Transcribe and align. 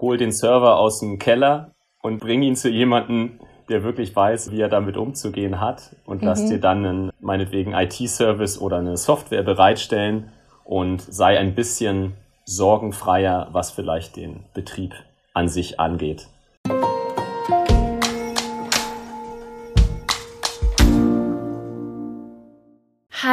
hol 0.00 0.16
den 0.16 0.32
Server 0.32 0.78
aus 0.78 1.00
dem 1.00 1.18
Keller 1.18 1.72
und 2.02 2.18
bring 2.20 2.42
ihn 2.42 2.56
zu 2.56 2.68
jemandem, 2.68 3.40
der 3.68 3.82
wirklich 3.82 4.14
weiß, 4.14 4.52
wie 4.52 4.60
er 4.60 4.68
damit 4.68 4.96
umzugehen 4.96 5.60
hat 5.60 5.96
und 6.04 6.22
mhm. 6.22 6.28
lass 6.28 6.46
dir 6.46 6.60
dann 6.60 6.84
einen, 6.84 7.12
meinetwegen 7.20 7.72
IT-Service 7.72 8.60
oder 8.60 8.78
eine 8.78 8.96
Software 8.96 9.42
bereitstellen 9.42 10.32
und 10.64 11.00
sei 11.00 11.38
ein 11.38 11.54
bisschen 11.54 12.14
sorgenfreier, 12.44 13.48
was 13.52 13.72
vielleicht 13.72 14.16
den 14.16 14.44
Betrieb 14.54 14.94
an 15.34 15.48
sich 15.48 15.80
angeht. 15.80 16.28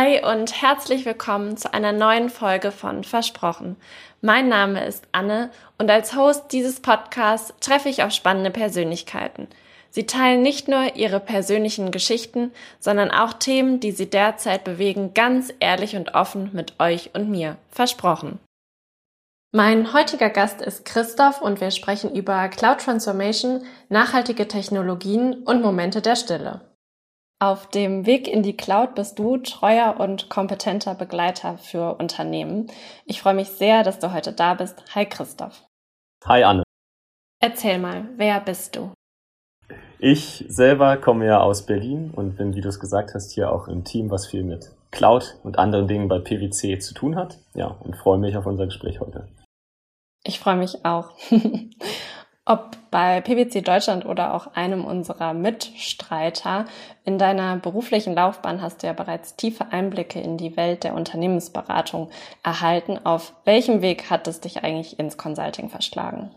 Hi 0.04 0.21
und 0.21 0.61
herzlich 0.61 1.05
willkommen 1.05 1.55
zu 1.55 1.73
einer 1.73 1.93
neuen 1.93 2.27
Folge 2.27 2.73
von 2.73 3.05
Versprochen. 3.05 3.77
Mein 4.19 4.49
Name 4.49 4.86
ist 4.86 5.05
Anne 5.13 5.49
und 5.77 5.89
als 5.89 6.13
Host 6.13 6.51
dieses 6.51 6.81
Podcasts 6.81 7.54
treffe 7.61 7.87
ich 7.87 8.04
auf 8.04 8.11
spannende 8.11 8.51
Persönlichkeiten. 8.51 9.47
Sie 9.92 10.05
teilen 10.05 10.42
nicht 10.42 10.68
nur 10.68 10.97
ihre 10.97 11.21
persönlichen 11.21 11.92
Geschichten, 11.92 12.51
sondern 12.81 13.11
auch 13.11 13.31
Themen, 13.31 13.79
die 13.79 13.92
sie 13.92 14.09
derzeit 14.09 14.65
bewegen, 14.65 15.14
ganz 15.14 15.54
ehrlich 15.61 15.95
und 15.95 16.15
offen 16.15 16.50
mit 16.51 16.81
euch 16.81 17.11
und 17.14 17.29
mir. 17.29 17.56
Versprochen. 17.71 18.39
Mein 19.54 19.93
heutiger 19.93 20.29
Gast 20.29 20.61
ist 20.61 20.83
Christoph 20.83 21.42
und 21.42 21.61
wir 21.61 21.71
sprechen 21.71 22.14
über 22.14 22.50
Cloud 22.50 22.79
Transformation, 22.81 23.64
nachhaltige 23.87 24.50
Technologien 24.50 25.43
und 25.45 25.61
Momente 25.61 26.01
der 26.01 26.17
Stille. 26.17 26.59
Auf 27.43 27.68
dem 27.68 28.06
Weg 28.06 28.29
in 28.29 28.42
die 28.42 28.56
Cloud 28.56 28.96
bist 28.96 29.20
du 29.20 29.36
treuer 29.36 29.97
und 30.00 30.29
kompetenter 30.29 30.96
Begleiter 30.96 31.57
für 31.57 31.97
Unternehmen. 32.00 32.67
Ich 33.06 33.22
freue 33.22 33.34
mich 33.34 33.50
sehr, 33.50 33.84
dass 33.84 34.00
du 34.00 34.14
heute 34.14 34.31
da 34.31 34.53
bist. 34.53 34.81
Hi 34.95 35.06
Christoph. 35.06 35.61
Hi 36.23 36.45
Anne. 36.45 36.64
Erzähl 37.42 37.80
mal, 37.80 38.08
wer 38.16 38.39
bist 38.39 38.78
du? 38.78 38.94
Ich 40.00 40.45
selber 40.48 40.95
komme 40.95 41.26
ja 41.26 41.42
aus 41.42 41.66
Berlin 41.66 42.12
und 42.16 42.38
bin, 42.38 42.56
wie 42.56 42.62
du 42.62 42.70
es 42.70 42.80
gesagt 42.80 43.14
hast, 43.14 43.34
hier 43.34 43.52
auch 43.52 43.67
im 43.67 43.84
Team, 43.84 44.10
was 44.10 44.26
viel 44.26 44.44
mit 44.44 44.72
Cloud 44.92 45.38
und 45.44 45.60
anderen 45.60 45.89
Dingen 45.89 46.08
bei 46.08 46.20
PwC 46.20 46.80
zu 46.80 46.94
tun 46.94 47.17
hat. 47.17 47.39
Ja, 47.56 47.76
und 47.84 47.98
freue 47.98 48.20
mich 48.20 48.38
auf 48.38 48.45
unser 48.45 48.67
Gespräch 48.67 49.02
heute. 49.02 49.28
Ich 50.23 50.39
freue 50.39 50.56
mich 50.56 50.86
auch. 50.86 51.12
Ob 52.45 52.78
bei 52.94 53.22
PwC 53.22 53.61
Deutschland 53.61 54.05
oder 54.05 54.36
auch 54.36 54.53
einem 54.53 54.86
unserer 54.86 55.33
Mitstreiter, 55.33 56.66
in 57.03 57.17
deiner 57.17 57.58
beruflichen 57.58 58.13
Laufbahn 58.13 58.61
hast 58.61 58.83
du 58.83 58.88
ja 58.88 58.94
bereits 58.94 59.36
tiefe 59.36 59.72
Einblicke 59.72 60.22
in 60.22 60.38
die 60.38 60.55
Welt 60.55 60.83
der 60.83 60.94
Unternehmensberatung 60.94 62.11
erhalten. 62.44 62.99
Auf 63.03 63.33
welchem 63.45 63.81
Weg 63.81 64.11
hat 64.11 64.27
es 64.27 64.41
dich 64.41 64.64
eigentlich 64.64 64.99
ins 64.99 65.17
Consulting 65.17 65.69
verschlagen? 65.69 66.30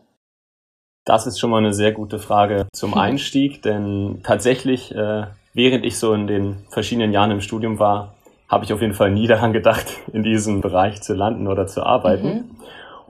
Das 1.04 1.26
ist 1.26 1.38
schon 1.38 1.50
mal 1.50 1.58
eine 1.58 1.74
sehr 1.74 1.92
gute 1.92 2.18
Frage 2.18 2.68
zum 2.72 2.94
Einstieg, 2.98 3.60
denn 3.60 4.20
tatsächlich, 4.22 4.94
äh, 4.94 5.26
während 5.52 5.84
ich 5.84 5.98
so 5.98 6.14
in 6.14 6.26
den 6.26 6.64
verschiedenen 6.70 7.12
Jahren 7.12 7.32
im 7.32 7.42
Studium 7.42 7.78
war, 7.78 8.14
habe 8.48 8.64
ich 8.64 8.72
auf 8.72 8.80
jeden 8.80 8.94
Fall 8.94 9.10
nie 9.10 9.26
daran 9.26 9.52
gedacht, 9.52 9.88
in 10.14 10.22
diesem 10.22 10.62
Bereich 10.62 11.02
zu 11.02 11.12
landen 11.12 11.48
oder 11.48 11.66
zu 11.66 11.82
arbeiten. 11.82 12.28
Mhm. 12.28 12.44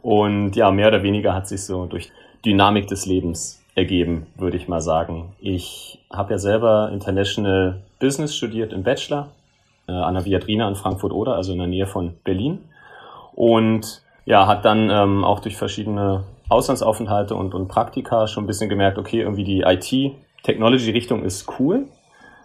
Und 0.02 0.56
ja, 0.56 0.72
mehr 0.72 0.88
oder 0.88 1.04
weniger 1.04 1.32
hat 1.32 1.46
sich 1.46 1.64
so 1.64 1.86
durch 1.86 2.10
Dynamik 2.46 2.86
des 2.86 3.06
Lebens 3.06 3.60
ergeben, 3.74 4.26
würde 4.36 4.56
ich 4.56 4.68
mal 4.68 4.80
sagen. 4.80 5.34
Ich 5.40 5.98
habe 6.10 6.32
ja 6.32 6.38
selber 6.38 6.90
International 6.92 7.82
Business 7.98 8.34
studiert 8.34 8.72
im 8.72 8.84
Bachelor 8.84 9.28
äh, 9.88 9.92
an 9.92 10.14
der 10.14 10.24
Viadrina 10.24 10.68
in 10.68 10.76
Frankfurt-Oder, 10.76 11.34
also 11.34 11.52
in 11.52 11.58
der 11.58 11.66
Nähe 11.66 11.86
von 11.86 12.14
Berlin. 12.24 12.60
Und 13.34 14.02
ja, 14.24 14.46
hat 14.46 14.64
dann 14.64 14.88
ähm, 14.90 15.24
auch 15.24 15.40
durch 15.40 15.56
verschiedene 15.56 16.24
Auslandsaufenthalte 16.48 17.34
und, 17.34 17.54
und 17.54 17.68
Praktika 17.68 18.28
schon 18.28 18.44
ein 18.44 18.46
bisschen 18.46 18.68
gemerkt, 18.68 18.98
okay, 18.98 19.20
irgendwie 19.20 19.44
die 19.44 19.60
IT-Technology-Richtung 19.60 21.24
ist 21.24 21.46
cool, 21.58 21.86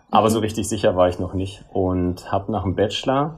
aber 0.10 0.28
mhm. 0.28 0.32
so 0.32 0.40
richtig 0.40 0.68
sicher 0.68 0.96
war 0.96 1.08
ich 1.08 1.20
noch 1.20 1.34
nicht. 1.34 1.64
Und 1.72 2.32
habe 2.32 2.52
nach 2.52 2.64
dem 2.64 2.76
Bachelor, 2.76 3.38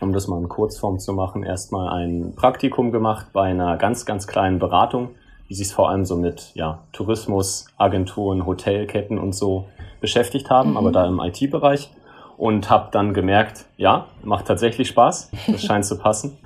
um 0.00 0.12
das 0.12 0.26
mal 0.26 0.38
in 0.38 0.48
Kurzform 0.48 0.98
zu 0.98 1.12
machen, 1.12 1.44
erstmal 1.44 1.88
ein 1.88 2.34
Praktikum 2.34 2.92
gemacht 2.92 3.28
bei 3.32 3.44
einer 3.44 3.76
ganz, 3.76 4.04
ganz 4.04 4.26
kleinen 4.26 4.58
Beratung 4.58 5.10
die 5.48 5.54
sich 5.54 5.72
vor 5.72 5.90
allem 5.90 6.04
so 6.04 6.16
mit 6.16 6.50
ja, 6.54 6.80
Tourismus, 6.92 7.66
Agenturen, 7.76 8.46
Hotelketten 8.46 9.18
und 9.18 9.32
so 9.34 9.68
beschäftigt 10.00 10.50
haben, 10.50 10.70
mhm. 10.70 10.76
aber 10.76 10.92
da 10.92 11.06
im 11.06 11.20
IT-Bereich. 11.20 11.90
Und 12.36 12.68
habe 12.68 12.88
dann 12.92 13.14
gemerkt, 13.14 13.64
ja, 13.78 14.08
macht 14.22 14.46
tatsächlich 14.46 14.88
Spaß, 14.88 15.30
das 15.46 15.62
scheint 15.64 15.86
zu 15.86 15.98
passen. 15.98 16.36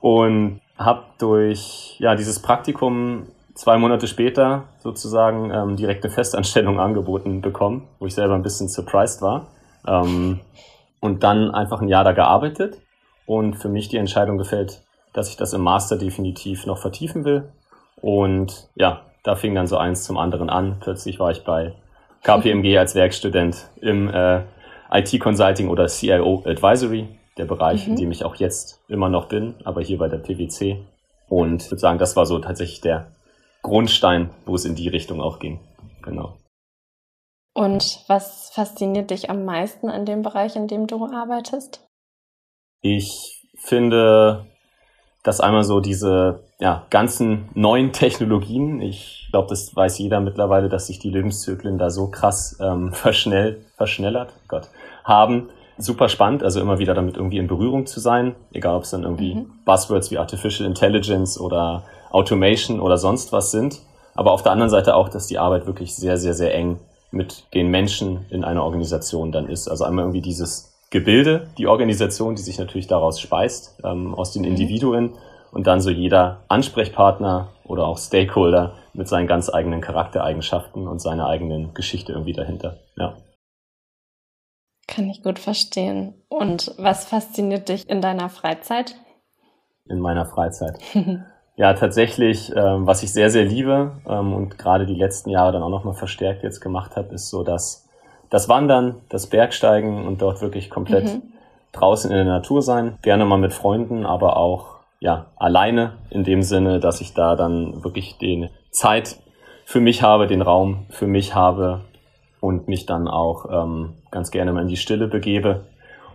Und 0.00 0.60
habe 0.76 1.04
durch 1.18 1.96
ja, 1.98 2.14
dieses 2.14 2.42
Praktikum 2.42 3.26
zwei 3.54 3.78
Monate 3.78 4.06
später 4.06 4.64
sozusagen 4.78 5.50
ähm, 5.50 5.76
direkt 5.76 6.04
eine 6.04 6.12
Festanstellung 6.12 6.78
angeboten 6.80 7.40
bekommen, 7.40 7.88
wo 7.98 8.06
ich 8.06 8.14
selber 8.14 8.34
ein 8.34 8.42
bisschen 8.42 8.68
surprised 8.68 9.22
war. 9.22 9.46
Ähm, 9.86 10.40
und 11.00 11.22
dann 11.22 11.50
einfach 11.50 11.80
ein 11.80 11.88
Jahr 11.88 12.04
da 12.04 12.12
gearbeitet 12.12 12.78
und 13.24 13.54
für 13.54 13.68
mich 13.68 13.88
die 13.88 13.96
Entscheidung 13.96 14.36
gefällt, 14.36 14.82
dass 15.14 15.30
ich 15.30 15.36
das 15.36 15.54
im 15.54 15.62
Master 15.62 15.96
definitiv 15.96 16.66
noch 16.66 16.78
vertiefen 16.78 17.24
will 17.24 17.48
und 18.00 18.68
ja, 18.74 19.02
da 19.24 19.34
fing 19.34 19.54
dann 19.54 19.66
so 19.66 19.76
eins 19.76 20.04
zum 20.04 20.16
anderen 20.16 20.50
an. 20.50 20.78
Plötzlich 20.80 21.18
war 21.20 21.30
ich 21.30 21.44
bei 21.44 21.74
KPMG 22.22 22.78
als 22.78 22.94
Werkstudent 22.94 23.68
im 23.80 24.08
äh, 24.08 24.42
IT-Consulting 24.90 25.68
oder 25.68 25.86
CIO 25.86 26.42
Advisory, 26.46 27.08
der 27.36 27.44
Bereich, 27.44 27.86
mhm. 27.86 27.92
in 27.92 28.00
dem 28.00 28.10
ich 28.10 28.24
auch 28.24 28.36
jetzt 28.36 28.82
immer 28.88 29.08
noch 29.08 29.28
bin, 29.28 29.54
aber 29.64 29.82
hier 29.82 29.98
bei 29.98 30.08
der 30.08 30.18
PwC. 30.18 30.84
Und 31.28 31.62
ich 31.62 31.70
würde 31.70 31.80
sagen, 31.80 31.98
das 31.98 32.16
war 32.16 32.26
so 32.26 32.38
tatsächlich 32.38 32.80
der 32.80 33.12
Grundstein, 33.62 34.30
wo 34.46 34.54
es 34.54 34.64
in 34.64 34.74
die 34.74 34.88
Richtung 34.88 35.20
auch 35.20 35.38
ging. 35.38 35.60
Genau. 36.02 36.38
Und 37.54 38.04
was 38.06 38.50
fasziniert 38.50 39.10
dich 39.10 39.30
am 39.30 39.44
meisten 39.44 39.88
an 39.88 40.06
dem 40.06 40.22
Bereich, 40.22 40.56
in 40.56 40.68
dem 40.68 40.86
du 40.86 41.04
arbeitest? 41.04 41.84
Ich 42.80 43.46
finde 43.56 44.46
dass 45.22 45.40
einmal 45.40 45.64
so 45.64 45.80
diese 45.80 46.40
ja, 46.58 46.86
ganzen 46.90 47.48
neuen 47.54 47.92
Technologien, 47.92 48.80
ich 48.80 49.28
glaube, 49.30 49.48
das 49.48 49.74
weiß 49.74 49.98
jeder 49.98 50.20
mittlerweile, 50.20 50.68
dass 50.68 50.86
sich 50.86 50.98
die 50.98 51.10
Lebenszyklen 51.10 51.78
da 51.78 51.90
so 51.90 52.08
krass 52.08 52.58
ähm, 52.60 52.92
verschnell, 52.92 53.64
verschnellert, 53.76 54.32
Gott, 54.48 54.68
haben. 55.04 55.50
Super 55.80 56.08
spannend, 56.08 56.42
also 56.42 56.60
immer 56.60 56.80
wieder 56.80 56.94
damit 56.94 57.16
irgendwie 57.16 57.38
in 57.38 57.46
Berührung 57.46 57.86
zu 57.86 58.00
sein, 58.00 58.34
egal 58.52 58.74
ob 58.74 58.82
es 58.82 58.90
dann 58.90 59.04
irgendwie 59.04 59.36
mhm. 59.36 59.50
Buzzwords 59.64 60.10
wie 60.10 60.18
Artificial 60.18 60.66
Intelligence 60.66 61.38
oder 61.38 61.84
Automation 62.10 62.80
oder 62.80 62.98
sonst 62.98 63.32
was 63.32 63.52
sind. 63.52 63.80
Aber 64.16 64.32
auf 64.32 64.42
der 64.42 64.50
anderen 64.50 64.70
Seite 64.70 64.96
auch, 64.96 65.08
dass 65.08 65.28
die 65.28 65.38
Arbeit 65.38 65.66
wirklich 65.66 65.94
sehr, 65.94 66.18
sehr, 66.18 66.34
sehr 66.34 66.52
eng 66.52 66.80
mit 67.12 67.44
den 67.54 67.68
Menschen 67.68 68.26
in 68.30 68.42
einer 68.42 68.64
Organisation 68.64 69.30
dann 69.30 69.48
ist. 69.48 69.68
Also 69.68 69.84
einmal 69.84 70.04
irgendwie 70.04 70.20
dieses 70.20 70.67
Gebilde, 70.90 71.48
die 71.58 71.66
Organisation, 71.66 72.34
die 72.34 72.42
sich 72.42 72.58
natürlich 72.58 72.86
daraus 72.86 73.20
speist, 73.20 73.78
ähm, 73.84 74.14
aus 74.14 74.32
den 74.32 74.42
mhm. 74.42 74.48
Individuen 74.48 75.14
und 75.52 75.66
dann 75.66 75.80
so 75.80 75.90
jeder 75.90 76.44
Ansprechpartner 76.48 77.48
oder 77.64 77.86
auch 77.86 77.98
Stakeholder 77.98 78.74
mit 78.94 79.08
seinen 79.08 79.26
ganz 79.26 79.52
eigenen 79.52 79.80
Charaktereigenschaften 79.80 80.88
und 80.88 81.00
seiner 81.00 81.26
eigenen 81.26 81.74
Geschichte 81.74 82.12
irgendwie 82.12 82.32
dahinter. 82.32 82.78
Ja. 82.96 83.16
Kann 84.86 85.10
ich 85.10 85.22
gut 85.22 85.38
verstehen. 85.38 86.14
Und 86.28 86.74
was 86.78 87.04
fasziniert 87.04 87.68
dich 87.68 87.88
in 87.88 88.00
deiner 88.00 88.30
Freizeit? 88.30 88.96
In 89.86 90.00
meiner 90.00 90.24
Freizeit. 90.24 90.78
ja, 91.56 91.74
tatsächlich, 91.74 92.50
ähm, 92.56 92.86
was 92.86 93.02
ich 93.02 93.12
sehr, 93.12 93.30
sehr 93.30 93.44
liebe 93.44 94.00
ähm, 94.08 94.32
und 94.32 94.58
gerade 94.58 94.86
die 94.86 94.94
letzten 94.94 95.28
Jahre 95.28 95.52
dann 95.52 95.62
auch 95.62 95.70
nochmal 95.70 95.94
verstärkt 95.94 96.42
jetzt 96.42 96.60
gemacht 96.60 96.96
habe, 96.96 97.14
ist 97.14 97.28
so 97.28 97.42
dass 97.42 97.87
das 98.30 98.48
Wandern, 98.48 98.96
das 99.08 99.26
Bergsteigen 99.26 100.06
und 100.06 100.22
dort 100.22 100.40
wirklich 100.40 100.70
komplett 100.70 101.04
mhm. 101.04 101.22
draußen 101.72 102.10
in 102.10 102.16
der 102.16 102.26
Natur 102.26 102.62
sein. 102.62 102.98
Gerne 103.02 103.24
mal 103.24 103.38
mit 103.38 103.52
Freunden, 103.52 104.04
aber 104.04 104.36
auch 104.36 104.76
ja 105.00 105.26
alleine 105.36 105.94
in 106.10 106.24
dem 106.24 106.42
Sinne, 106.42 106.80
dass 106.80 107.00
ich 107.00 107.14
da 107.14 107.36
dann 107.36 107.84
wirklich 107.84 108.18
den 108.18 108.50
Zeit 108.70 109.18
für 109.64 109.80
mich 109.80 110.02
habe, 110.02 110.26
den 110.26 110.42
Raum 110.42 110.86
für 110.90 111.06
mich 111.06 111.34
habe 111.34 111.82
und 112.40 112.68
mich 112.68 112.86
dann 112.86 113.08
auch 113.08 113.46
ähm, 113.50 113.94
ganz 114.10 114.30
gerne 114.30 114.52
mal 114.52 114.62
in 114.62 114.68
die 114.68 114.76
Stille 114.76 115.08
begebe. 115.08 115.66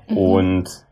Mhm. 0.07 0.17
Und 0.17 0.85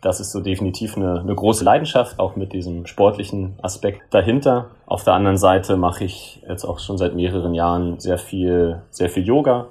das 0.00 0.20
ist 0.20 0.30
so 0.30 0.40
definitiv 0.40 0.96
eine, 0.96 1.20
eine 1.20 1.34
große 1.34 1.64
Leidenschaft, 1.64 2.20
auch 2.20 2.36
mit 2.36 2.52
diesem 2.52 2.86
sportlichen 2.86 3.58
Aspekt 3.62 4.02
dahinter. 4.14 4.70
Auf 4.86 5.02
der 5.02 5.14
anderen 5.14 5.38
Seite 5.38 5.76
mache 5.76 6.04
ich 6.04 6.40
jetzt 6.48 6.64
auch 6.64 6.78
schon 6.78 6.98
seit 6.98 7.14
mehreren 7.16 7.54
Jahren 7.54 7.98
sehr 7.98 8.18
viel, 8.18 8.82
sehr 8.90 9.10
viel 9.10 9.24
Yoga, 9.24 9.66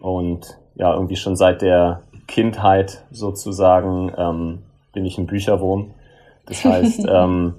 und 0.00 0.56
ja, 0.74 0.94
irgendwie 0.94 1.16
schon 1.16 1.36
seit 1.36 1.62
der 1.62 2.02
Kindheit 2.26 3.04
sozusagen 3.10 4.12
ähm, 4.16 4.58
bin 4.92 5.04
ich 5.04 5.18
ein 5.18 5.26
Bücherwurm. 5.26 5.90
Das 6.46 6.64
heißt, 6.64 7.06
ähm, 7.08 7.54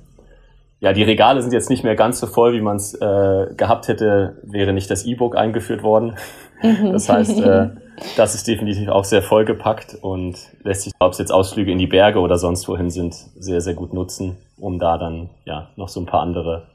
ja, 0.79 0.93
die 0.93 1.03
Regale 1.03 1.41
sind 1.41 1.53
jetzt 1.53 1.69
nicht 1.69 1.83
mehr 1.83 1.95
ganz 1.95 2.19
so 2.19 2.27
voll, 2.27 2.53
wie 2.53 2.61
man 2.61 2.77
es 2.77 2.95
äh, 2.95 3.53
gehabt 3.55 3.87
hätte, 3.87 4.37
wäre 4.43 4.73
nicht 4.73 4.89
das 4.89 5.05
E-Book 5.05 5.37
eingeführt 5.37 5.83
worden. 5.83 6.15
Mhm. 6.63 6.91
Das 6.91 7.07
heißt, 7.07 7.39
äh, 7.39 7.69
das 8.17 8.33
ist 8.33 8.47
definitiv 8.47 8.89
auch 8.89 9.03
sehr 9.03 9.21
vollgepackt 9.21 9.95
und 10.01 10.37
lässt 10.63 10.81
sich, 10.81 10.93
ob 10.99 11.11
es 11.11 11.19
jetzt 11.19 11.31
Ausflüge 11.31 11.71
in 11.71 11.77
die 11.77 11.87
Berge 11.87 12.19
oder 12.19 12.37
sonst 12.39 12.67
wohin 12.67 12.89
sind, 12.89 13.13
sehr, 13.13 13.61
sehr 13.61 13.75
gut 13.75 13.93
nutzen, 13.93 14.37
um 14.57 14.79
da 14.79 14.97
dann 14.97 15.29
ja 15.45 15.69
noch 15.75 15.87
so 15.87 15.99
ein 15.99 16.07
paar 16.07 16.21
andere 16.21 16.67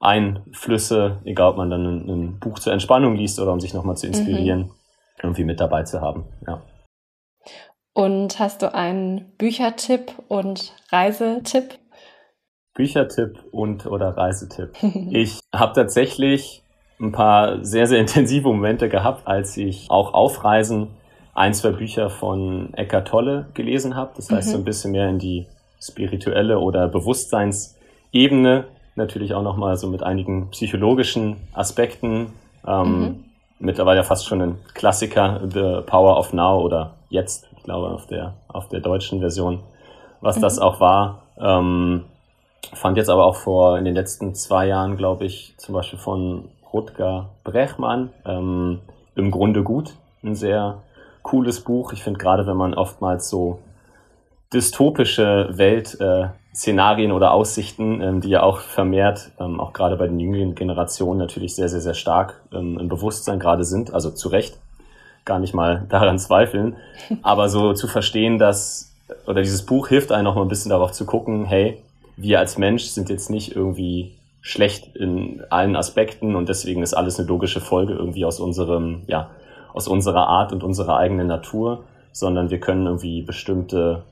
Einflüsse, 0.00 1.18
egal 1.24 1.50
ob 1.50 1.56
man 1.56 1.70
dann 1.70 1.86
ein, 1.86 2.08
ein 2.08 2.38
Buch 2.40 2.58
zur 2.58 2.72
Entspannung 2.72 3.14
liest 3.14 3.40
oder 3.40 3.52
um 3.52 3.60
sich 3.60 3.72
nochmal 3.72 3.96
zu 3.96 4.06
inspirieren, 4.06 4.60
mhm. 4.60 4.70
Irgendwie 5.22 5.44
mit 5.44 5.60
dabei 5.60 5.82
zu 5.82 6.00
haben. 6.00 6.24
Ja. 6.46 6.62
Und 7.92 8.38
hast 8.38 8.62
du 8.62 8.74
einen 8.74 9.32
Büchertipp 9.38 10.12
und 10.28 10.74
Reisetipp? 10.90 11.78
Büchertipp 12.74 13.42
und 13.52 13.86
oder 13.86 14.16
Reisetipp. 14.16 14.74
ich 15.10 15.40
habe 15.54 15.72
tatsächlich 15.72 16.62
ein 17.00 17.12
paar 17.12 17.64
sehr, 17.64 17.86
sehr 17.86 17.98
intensive 17.98 18.48
Momente 18.48 18.88
gehabt, 18.88 19.26
als 19.26 19.56
ich 19.56 19.90
auch 19.90 20.14
auf 20.14 20.44
Reisen 20.44 20.88
ein, 21.34 21.52
zwei 21.52 21.70
Bücher 21.70 22.08
von 22.10 22.72
Eckart 22.74 23.08
Tolle 23.08 23.46
gelesen 23.54 23.96
habe. 23.96 24.12
Das 24.16 24.30
heißt, 24.30 24.48
mhm. 24.48 24.52
so 24.52 24.58
ein 24.58 24.64
bisschen 24.64 24.92
mehr 24.92 25.08
in 25.08 25.18
die 25.18 25.46
spirituelle 25.80 26.58
oder 26.58 26.88
Bewusstseinsebene. 26.88 28.64
Natürlich 28.94 29.34
auch 29.34 29.42
nochmal 29.42 29.76
so 29.76 29.88
mit 29.88 30.02
einigen 30.02 30.50
psychologischen 30.50 31.36
Aspekten. 31.52 32.32
Ähm, 32.66 32.98
mhm. 33.00 33.24
Mittlerweile 33.58 34.04
fast 34.04 34.26
schon 34.26 34.42
ein 34.42 34.58
Klassiker, 34.74 35.40
The 35.42 35.80
Power 35.86 36.18
of 36.18 36.32
Now 36.32 36.60
oder 36.60 36.94
jetzt, 37.08 37.48
ich 37.56 37.62
glaube, 37.62 37.88
auf 37.88 38.06
der, 38.06 38.34
auf 38.48 38.68
der 38.68 38.80
deutschen 38.80 39.20
Version, 39.20 39.60
was 40.20 40.36
mhm. 40.36 40.42
das 40.42 40.58
auch 40.58 40.80
war. 40.80 41.22
Ähm, 41.38 42.04
fand 42.74 42.96
jetzt 42.96 43.08
aber 43.08 43.24
auch 43.24 43.36
vor, 43.36 43.78
in 43.78 43.84
den 43.84 43.94
letzten 43.94 44.34
zwei 44.34 44.66
Jahren, 44.66 44.96
glaube 44.96 45.24
ich, 45.24 45.54
zum 45.56 45.74
Beispiel 45.74 45.98
von 45.98 46.48
Rutger 46.72 47.30
Brechmann, 47.44 48.10
ähm, 48.24 48.80
im 49.14 49.30
Grunde 49.30 49.62
gut. 49.62 49.94
Ein 50.22 50.34
sehr 50.34 50.82
cooles 51.22 51.60
Buch. 51.60 51.92
Ich 51.92 52.02
finde 52.02 52.18
gerade, 52.18 52.46
wenn 52.46 52.56
man 52.56 52.74
oftmals 52.74 53.28
so 53.28 53.60
dystopische 54.52 55.48
Weltszenarien 55.52 57.10
äh, 57.10 57.14
oder 57.14 57.32
Aussichten, 57.32 58.00
ähm, 58.00 58.20
die 58.20 58.30
ja 58.30 58.42
auch 58.42 58.60
vermehrt, 58.60 59.30
ähm, 59.40 59.60
auch 59.60 59.72
gerade 59.72 59.96
bei 59.96 60.06
den 60.06 60.20
jüngeren 60.20 60.54
Generationen 60.54 61.18
natürlich 61.18 61.54
sehr, 61.54 61.68
sehr, 61.68 61.80
sehr 61.80 61.94
stark 61.94 62.40
ähm, 62.52 62.78
im 62.78 62.88
Bewusstsein 62.88 63.40
gerade 63.40 63.64
sind, 63.64 63.92
also 63.92 64.10
zu 64.10 64.28
Recht, 64.28 64.58
gar 65.24 65.38
nicht 65.38 65.54
mal 65.54 65.86
daran 65.88 66.18
zweifeln, 66.18 66.76
aber 67.22 67.48
so 67.48 67.72
zu 67.72 67.88
verstehen, 67.88 68.38
dass, 68.38 68.92
oder 69.26 69.42
dieses 69.42 69.66
Buch 69.66 69.88
hilft 69.88 70.12
einem 70.12 70.24
noch 70.24 70.36
mal 70.36 70.42
ein 70.42 70.48
bisschen 70.48 70.70
darauf 70.70 70.92
zu 70.92 71.06
gucken, 71.06 71.44
hey, 71.44 71.82
wir 72.16 72.38
als 72.38 72.56
Mensch 72.56 72.84
sind 72.84 73.10
jetzt 73.10 73.28
nicht 73.28 73.54
irgendwie 73.54 74.12
schlecht 74.40 74.94
in 74.94 75.42
allen 75.50 75.74
Aspekten 75.74 76.36
und 76.36 76.48
deswegen 76.48 76.82
ist 76.82 76.94
alles 76.94 77.18
eine 77.18 77.26
logische 77.28 77.60
Folge 77.60 77.94
irgendwie 77.94 78.24
aus 78.24 78.38
unserem, 78.38 79.02
ja, 79.08 79.28
aus 79.74 79.88
unserer 79.88 80.28
Art 80.28 80.52
und 80.52 80.62
unserer 80.62 80.96
eigenen 80.96 81.26
Natur, 81.26 81.84
sondern 82.12 82.48
wir 82.48 82.60
können 82.60 82.86
irgendwie 82.86 83.22
bestimmte 83.22 84.04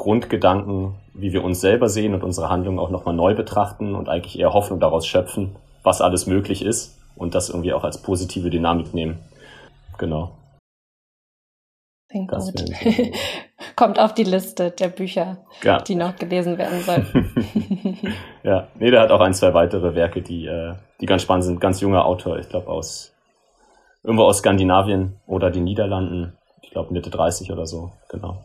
Grundgedanken, 0.00 0.94
wie 1.12 1.34
wir 1.34 1.44
uns 1.44 1.60
selber 1.60 1.90
sehen 1.90 2.14
und 2.14 2.24
unsere 2.24 2.48
Handlungen 2.48 2.78
auch 2.78 2.88
nochmal 2.88 3.14
neu 3.14 3.34
betrachten 3.34 3.94
und 3.94 4.08
eigentlich 4.08 4.38
eher 4.38 4.54
Hoffnung 4.54 4.80
daraus 4.80 5.06
schöpfen, 5.06 5.56
was 5.82 6.00
alles 6.00 6.26
möglich 6.26 6.64
ist 6.64 6.98
und 7.16 7.34
das 7.34 7.50
irgendwie 7.50 7.74
auch 7.74 7.84
als 7.84 8.00
positive 8.00 8.48
Dynamik 8.48 8.94
nehmen. 8.94 9.18
Genau. 9.98 10.32
Klingt 12.08 12.32
das 12.32 12.46
gut. 12.46 12.64
Kommt 13.76 14.00
auf 14.00 14.14
die 14.14 14.24
Liste 14.24 14.70
der 14.70 14.88
Bücher, 14.88 15.44
ja. 15.62 15.78
die 15.82 15.96
noch 15.96 16.16
gelesen 16.16 16.56
werden 16.56 16.80
sollten. 16.80 18.14
ja, 18.42 18.68
nee, 18.78 18.90
der 18.90 19.02
hat 19.02 19.10
auch 19.10 19.20
ein, 19.20 19.34
zwei 19.34 19.52
weitere 19.52 19.94
Werke, 19.94 20.22
die, 20.22 20.46
äh, 20.46 20.76
die 21.02 21.06
ganz 21.06 21.22
spannend 21.22 21.44
sind. 21.44 21.60
Ganz 21.60 21.82
junger 21.82 22.06
Autor, 22.06 22.38
ich 22.38 22.48
glaube 22.48 22.68
aus 22.68 23.12
irgendwo 24.02 24.24
aus 24.24 24.38
Skandinavien 24.38 25.20
oder 25.26 25.50
den 25.50 25.64
Niederlanden. 25.64 26.38
Ich 26.62 26.70
glaube 26.70 26.90
Mitte 26.90 27.10
30 27.10 27.52
oder 27.52 27.66
so, 27.66 27.92
genau. 28.08 28.38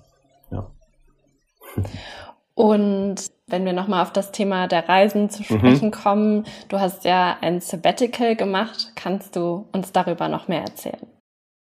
Und 2.56 3.16
wenn 3.48 3.66
wir 3.66 3.74
nochmal 3.74 4.02
auf 4.02 4.14
das 4.14 4.32
Thema 4.32 4.68
der 4.68 4.88
Reisen 4.88 5.30
zu 5.30 5.42
mhm. 5.42 5.60
sprechen 5.60 5.88
mhm. 5.88 5.92
kommen, 5.92 6.44
du 6.70 6.80
hast 6.80 7.04
ja 7.04 7.38
ein 7.42 7.60
Sabbatical 7.60 8.36
gemacht. 8.36 8.94
Kannst 8.96 9.36
du 9.36 9.68
uns 9.72 9.92
darüber 9.92 10.30
noch 10.30 10.48
mehr 10.48 10.62
erzählen? 10.62 11.06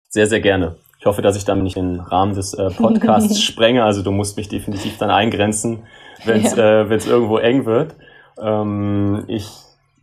Sehr, 0.09 0.27
sehr 0.27 0.41
gerne. 0.41 0.77
Ich 0.99 1.07
hoffe, 1.07 1.23
dass 1.23 1.37
ich 1.37 1.45
damit 1.45 1.65
nicht 1.65 1.77
den 1.77 2.01
Rahmen 2.01 2.35
des 2.35 2.55
äh, 2.55 2.71
Podcasts 2.71 3.43
sprenge. 3.43 3.85
Also 3.85 4.03
du 4.03 4.13
musst 4.13 4.37
mich 4.37 4.49
definitiv 4.49 4.97
dann 4.99 5.11
eingrenzen, 5.11 5.83
wenn 6.25 6.45
es 6.45 6.57
ja. 6.57 6.83
äh, 6.83 6.95
irgendwo 7.07 7.39
eng 7.39 7.67
wird. 7.67 7.95
Ähm, 8.41 9.25
ich 9.27 9.51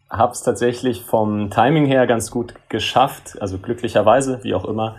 habe 0.10 0.34
es 0.34 0.44
tatsächlich 0.44 1.02
vom 1.02 1.50
Timing 1.50 1.86
her 1.86 2.06
ganz 2.06 2.30
gut 2.30 2.54
geschafft, 2.70 3.42
also 3.42 3.58
glücklicherweise, 3.58 4.40
wie 4.44 4.54
auch 4.54 4.66
immer, 4.66 4.98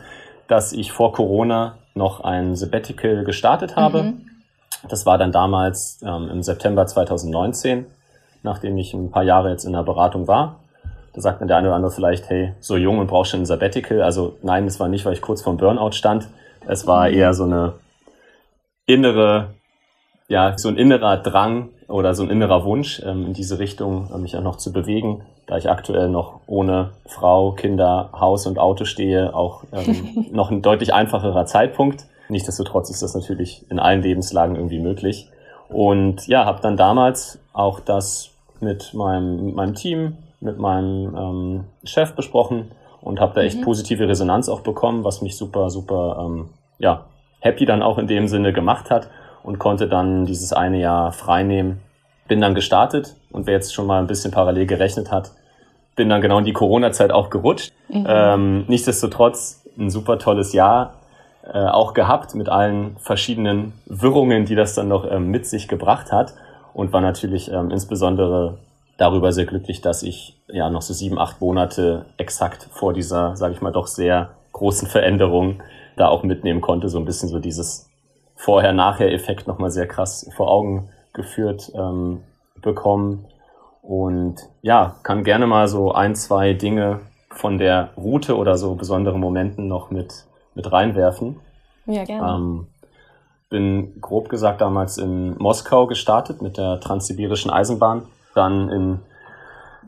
dass 0.48 0.72
ich 0.72 0.90
vor 0.90 1.12
Corona 1.12 1.78
noch 1.94 2.20
ein 2.22 2.56
Sabbatical 2.56 3.24
gestartet 3.24 3.76
habe. 3.76 4.02
Mhm. 4.02 4.30
Das 4.88 5.06
war 5.06 5.19
dann 5.19 5.32
damals 5.32 6.00
ähm, 6.02 6.28
im 6.31 6.42
September 6.42 6.86
2019, 6.86 7.86
nachdem 8.42 8.76
ich 8.78 8.92
ein 8.94 9.10
paar 9.10 9.22
Jahre 9.22 9.50
jetzt 9.50 9.64
in 9.64 9.72
der 9.72 9.82
Beratung 9.82 10.28
war. 10.28 10.60
Da 11.14 11.20
sagt 11.20 11.40
dann 11.40 11.48
der 11.48 11.56
eine 11.58 11.69
oder 11.69 11.76
andere 11.76 11.92
vielleicht, 11.92 12.28
hey, 12.28 12.52
so 12.60 12.76
jung 12.76 12.98
und 12.98 13.06
brauchst 13.06 13.31
schon 13.31 13.42
ein 13.42 13.46
Sabbatical. 13.46 14.02
Also 14.02 14.36
nein, 14.42 14.66
das 14.66 14.81
war 14.81 14.88
nicht, 14.88 15.04
weil 15.04 15.12
ich 15.12 15.22
kurz 15.22 15.42
vorm 15.42 15.56
Burnout 15.56 15.92
stand. 15.92 16.28
Es 16.66 16.86
war 16.86 17.08
mhm. 17.08 17.14
eher 17.14 17.34
so 17.34 17.44
eine 17.44 17.75
innere, 18.86 19.54
ja, 20.28 20.58
so 20.58 20.69
ein 20.69 20.76
innerer 20.76 21.19
Drang 21.19 21.70
oder 21.88 22.14
so 22.14 22.22
ein 22.22 22.30
innerer 22.30 22.64
Wunsch, 22.64 23.00
ähm, 23.04 23.26
in 23.26 23.32
diese 23.32 23.58
Richtung 23.58 24.10
äh, 24.12 24.19
mich 24.19 24.37
auch 24.37 24.42
noch 24.42 24.56
zu 24.56 24.72
bewegen, 24.72 25.22
da 25.46 25.56
ich 25.56 25.70
aktuell 25.70 26.08
noch 26.08 26.40
ohne 26.46 26.90
Frau, 27.06 27.52
Kinder, 27.52 28.10
Haus 28.12 28.46
und 28.46 28.58
Auto 28.58 28.84
stehe, 28.84 29.34
auch 29.34 29.64
ähm, 29.72 30.26
noch 30.32 30.50
ein 30.50 30.62
deutlich 30.62 30.92
einfacherer 30.92 31.46
Zeitpunkt. 31.46 32.06
Nichtsdestotrotz 32.29 32.91
ist 32.91 33.03
das 33.03 33.15
natürlich 33.15 33.65
in 33.71 33.79
allen 33.79 34.03
Lebenslagen 34.03 34.56
irgendwie 34.56 34.81
möglich. 34.81 35.29
Und 35.69 36.26
ja, 36.26 36.44
habe 36.44 36.61
dann 36.61 36.76
damals 36.76 37.38
auch 37.53 37.81
das 37.81 38.31
mit 38.61 38.94
meinem, 38.94 39.47
mit 39.47 39.55
meinem 39.55 39.75
Team 39.75 40.17
mit 40.44 40.59
meinem 40.59 41.17
ähm, 41.17 41.65
Chef 41.85 42.12
besprochen 42.15 42.71
und 43.00 43.19
habe 43.19 43.35
da 43.35 43.43
echt 43.43 43.59
mhm. 43.59 43.65
positive 43.65 44.06
Resonanz 44.06 44.49
auch 44.49 44.61
bekommen, 44.61 45.03
was 45.03 45.23
mich 45.23 45.37
super, 45.37 45.71
super, 45.71 46.19
ähm, 46.21 46.50
ja, 46.79 47.06
happy 47.41 47.65
dann 47.65 47.82
auch 47.82 47.99
in 47.99 48.06
dem 48.06 48.29
Sinne 48.29 48.53
gemacht 48.53 48.91
hat 48.91 49.09
und 49.43 49.59
konnte 49.59 49.88
dann 49.88 50.26
dieses 50.26 50.53
eine 50.53 50.79
Jahr 50.79 51.12
freinehmen. 51.12 51.81
Bin 52.29 52.41
dann 52.41 52.55
gestartet 52.55 53.17
und 53.31 53.47
wer 53.47 53.55
jetzt 53.55 53.75
schon 53.75 53.87
mal 53.87 53.99
ein 53.99 54.06
bisschen 54.06 54.31
parallel 54.31 54.67
gerechnet 54.67 55.11
hat, 55.11 55.32
bin 55.97 56.09
dann 56.09 56.21
genau 56.21 56.38
in 56.38 56.44
die 56.44 56.53
Corona-Zeit 56.53 57.11
auch 57.11 57.31
gerutscht. 57.31 57.73
Mhm. 57.88 58.06
Ähm, 58.09 58.65
nichtsdestotrotz 58.69 59.65
ein 59.79 59.91
super 59.91 60.19
tolles 60.19 60.53
Jahr 60.53 60.94
äh, 61.52 61.67
auch 61.67 61.94
gehabt 61.94 62.35
mit 62.35 62.49
allen 62.49 62.96
verschiedenen 62.99 63.73
Wirrungen, 63.87 64.44
die 64.44 64.55
das 64.55 64.75
dann 64.75 64.88
noch 64.88 65.11
ähm, 65.11 65.31
mit 65.31 65.46
sich 65.46 65.69
gebracht 65.69 66.12
hat 66.12 66.35
und 66.73 66.93
war 66.93 67.00
natürlich 67.00 67.50
ähm, 67.50 67.70
insbesondere 67.70 68.58
darüber 68.96 69.32
sehr 69.32 69.46
glücklich, 69.46 69.81
dass 69.81 70.02
ich 70.02 70.41
ja 70.49 70.70
noch 70.70 70.82
so 70.82 70.94
sieben, 70.94 71.19
acht 71.19 71.41
Monate 71.41 72.06
exakt 72.17 72.68
vor 72.73 72.92
dieser, 72.92 73.37
sage 73.37 73.54
ich 73.54 73.61
mal, 73.61 73.73
doch 73.73 73.87
sehr 73.87 74.30
großen 74.52 74.88
Veränderung 74.88 75.62
da 75.97 76.09
auch 76.09 76.23
mitnehmen 76.23 76.61
konnte. 76.61 76.88
So 76.88 76.99
ein 76.99 77.04
bisschen 77.04 77.28
so 77.28 77.38
dieses 77.38 77.90
Vorher-Nachher-Effekt 78.37 79.47
nochmal 79.47 79.71
sehr 79.71 79.87
krass 79.87 80.28
vor 80.37 80.50
Augen 80.50 80.88
geführt 81.12 81.73
ähm, 81.75 82.23
bekommen. 82.61 83.26
Und 83.83 84.37
ja, 84.62 84.97
kann 85.02 85.25
gerne 85.25 85.47
mal 85.47 85.68
so 85.68 85.92
ein, 85.92 86.14
zwei 86.14 86.54
Dinge 86.54 87.00
von 87.30 87.59
der 87.59 87.90
Route 87.97 88.37
oder 88.37 88.57
so 88.57 88.75
besonderen 88.75 89.21
Momenten 89.21 89.68
noch 89.68 89.90
mit, 89.90 90.25
mit 90.54 90.70
reinwerfen. 90.70 91.40
Ja, 91.87 92.04
gerne. 92.04 92.34
Ähm, 92.34 92.66
bin 93.49 94.00
grob 94.00 94.28
gesagt 94.28 94.61
damals 94.61 94.99
in 94.99 95.37
Moskau 95.38 95.87
gestartet 95.87 96.42
mit 96.42 96.56
der 96.56 96.80
Transsibirischen 96.80 97.50
Eisenbahn 97.50 98.02
dann 98.34 98.68
in 98.68 99.00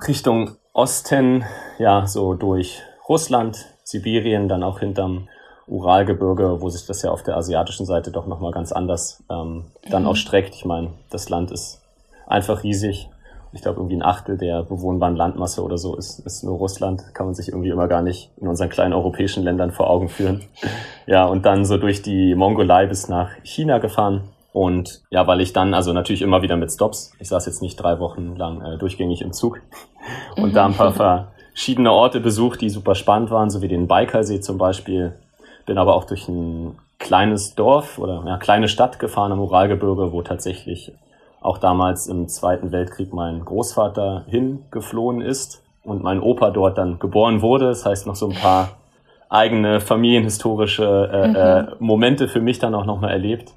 Richtung 0.06 0.52
Osten, 0.72 1.44
ja, 1.78 2.06
so 2.06 2.34
durch 2.34 2.82
Russland, 3.08 3.66
Sibirien, 3.82 4.48
dann 4.48 4.62
auch 4.62 4.80
hinterm 4.80 5.28
Uralgebirge, 5.66 6.60
wo 6.60 6.68
sich 6.68 6.86
das 6.86 7.02
ja 7.02 7.10
auf 7.10 7.22
der 7.22 7.36
asiatischen 7.36 7.86
Seite 7.86 8.12
doch 8.12 8.26
nochmal 8.26 8.52
ganz 8.52 8.72
anders 8.72 9.22
ähm, 9.30 9.64
dann 9.90 10.02
mhm. 10.02 10.08
auch 10.08 10.16
streckt. 10.16 10.54
Ich 10.54 10.64
meine, 10.64 10.90
das 11.10 11.28
Land 11.28 11.50
ist 11.50 11.80
einfach 12.26 12.62
riesig. 12.62 13.08
Ich 13.56 13.62
glaube, 13.62 13.80
irgendwie 13.80 13.96
ein 13.96 14.02
Achtel 14.02 14.36
der 14.36 14.62
bewohnbaren 14.62 15.16
Landmasse 15.16 15.62
oder 15.62 15.78
so 15.78 15.96
ist, 15.96 16.20
ist 16.20 16.44
nur 16.44 16.56
Russland. 16.58 17.02
Kann 17.14 17.26
man 17.26 17.34
sich 17.34 17.48
irgendwie 17.48 17.70
immer 17.70 17.88
gar 17.88 18.02
nicht 18.02 18.30
in 18.36 18.46
unseren 18.46 18.68
kleinen 18.68 18.92
europäischen 18.92 19.42
Ländern 19.42 19.72
vor 19.72 19.90
Augen 19.90 20.08
führen. 20.08 20.42
Ja, 21.08 21.24
und 21.24 21.46
dann 21.46 21.64
so 21.64 21.76
durch 21.76 22.02
die 22.02 22.34
Mongolei 22.34 22.86
bis 22.86 23.08
nach 23.08 23.30
China 23.44 23.78
gefahren 23.78 24.22
und 24.52 25.02
ja, 25.10 25.26
weil 25.26 25.40
ich 25.40 25.52
dann, 25.52 25.72
also 25.72 25.92
natürlich 25.92 26.22
immer 26.22 26.42
wieder 26.42 26.56
mit 26.56 26.72
Stops, 26.72 27.12
ich 27.20 27.28
saß 27.28 27.46
jetzt 27.46 27.62
nicht 27.62 27.76
drei 27.76 28.00
Wochen 28.00 28.34
lang 28.36 28.60
äh, 28.60 28.76
durchgängig 28.76 29.20
im 29.20 29.32
Zug 29.32 29.60
und 30.36 30.48
mhm. 30.48 30.54
da 30.54 30.66
ein 30.66 30.74
paar 30.74 30.92
verschiedene 31.52 31.92
Orte 31.92 32.20
besucht, 32.20 32.60
die 32.60 32.70
super 32.70 32.96
spannend 32.96 33.30
waren, 33.30 33.50
so 33.50 33.62
wie 33.62 33.68
den 33.68 33.86
Baikalsee 33.86 34.40
zum 34.40 34.58
Beispiel. 34.58 35.14
Bin 35.64 35.78
aber 35.78 35.94
auch 35.94 36.04
durch 36.04 36.26
ein 36.26 36.78
kleines 36.98 37.54
Dorf 37.54 37.98
oder 37.98 38.24
ja, 38.26 38.38
kleine 38.38 38.68
Stadt 38.68 38.98
gefahren 38.98 39.30
am 39.30 39.40
Uralgebirge, 39.40 40.12
wo 40.12 40.22
tatsächlich 40.22 40.92
auch 41.46 41.58
damals 41.58 42.06
im 42.06 42.28
Zweiten 42.28 42.72
Weltkrieg 42.72 43.12
mein 43.12 43.44
Großvater 43.44 44.24
hingeflohen 44.28 45.20
ist 45.20 45.62
und 45.82 46.02
mein 46.02 46.20
Opa 46.20 46.50
dort 46.50 46.78
dann 46.78 46.98
geboren 46.98 47.42
wurde. 47.42 47.66
Das 47.66 47.86
heißt, 47.86 48.06
noch 48.06 48.16
so 48.16 48.28
ein 48.28 48.34
paar 48.34 48.70
eigene 49.28 49.80
familienhistorische 49.80 51.10
äh, 51.12 51.16
äh 51.16 51.28
mhm. 51.28 51.68
äh, 51.68 51.74
Momente 51.78 52.28
für 52.28 52.40
mich 52.40 52.58
dann 52.58 52.74
auch 52.74 52.86
nochmal 52.86 53.12
erlebt 53.12 53.54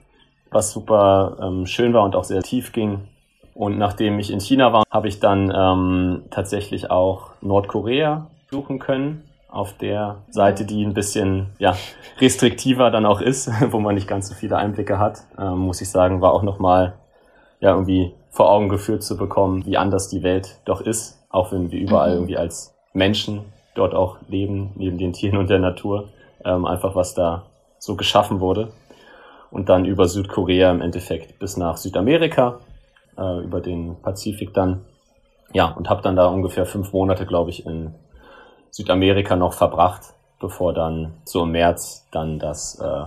was 0.51 0.72
super 0.72 1.38
ähm, 1.41 1.65
schön 1.65 1.93
war 1.93 2.03
und 2.03 2.15
auch 2.15 2.24
sehr 2.24 2.41
tief 2.41 2.72
ging. 2.72 3.08
Und 3.53 3.77
nachdem 3.77 4.19
ich 4.19 4.31
in 4.31 4.39
China 4.39 4.72
war, 4.72 4.84
habe 4.89 5.08
ich 5.08 5.19
dann 5.19 5.53
ähm, 5.55 6.24
tatsächlich 6.31 6.91
auch 6.91 7.31
Nordkorea 7.41 8.27
suchen 8.50 8.79
können 8.79 9.25
auf 9.50 9.74
der 9.74 10.17
Seite, 10.29 10.65
die 10.65 10.84
ein 10.84 10.93
bisschen 10.93 11.48
ja, 11.58 11.75
restriktiver 12.19 12.91
dann 12.91 13.05
auch 13.05 13.19
ist, 13.22 13.50
wo 13.72 13.79
man 13.79 13.96
nicht 13.96 14.08
ganz 14.08 14.29
so 14.29 14.36
viele 14.36 14.58
Einblicke 14.58 15.00
hat, 15.00 15.24
ähm, 15.38 15.58
muss 15.58 15.81
ich 15.81 15.89
sagen, 15.89 16.22
war 16.22 16.34
auch 16.34 16.43
nochmal 16.43 16.93
ja, 17.59 17.71
irgendwie 17.71 18.13
vor 18.29 18.51
Augen 18.51 18.69
geführt 18.69 19.03
zu 19.03 19.17
bekommen, 19.17 19.65
wie 19.65 19.77
anders 19.77 20.07
die 20.07 20.23
Welt 20.23 20.59
doch 20.65 20.81
ist, 20.81 21.19
auch 21.29 21.51
wenn 21.51 21.71
wir 21.71 21.79
überall 21.79 22.11
mhm. 22.11 22.15
irgendwie 22.15 22.37
als 22.37 22.73
Menschen 22.93 23.41
dort 23.75 23.93
auch 23.93 24.17
leben, 24.27 24.71
neben 24.75 24.97
den 24.97 25.13
Tieren 25.13 25.37
und 25.37 25.49
der 25.49 25.59
Natur, 25.59 26.09
ähm, 26.45 26.65
einfach 26.65 26.95
was 26.95 27.13
da 27.13 27.43
so 27.77 27.95
geschaffen 27.95 28.39
wurde. 28.39 28.71
Und 29.51 29.69
dann 29.69 29.85
über 29.85 30.07
Südkorea 30.07 30.69
im 30.71 30.81
Endeffekt 30.81 31.39
bis 31.39 31.57
nach 31.57 31.77
Südamerika, 31.77 32.59
äh, 33.17 33.43
über 33.43 33.61
den 33.61 33.99
Pazifik 34.01 34.53
dann. 34.53 34.85
Ja, 35.53 35.71
und 35.71 35.89
habe 35.89 36.03
dann 36.03 36.15
da 36.15 36.27
ungefähr 36.27 36.67
fünf 36.67 36.93
Monate, 36.93 37.25
glaube 37.25 37.49
ich, 37.49 37.65
in 37.65 37.95
Südamerika 38.69 39.35
noch 39.35 39.53
verbracht, 39.53 40.13
bevor 40.39 40.73
dann 40.73 41.15
so 41.23 41.43
im 41.43 41.51
März 41.51 42.07
dann 42.11 42.37
das, 42.37 42.79
äh, 42.79 43.05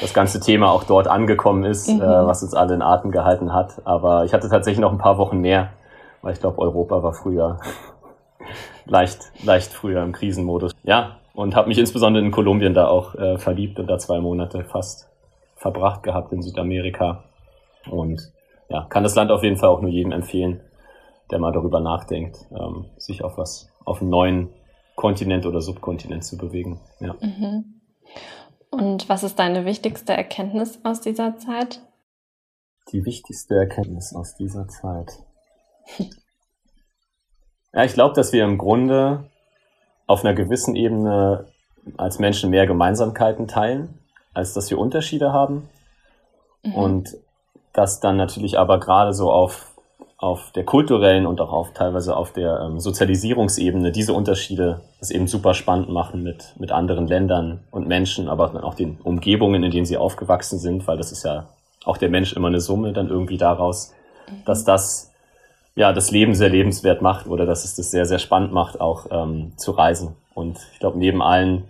das 0.00 0.12
ganze 0.12 0.40
Thema 0.40 0.70
auch 0.70 0.84
dort 0.84 1.08
angekommen 1.08 1.64
ist, 1.64 1.88
mhm. 1.88 2.00
äh, 2.00 2.26
was 2.26 2.42
uns 2.42 2.54
alle 2.54 2.74
in 2.74 2.82
Atem 2.82 3.10
gehalten 3.10 3.52
hat. 3.52 3.80
Aber 3.84 4.24
ich 4.24 4.32
hatte 4.32 4.48
tatsächlich 4.48 4.80
noch 4.80 4.92
ein 4.92 4.98
paar 4.98 5.18
Wochen 5.18 5.38
mehr, 5.38 5.70
weil 6.22 6.32
ich 6.32 6.40
glaube, 6.40 6.58
Europa 6.58 7.02
war 7.02 7.12
früher 7.12 7.58
leicht, 8.84 9.32
leicht 9.42 9.72
früher 9.72 10.02
im 10.02 10.12
Krisenmodus. 10.12 10.72
Ja, 10.82 11.16
und 11.34 11.54
habe 11.54 11.68
mich 11.68 11.78
insbesondere 11.78 12.24
in 12.24 12.30
Kolumbien 12.30 12.74
da 12.74 12.88
auch 12.88 13.14
äh, 13.14 13.38
verliebt 13.38 13.78
und 13.78 13.86
da 13.88 13.98
zwei 13.98 14.20
Monate 14.20 14.64
fast 14.64 15.08
verbracht 15.56 16.02
gehabt 16.02 16.32
in 16.32 16.42
Südamerika. 16.42 17.24
Und 17.90 18.32
ja, 18.68 18.86
kann 18.88 19.02
das 19.02 19.14
Land 19.14 19.30
auf 19.30 19.42
jeden 19.42 19.56
Fall 19.56 19.68
auch 19.68 19.80
nur 19.80 19.90
jedem 19.90 20.12
empfehlen, 20.12 20.60
der 21.30 21.38
mal 21.38 21.52
darüber 21.52 21.80
nachdenkt, 21.80 22.38
ähm, 22.50 22.86
sich 22.96 23.22
auf 23.22 23.38
was, 23.38 23.70
auf 23.84 24.00
einen 24.00 24.10
neuen 24.10 24.48
Kontinent 24.94 25.46
oder 25.46 25.60
Subkontinent 25.60 26.24
zu 26.24 26.36
bewegen. 26.36 26.80
Ja. 27.00 27.14
Mhm. 27.20 27.80
Und 28.76 29.08
was 29.08 29.22
ist 29.22 29.38
deine 29.38 29.64
wichtigste 29.64 30.12
Erkenntnis 30.12 30.80
aus 30.84 31.00
dieser 31.00 31.38
Zeit? 31.38 31.80
Die 32.92 33.06
wichtigste 33.06 33.54
Erkenntnis 33.54 34.14
aus 34.14 34.34
dieser 34.34 34.68
Zeit. 34.68 35.12
ja, 37.72 37.84
ich 37.84 37.94
glaube, 37.94 38.14
dass 38.14 38.34
wir 38.34 38.44
im 38.44 38.58
Grunde 38.58 39.30
auf 40.06 40.24
einer 40.24 40.34
gewissen 40.34 40.76
Ebene 40.76 41.46
als 41.96 42.18
Menschen 42.18 42.50
mehr 42.50 42.66
Gemeinsamkeiten 42.66 43.48
teilen, 43.48 43.98
als 44.34 44.52
dass 44.52 44.68
wir 44.68 44.78
Unterschiede 44.78 45.32
haben. 45.32 45.70
Mhm. 46.62 46.74
Und 46.74 47.16
dass 47.72 48.00
dann 48.00 48.18
natürlich 48.18 48.58
aber 48.58 48.78
gerade 48.78 49.14
so 49.14 49.32
auf 49.32 49.75
auf 50.18 50.50
der 50.52 50.64
kulturellen 50.64 51.26
und 51.26 51.40
auch 51.40 51.52
auf 51.52 51.72
teilweise 51.74 52.16
auf 52.16 52.32
der 52.32 52.60
ähm, 52.60 52.80
Sozialisierungsebene 52.80 53.92
diese 53.92 54.14
Unterschiede 54.14 54.80
es 54.98 55.10
eben 55.10 55.26
super 55.26 55.52
spannend 55.52 55.90
machen 55.90 56.22
mit, 56.22 56.54
mit 56.58 56.72
anderen 56.72 57.06
Ländern 57.06 57.60
und 57.70 57.86
Menschen, 57.86 58.28
aber 58.28 58.64
auch 58.64 58.74
den 58.74 58.98
Umgebungen, 59.02 59.62
in 59.62 59.70
denen 59.70 59.84
sie 59.84 59.98
aufgewachsen 59.98 60.58
sind, 60.58 60.86
weil 60.86 60.96
das 60.96 61.12
ist 61.12 61.24
ja 61.24 61.48
auch 61.84 61.98
der 61.98 62.08
Mensch 62.08 62.32
immer 62.32 62.48
eine 62.48 62.60
Summe 62.60 62.92
dann 62.92 63.08
irgendwie 63.08 63.36
daraus, 63.36 63.92
dass 64.46 64.64
das 64.64 65.12
ja 65.74 65.92
das 65.92 66.10
Leben 66.10 66.34
sehr 66.34 66.48
lebenswert 66.48 67.02
macht 67.02 67.26
oder 67.26 67.44
dass 67.44 67.64
es 67.64 67.74
das 67.74 67.90
sehr, 67.90 68.06
sehr 68.06 68.18
spannend 68.18 68.52
macht, 68.52 68.80
auch 68.80 69.06
ähm, 69.10 69.52
zu 69.56 69.72
reisen. 69.72 70.16
Und 70.34 70.58
ich 70.72 70.80
glaube, 70.80 70.98
neben 70.98 71.22
allen 71.22 71.64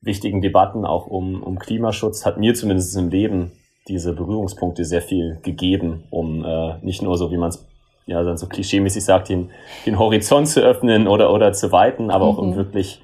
wichtigen 0.00 0.40
Debatten 0.40 0.86
auch 0.86 1.06
um, 1.06 1.42
um 1.42 1.58
Klimaschutz 1.58 2.24
hat 2.24 2.38
mir 2.38 2.54
zumindest 2.54 2.96
im 2.96 3.10
Leben 3.10 3.52
diese 3.88 4.12
Berührungspunkte 4.12 4.84
sehr 4.84 5.02
viel 5.02 5.38
gegeben, 5.42 6.04
um 6.10 6.44
äh, 6.44 6.74
nicht 6.82 7.02
nur 7.02 7.16
so, 7.16 7.30
wie 7.30 7.36
man 7.36 7.48
es 7.48 7.66
ja 8.06 8.22
dann 8.22 8.36
so 8.36 8.46
klischeemäßig 8.46 9.04
sagt, 9.04 9.28
den, 9.28 9.50
den 9.86 9.98
Horizont 9.98 10.48
zu 10.48 10.60
öffnen 10.60 11.08
oder, 11.08 11.32
oder 11.32 11.52
zu 11.52 11.72
weiten, 11.72 12.10
aber 12.10 12.26
mhm. 12.26 12.30
auch 12.30 12.38
um 12.38 12.50
mhm. 12.50 12.56
wirklich 12.56 13.02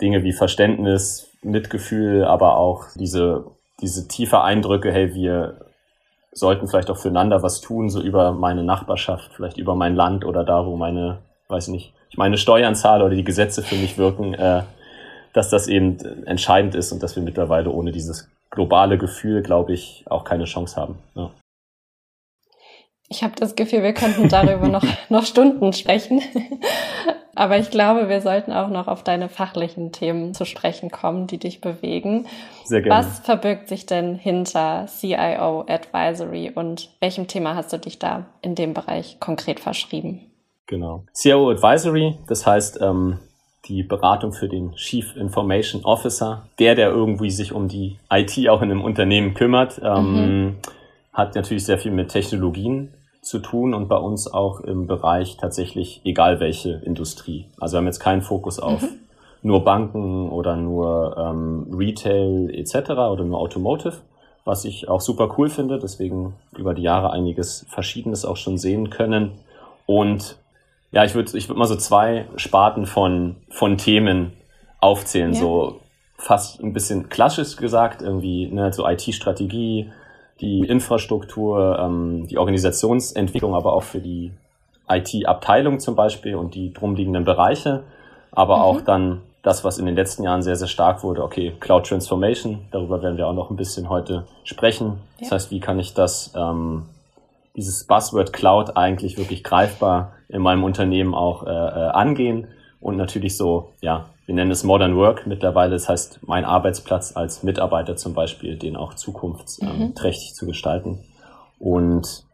Dinge 0.00 0.22
wie 0.24 0.32
Verständnis, 0.32 1.30
Mitgefühl, 1.42 2.24
aber 2.24 2.56
auch 2.56 2.84
diese, 2.96 3.44
diese 3.80 4.08
tiefe 4.08 4.42
Eindrücke, 4.42 4.92
hey, 4.92 5.14
wir 5.14 5.60
sollten 6.32 6.68
vielleicht 6.68 6.90
auch 6.90 6.98
füreinander 6.98 7.42
was 7.42 7.60
tun, 7.60 7.88
so 7.88 8.00
über 8.02 8.32
meine 8.32 8.62
Nachbarschaft, 8.62 9.32
vielleicht 9.34 9.56
über 9.56 9.74
mein 9.74 9.94
Land 9.94 10.24
oder 10.24 10.44
da, 10.44 10.66
wo 10.66 10.76
meine, 10.76 11.18
weiß 11.48 11.68
nicht, 11.68 11.94
ich 12.10 12.18
meine 12.18 12.36
Steuern 12.36 12.74
zahle 12.74 13.04
oder 13.04 13.14
die 13.14 13.24
Gesetze 13.24 13.62
für 13.62 13.76
mich 13.76 13.96
wirken, 13.96 14.34
äh, 14.34 14.62
dass 15.32 15.48
das 15.48 15.68
eben 15.68 15.98
entscheidend 16.26 16.74
ist 16.74 16.92
und 16.92 17.02
dass 17.02 17.16
wir 17.16 17.22
mittlerweile 17.22 17.70
ohne 17.70 17.92
dieses 17.92 18.28
globale 18.56 18.98
Gefühl, 18.98 19.42
glaube 19.42 19.72
ich, 19.72 20.04
auch 20.10 20.24
keine 20.24 20.46
Chance 20.46 20.80
haben. 20.80 20.98
Ja. 21.14 21.30
Ich 23.08 23.22
habe 23.22 23.34
das 23.38 23.54
Gefühl, 23.54 23.84
wir 23.84 23.92
könnten 23.92 24.28
darüber 24.28 24.66
noch, 24.68 24.84
noch 25.08 25.24
Stunden 25.24 25.72
sprechen. 25.72 26.20
Aber 27.36 27.58
ich 27.58 27.70
glaube, 27.70 28.08
wir 28.08 28.22
sollten 28.22 28.50
auch 28.50 28.68
noch 28.68 28.88
auf 28.88 29.04
deine 29.04 29.28
fachlichen 29.28 29.92
Themen 29.92 30.32
zu 30.32 30.46
sprechen 30.46 30.90
kommen, 30.90 31.26
die 31.26 31.36
dich 31.36 31.60
bewegen. 31.60 32.26
Sehr 32.64 32.80
gerne. 32.80 32.98
Was 32.98 33.18
verbirgt 33.20 33.68
sich 33.68 33.84
denn 33.84 34.14
hinter 34.16 34.86
CIO 34.86 35.66
Advisory 35.68 36.50
und 36.54 36.88
welchem 37.00 37.28
Thema 37.28 37.54
hast 37.54 37.74
du 37.74 37.78
dich 37.78 37.98
da 37.98 38.24
in 38.40 38.54
dem 38.54 38.72
Bereich 38.72 39.20
konkret 39.20 39.60
verschrieben? 39.60 40.22
Genau. 40.66 41.04
CIO 41.12 41.50
Advisory, 41.50 42.16
das 42.26 42.46
heißt, 42.46 42.80
ähm, 42.80 43.18
die 43.68 43.82
Beratung 43.82 44.32
für 44.32 44.48
den 44.48 44.72
Chief 44.74 45.16
Information 45.16 45.84
Officer, 45.84 46.42
der, 46.58 46.74
der 46.74 46.90
irgendwie 46.90 47.30
sich 47.30 47.52
um 47.52 47.68
die 47.68 47.98
IT 48.10 48.48
auch 48.48 48.62
in 48.62 48.70
einem 48.70 48.82
Unternehmen 48.82 49.34
kümmert, 49.34 49.80
ähm, 49.82 50.12
mhm. 50.12 50.56
hat 51.12 51.34
natürlich 51.34 51.64
sehr 51.64 51.78
viel 51.78 51.92
mit 51.92 52.08
Technologien 52.08 52.92
zu 53.22 53.40
tun 53.40 53.74
und 53.74 53.88
bei 53.88 53.96
uns 53.96 54.32
auch 54.32 54.60
im 54.60 54.86
Bereich 54.86 55.36
tatsächlich 55.36 56.00
egal 56.04 56.38
welche 56.38 56.70
Industrie. 56.84 57.46
Also 57.58 57.74
wir 57.74 57.78
haben 57.78 57.86
jetzt 57.86 58.00
keinen 58.00 58.22
Fokus 58.22 58.60
auf 58.60 58.82
mhm. 58.82 59.00
nur 59.42 59.64
Banken 59.64 60.30
oder 60.30 60.56
nur 60.56 61.16
ähm, 61.18 61.66
Retail 61.76 62.50
etc. 62.52 62.90
oder 62.90 63.24
nur 63.24 63.40
Automotive, 63.40 63.96
was 64.44 64.64
ich 64.64 64.88
auch 64.88 65.00
super 65.00 65.34
cool 65.36 65.50
finde, 65.50 65.80
deswegen 65.80 66.34
über 66.56 66.72
die 66.72 66.82
Jahre 66.82 67.10
einiges 67.10 67.66
Verschiedenes 67.68 68.24
auch 68.24 68.36
schon 68.36 68.58
sehen 68.58 68.90
können. 68.90 69.32
Und 69.86 70.36
ja, 70.96 71.04
ich 71.04 71.14
würde 71.14 71.36
ich 71.36 71.46
würd 71.46 71.58
mal 71.58 71.66
so 71.66 71.76
zwei 71.76 72.24
Sparten 72.36 72.86
von, 72.86 73.36
von 73.50 73.76
Themen 73.76 74.32
aufzählen, 74.80 75.34
ja. 75.34 75.38
so 75.38 75.80
fast 76.16 76.62
ein 76.62 76.72
bisschen 76.72 77.10
klassisch 77.10 77.56
gesagt, 77.56 78.00
irgendwie 78.00 78.46
ne, 78.50 78.72
so 78.72 78.88
IT-Strategie, 78.88 79.92
die 80.40 80.60
Infrastruktur, 80.60 81.78
ähm, 81.78 82.26
die 82.28 82.38
Organisationsentwicklung, 82.38 83.54
aber 83.54 83.74
auch 83.74 83.82
für 83.82 84.00
die 84.00 84.32
IT-Abteilung 84.88 85.80
zum 85.80 85.96
Beispiel 85.96 86.34
und 86.34 86.54
die 86.54 86.72
drumliegenden 86.72 87.26
Bereiche, 87.26 87.82
aber 88.32 88.56
mhm. 88.56 88.62
auch 88.62 88.80
dann 88.80 89.20
das, 89.42 89.64
was 89.64 89.76
in 89.76 89.84
den 89.84 89.96
letzten 89.96 90.22
Jahren 90.22 90.40
sehr, 90.40 90.56
sehr 90.56 90.66
stark 90.66 91.02
wurde, 91.02 91.22
okay, 91.22 91.52
Cloud 91.60 91.86
Transformation, 91.86 92.62
darüber 92.70 93.02
werden 93.02 93.18
wir 93.18 93.26
auch 93.26 93.34
noch 93.34 93.50
ein 93.50 93.56
bisschen 93.56 93.90
heute 93.90 94.24
sprechen. 94.44 94.86
Ja. 95.18 95.24
Das 95.24 95.32
heißt, 95.32 95.50
wie 95.50 95.60
kann 95.60 95.78
ich 95.78 95.92
das, 95.92 96.32
ähm, 96.34 96.86
dieses 97.54 97.84
Buzzword 97.84 98.32
Cloud 98.32 98.78
eigentlich 98.78 99.18
wirklich 99.18 99.44
greifbar 99.44 100.15
in 100.28 100.42
meinem 100.42 100.64
Unternehmen 100.64 101.14
auch 101.14 101.46
äh, 101.46 101.50
äh, 101.50 101.88
angehen 101.90 102.48
und 102.80 102.96
natürlich 102.96 103.36
so, 103.36 103.72
ja, 103.80 104.06
wir 104.26 104.34
nennen 104.34 104.50
es 104.50 104.64
Modern 104.64 104.96
Work 104.96 105.26
mittlerweile, 105.26 105.72
das 105.72 105.88
heißt 105.88 106.20
mein 106.26 106.44
Arbeitsplatz 106.44 107.16
als 107.16 107.42
Mitarbeiter 107.42 107.96
zum 107.96 108.14
Beispiel, 108.14 108.56
den 108.56 108.76
auch 108.76 108.94
zukunftsträchtig 108.94 110.30
mhm. 110.30 110.34
zu 110.34 110.46
gestalten. 110.46 111.04
Und 111.58 112.24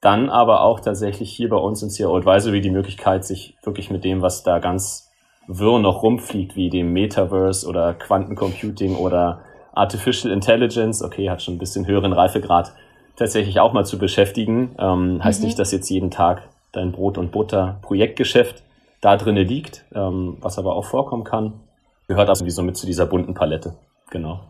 dann 0.00 0.28
aber 0.28 0.62
auch 0.62 0.80
tatsächlich 0.80 1.30
hier 1.30 1.48
bei 1.48 1.56
uns 1.56 1.82
in 1.82 1.90
CRO 1.90 2.16
Advisory 2.16 2.60
die 2.60 2.70
Möglichkeit, 2.70 3.24
sich 3.24 3.56
wirklich 3.62 3.90
mit 3.90 4.04
dem, 4.04 4.22
was 4.22 4.42
da 4.42 4.58
ganz 4.58 5.10
wirr 5.48 5.78
noch 5.78 6.02
rumfliegt, 6.02 6.56
wie 6.56 6.68
dem 6.68 6.92
Metaverse 6.92 7.66
oder 7.66 7.94
Quantencomputing 7.94 8.96
oder 8.96 9.40
Artificial 9.72 10.32
Intelligence, 10.32 11.02
okay, 11.02 11.30
hat 11.30 11.42
schon 11.42 11.54
ein 11.54 11.58
bisschen 11.58 11.86
höheren 11.86 12.12
Reifegrad, 12.12 12.72
tatsächlich 13.16 13.60
auch 13.60 13.72
mal 13.72 13.86
zu 13.86 13.98
beschäftigen. 13.98 14.76
Ähm, 14.78 15.22
heißt 15.22 15.40
mhm. 15.40 15.46
nicht, 15.46 15.58
dass 15.58 15.72
jetzt 15.72 15.88
jeden 15.88 16.10
Tag 16.10 16.48
dein 16.72 16.92
Brot- 16.92 17.18
und 17.18 17.32
Butter-Projektgeschäft 17.32 18.62
da 19.00 19.16
drinne 19.16 19.42
liegt, 19.42 19.84
ähm, 19.94 20.36
was 20.40 20.58
aber 20.58 20.74
auch 20.74 20.84
vorkommen 20.84 21.24
kann. 21.24 21.60
Gehört 22.08 22.28
also 22.28 22.44
wie 22.44 22.50
so 22.50 22.62
mit 22.62 22.76
zu 22.76 22.86
dieser 22.86 23.06
bunten 23.06 23.34
Palette. 23.34 23.76
Genau. 24.10 24.40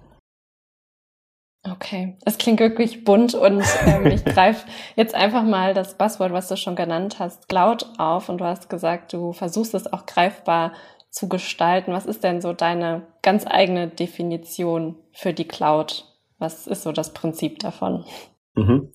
Okay, 1.71 2.17
es 2.25 2.39
klingt 2.39 2.61
wirklich 2.61 3.05
bunt 3.05 3.35
und 3.35 3.65
ähm, 3.85 4.07
ich 4.07 4.25
greife 4.25 4.67
jetzt 4.95 5.15
einfach 5.15 5.43
mal 5.43 5.75
das 5.75 5.99
Buzzword, 5.99 6.33
was 6.33 6.49
du 6.49 6.57
schon 6.57 6.77
genannt 6.77 7.19
hast, 7.19 7.49
Cloud 7.49 7.87
auf 7.99 8.29
und 8.29 8.39
du 8.39 8.45
hast 8.45 8.71
gesagt, 8.71 9.13
du 9.13 9.33
versuchst 9.33 9.75
es 9.75 9.93
auch 9.93 10.07
greifbar 10.07 10.73
zu 11.11 11.29
gestalten. 11.29 11.93
Was 11.93 12.07
ist 12.07 12.23
denn 12.23 12.41
so 12.41 12.53
deine 12.53 13.03
ganz 13.23 13.45
eigene 13.47 13.89
Definition 13.89 14.97
für 15.13 15.33
die 15.33 15.49
Cloud? 15.49 16.05
Was 16.39 16.67
ist 16.67 16.85
so 16.85 16.93
das 16.93 17.13
Prinzip 17.13 17.59
davon? 17.59 18.05
Mhm. 18.55 18.93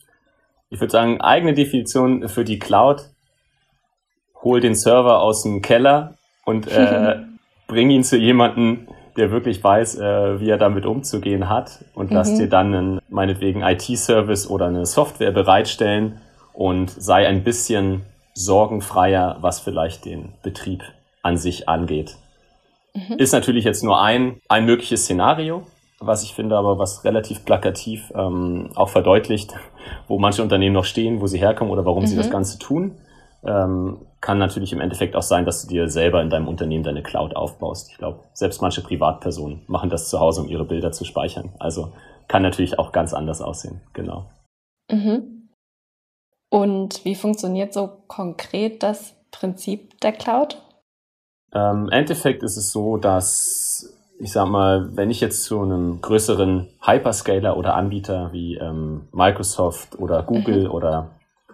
Ich 0.69 0.79
würde 0.79 0.91
sagen, 0.91 1.21
eigene 1.21 1.53
Definition 1.53 2.27
für 2.29 2.45
die 2.45 2.59
Cloud 2.59 3.12
hol 4.43 4.59
den 4.59 4.75
Server 4.75 5.21
aus 5.21 5.43
dem 5.43 5.61
Keller 5.61 6.15
und 6.45 6.67
äh, 6.67 7.17
bring 7.67 7.89
ihn 7.89 8.03
zu 8.03 8.17
jemandem, 8.17 8.87
der 9.17 9.31
wirklich 9.31 9.63
weiß, 9.63 9.99
äh, 9.99 10.39
wie 10.39 10.49
er 10.49 10.57
damit 10.57 10.85
umzugehen 10.85 11.49
hat 11.49 11.85
und 11.93 12.09
mhm. 12.09 12.15
lass 12.15 12.35
dir 12.35 12.49
dann 12.49 12.73
einen, 12.73 13.01
meinetwegen 13.09 13.61
IT-Service 13.61 14.49
oder 14.49 14.67
eine 14.67 14.85
Software 14.85 15.31
bereitstellen 15.31 16.19
und 16.53 16.89
sei 16.89 17.27
ein 17.27 17.43
bisschen 17.43 18.01
sorgenfreier, 18.33 19.37
was 19.41 19.59
vielleicht 19.59 20.05
den 20.05 20.33
Betrieb 20.41 20.83
an 21.21 21.37
sich 21.37 21.69
angeht. 21.69 22.17
Mhm. 22.93 23.17
Ist 23.17 23.33
natürlich 23.33 23.65
jetzt 23.65 23.83
nur 23.83 24.01
ein, 24.01 24.39
ein 24.49 24.65
mögliches 24.65 25.03
Szenario, 25.03 25.63
was 25.99 26.23
ich 26.23 26.33
finde 26.33 26.57
aber, 26.57 26.77
was 26.79 27.05
relativ 27.05 27.45
plakativ 27.45 28.11
ähm, 28.15 28.69
auch 28.75 28.89
verdeutlicht, 28.89 29.53
wo 30.07 30.19
manche 30.19 30.41
Unternehmen 30.41 30.73
noch 30.73 30.85
stehen, 30.85 31.21
wo 31.21 31.27
sie 31.27 31.39
herkommen 31.39 31.71
oder 31.71 31.85
warum 31.85 32.03
mhm. 32.03 32.07
sie 32.07 32.15
das 32.15 32.27
mhm. 32.27 32.31
Ganze 32.31 32.59
tun. 32.59 32.97
Ähm, 33.45 33.97
kann 34.23 34.37
natürlich 34.37 34.71
im 34.71 34.79
Endeffekt 34.79 35.17
auch 35.17 35.21
sein, 35.21 35.43
dass 35.43 35.63
du 35.63 35.67
dir 35.67 35.89
selber 35.89 36.21
in 36.21 36.29
deinem 36.29 36.47
Unternehmen 36.47 36.85
deine 36.85 37.03
Cloud 37.03 37.35
aufbaust. 37.35 37.91
Ich 37.91 37.97
glaube, 37.97 38.21
selbst 38.31 38.61
manche 38.61 38.81
Privatpersonen 38.81 39.63
machen 39.67 39.89
das 39.89 40.07
zu 40.09 40.21
Hause, 40.21 40.41
um 40.41 40.47
ihre 40.47 40.63
Bilder 40.63 40.93
zu 40.93 41.03
speichern. 41.03 41.51
Also 41.59 41.91
kann 42.29 42.41
natürlich 42.41 42.79
auch 42.79 42.93
ganz 42.93 43.13
anders 43.13 43.41
aussehen. 43.41 43.81
Genau. 43.91 44.31
Mhm. 44.89 45.49
Und 46.49 47.03
wie 47.03 47.15
funktioniert 47.15 47.73
so 47.73 47.89
konkret 48.07 48.81
das 48.81 49.13
Prinzip 49.31 49.99
der 49.99 50.13
Cloud? 50.13 50.57
Ähm, 51.53 51.87
Im 51.87 51.91
Endeffekt 51.91 52.43
ist 52.43 52.55
es 52.55 52.71
so, 52.71 52.95
dass 52.95 53.93
ich 54.19 54.31
sag 54.31 54.47
mal, 54.47 54.95
wenn 54.95 55.11
ich 55.11 55.19
jetzt 55.19 55.43
zu 55.43 55.61
einem 55.61 55.99
größeren 55.99 56.69
Hyperscaler 56.81 57.57
oder 57.57 57.75
Anbieter 57.75 58.31
wie 58.31 58.55
ähm, 58.55 59.09
Microsoft 59.11 59.99
oder 59.99 60.23
Google 60.23 60.69
mhm. 60.69 60.71
oder 60.71 61.09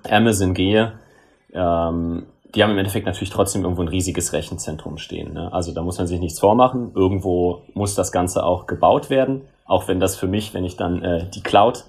Amazon 0.08 0.54
gehe, 0.54 1.00
ähm, 1.52 2.28
die 2.56 2.64
haben 2.64 2.72
im 2.72 2.78
Endeffekt 2.78 3.06
natürlich 3.06 3.30
trotzdem 3.30 3.64
irgendwo 3.64 3.84
ein 3.84 3.88
riesiges 3.88 4.34
Rechenzentrum 4.34 4.98
stehen. 4.98 5.34
Ne? 5.34 5.54
Also 5.54 5.74
da 5.74 5.84
muss 5.84 5.98
man 5.98 6.08
sich 6.08 6.20
nichts 6.20 6.40
vormachen. 6.40 6.92
Irgendwo 6.96 7.62
muss 7.74 7.96
das 7.96 8.12
Ganze 8.12 8.44
auch 8.44 8.66
gebaut 8.66 9.10
werden. 9.10 9.42
Auch 9.66 9.88
wenn 9.88 10.00
das 10.00 10.16
für 10.16 10.28
mich, 10.28 10.54
wenn 10.54 10.66
ich 10.66 10.76
dann 10.76 11.04
äh, 11.04 11.30
die 11.30 11.44
Cloud 11.44 11.84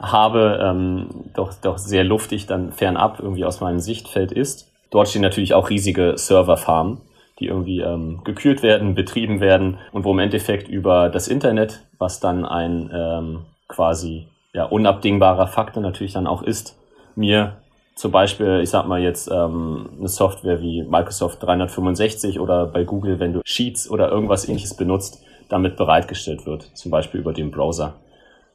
habe, 0.00 0.58
ähm, 0.62 1.08
doch, 1.34 1.52
doch 1.54 1.78
sehr 1.78 2.04
luftig 2.04 2.46
dann 2.46 2.72
fernab 2.72 3.20
irgendwie 3.20 3.44
aus 3.44 3.60
meinem 3.60 3.78
Sichtfeld 3.78 4.32
ist. 4.32 4.70
Dort 4.90 5.08
stehen 5.08 5.22
natürlich 5.22 5.54
auch 5.54 5.68
riesige 5.68 6.14
Serverfarmen, 6.16 7.00
die 7.38 7.46
irgendwie 7.46 7.80
ähm, 7.80 8.22
gekühlt 8.24 8.62
werden, 8.62 8.94
betrieben 8.94 9.40
werden 9.40 9.78
und 9.92 10.04
wo 10.04 10.12
im 10.12 10.18
Endeffekt 10.18 10.68
über 10.68 11.10
das 11.10 11.28
Internet, 11.28 11.82
was 11.98 12.20
dann 12.20 12.44
ein 12.44 12.90
ähm, 12.94 13.40
quasi 13.68 14.28
ja, 14.54 14.64
unabdingbarer 14.64 15.46
Faktor 15.46 15.82
natürlich 15.82 16.14
dann 16.14 16.26
auch 16.26 16.42
ist, 16.42 16.78
mir 17.14 17.56
zum 17.96 18.12
Beispiel, 18.12 18.60
ich 18.62 18.68
sag 18.68 18.86
mal 18.86 19.00
jetzt 19.00 19.28
ähm, 19.32 19.88
eine 19.98 20.08
Software 20.08 20.60
wie 20.60 20.82
Microsoft 20.82 21.42
365 21.42 22.38
oder 22.38 22.66
bei 22.66 22.84
Google, 22.84 23.18
wenn 23.18 23.32
du 23.32 23.40
Sheets 23.42 23.90
oder 23.90 24.10
irgendwas 24.10 24.46
ähnliches 24.46 24.74
benutzt, 24.74 25.24
damit 25.48 25.76
bereitgestellt 25.76 26.44
wird, 26.44 26.70
zum 26.74 26.90
Beispiel 26.90 27.20
über 27.20 27.32
den 27.32 27.50
Browser. 27.50 27.94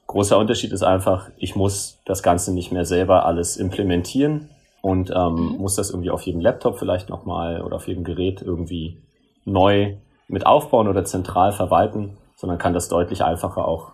Großer 0.05 0.37
Unterschied 0.37 0.71
ist 0.71 0.83
einfach, 0.83 1.29
ich 1.37 1.55
muss 1.55 1.99
das 2.05 2.21
Ganze 2.21 2.53
nicht 2.53 2.71
mehr 2.71 2.85
selber 2.85 3.25
alles 3.25 3.57
implementieren 3.57 4.49
und 4.81 5.09
ähm, 5.09 5.33
mhm. 5.33 5.57
muss 5.57 5.75
das 5.75 5.89
irgendwie 5.89 6.11
auf 6.11 6.21
jedem 6.21 6.41
Laptop 6.41 6.77
vielleicht 6.77 7.09
nochmal 7.09 7.61
oder 7.61 7.77
auf 7.77 7.87
jedem 7.87 8.03
Gerät 8.03 8.43
irgendwie 8.43 9.01
neu 9.45 9.95
mit 10.27 10.45
aufbauen 10.45 10.87
oder 10.87 11.03
zentral 11.03 11.51
verwalten, 11.51 12.15
sondern 12.35 12.59
kann 12.59 12.73
das 12.73 12.89
deutlich 12.89 13.23
einfacher 13.23 13.67
auch 13.67 13.91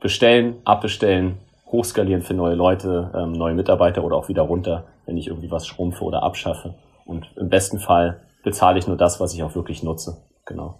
bestellen, 0.00 0.56
abbestellen, 0.64 1.38
hochskalieren 1.70 2.22
für 2.22 2.34
neue 2.34 2.54
Leute, 2.54 3.12
ähm, 3.14 3.32
neue 3.32 3.54
Mitarbeiter 3.54 4.04
oder 4.04 4.16
auch 4.16 4.28
wieder 4.28 4.42
runter, 4.42 4.84
wenn 5.06 5.16
ich 5.16 5.28
irgendwie 5.28 5.50
was 5.50 5.66
schrumpfe 5.66 6.04
oder 6.04 6.22
abschaffe. 6.22 6.74
Und 7.04 7.26
im 7.36 7.48
besten 7.48 7.78
Fall 7.78 8.20
bezahle 8.42 8.78
ich 8.78 8.86
nur 8.86 8.96
das, 8.96 9.20
was 9.20 9.34
ich 9.34 9.42
auch 9.42 9.54
wirklich 9.54 9.82
nutze. 9.82 10.22
Genau. 10.44 10.78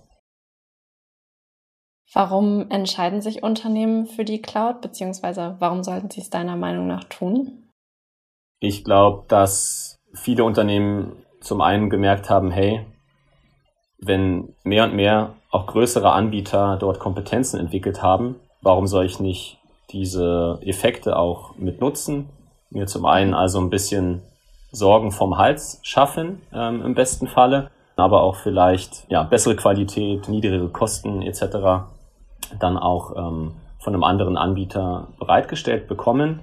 Warum 2.15 2.71
entscheiden 2.71 3.21
sich 3.21 3.43
Unternehmen 3.43 4.07
für 4.07 4.25
die 4.25 4.41
Cloud, 4.41 4.81
beziehungsweise 4.81 5.57
warum 5.59 5.83
sollten 5.83 6.11
sie 6.11 6.23
es 6.23 6.31
deiner 6.31 6.57
Meinung 6.57 6.87
nach 6.87 7.05
tun? 7.05 7.69
Ich 8.61 8.83
glaube, 8.83 9.25
dass 9.29 9.97
viele 10.15 10.45
Unternehmen 10.45 11.13
zum 11.41 11.61
einen 11.61 11.91
gemerkt 11.91 12.31
haben, 12.31 12.51
hey, 12.51 12.87
wenn 13.99 14.55
mehr 14.65 14.85
und 14.85 14.95
mehr 14.95 15.35
auch 15.51 15.67
größere 15.67 16.11
Anbieter 16.13 16.77
dort 16.81 16.99
Kompetenzen 16.99 17.61
entwickelt 17.61 18.03
haben, 18.03 18.37
warum 18.63 18.87
soll 18.87 19.05
ich 19.05 19.21
nicht 19.21 19.58
diese 19.91 20.59
Effekte 20.63 21.17
auch 21.17 21.57
mit 21.57 21.81
nutzen. 21.81 22.29
Mir 22.71 22.87
zum 22.87 23.07
einen 23.07 23.35
also 23.35 23.61
ein 23.61 23.71
bisschen 23.71 24.23
Sorgen 24.71 25.13
vom 25.13 25.39
Hals 25.39 25.81
schaffen, 25.83 26.43
ähm, 26.53 26.83
im 26.83 26.95
besten 26.95 27.27
Falle, 27.27 27.71
aber 27.97 28.23
auch 28.23 28.37
vielleicht 28.37 29.07
ja, 29.09 29.23
bessere 29.23 29.57
Qualität, 29.57 30.29
niedrigere 30.29 30.69
Kosten 30.69 31.23
etc. 31.23 31.87
dann 32.59 32.77
auch 32.77 33.17
ähm, 33.17 33.53
von 33.79 33.95
einem 33.95 34.05
anderen 34.05 34.37
Anbieter 34.37 35.09
bereitgestellt 35.19 35.89
bekommen. 35.89 36.41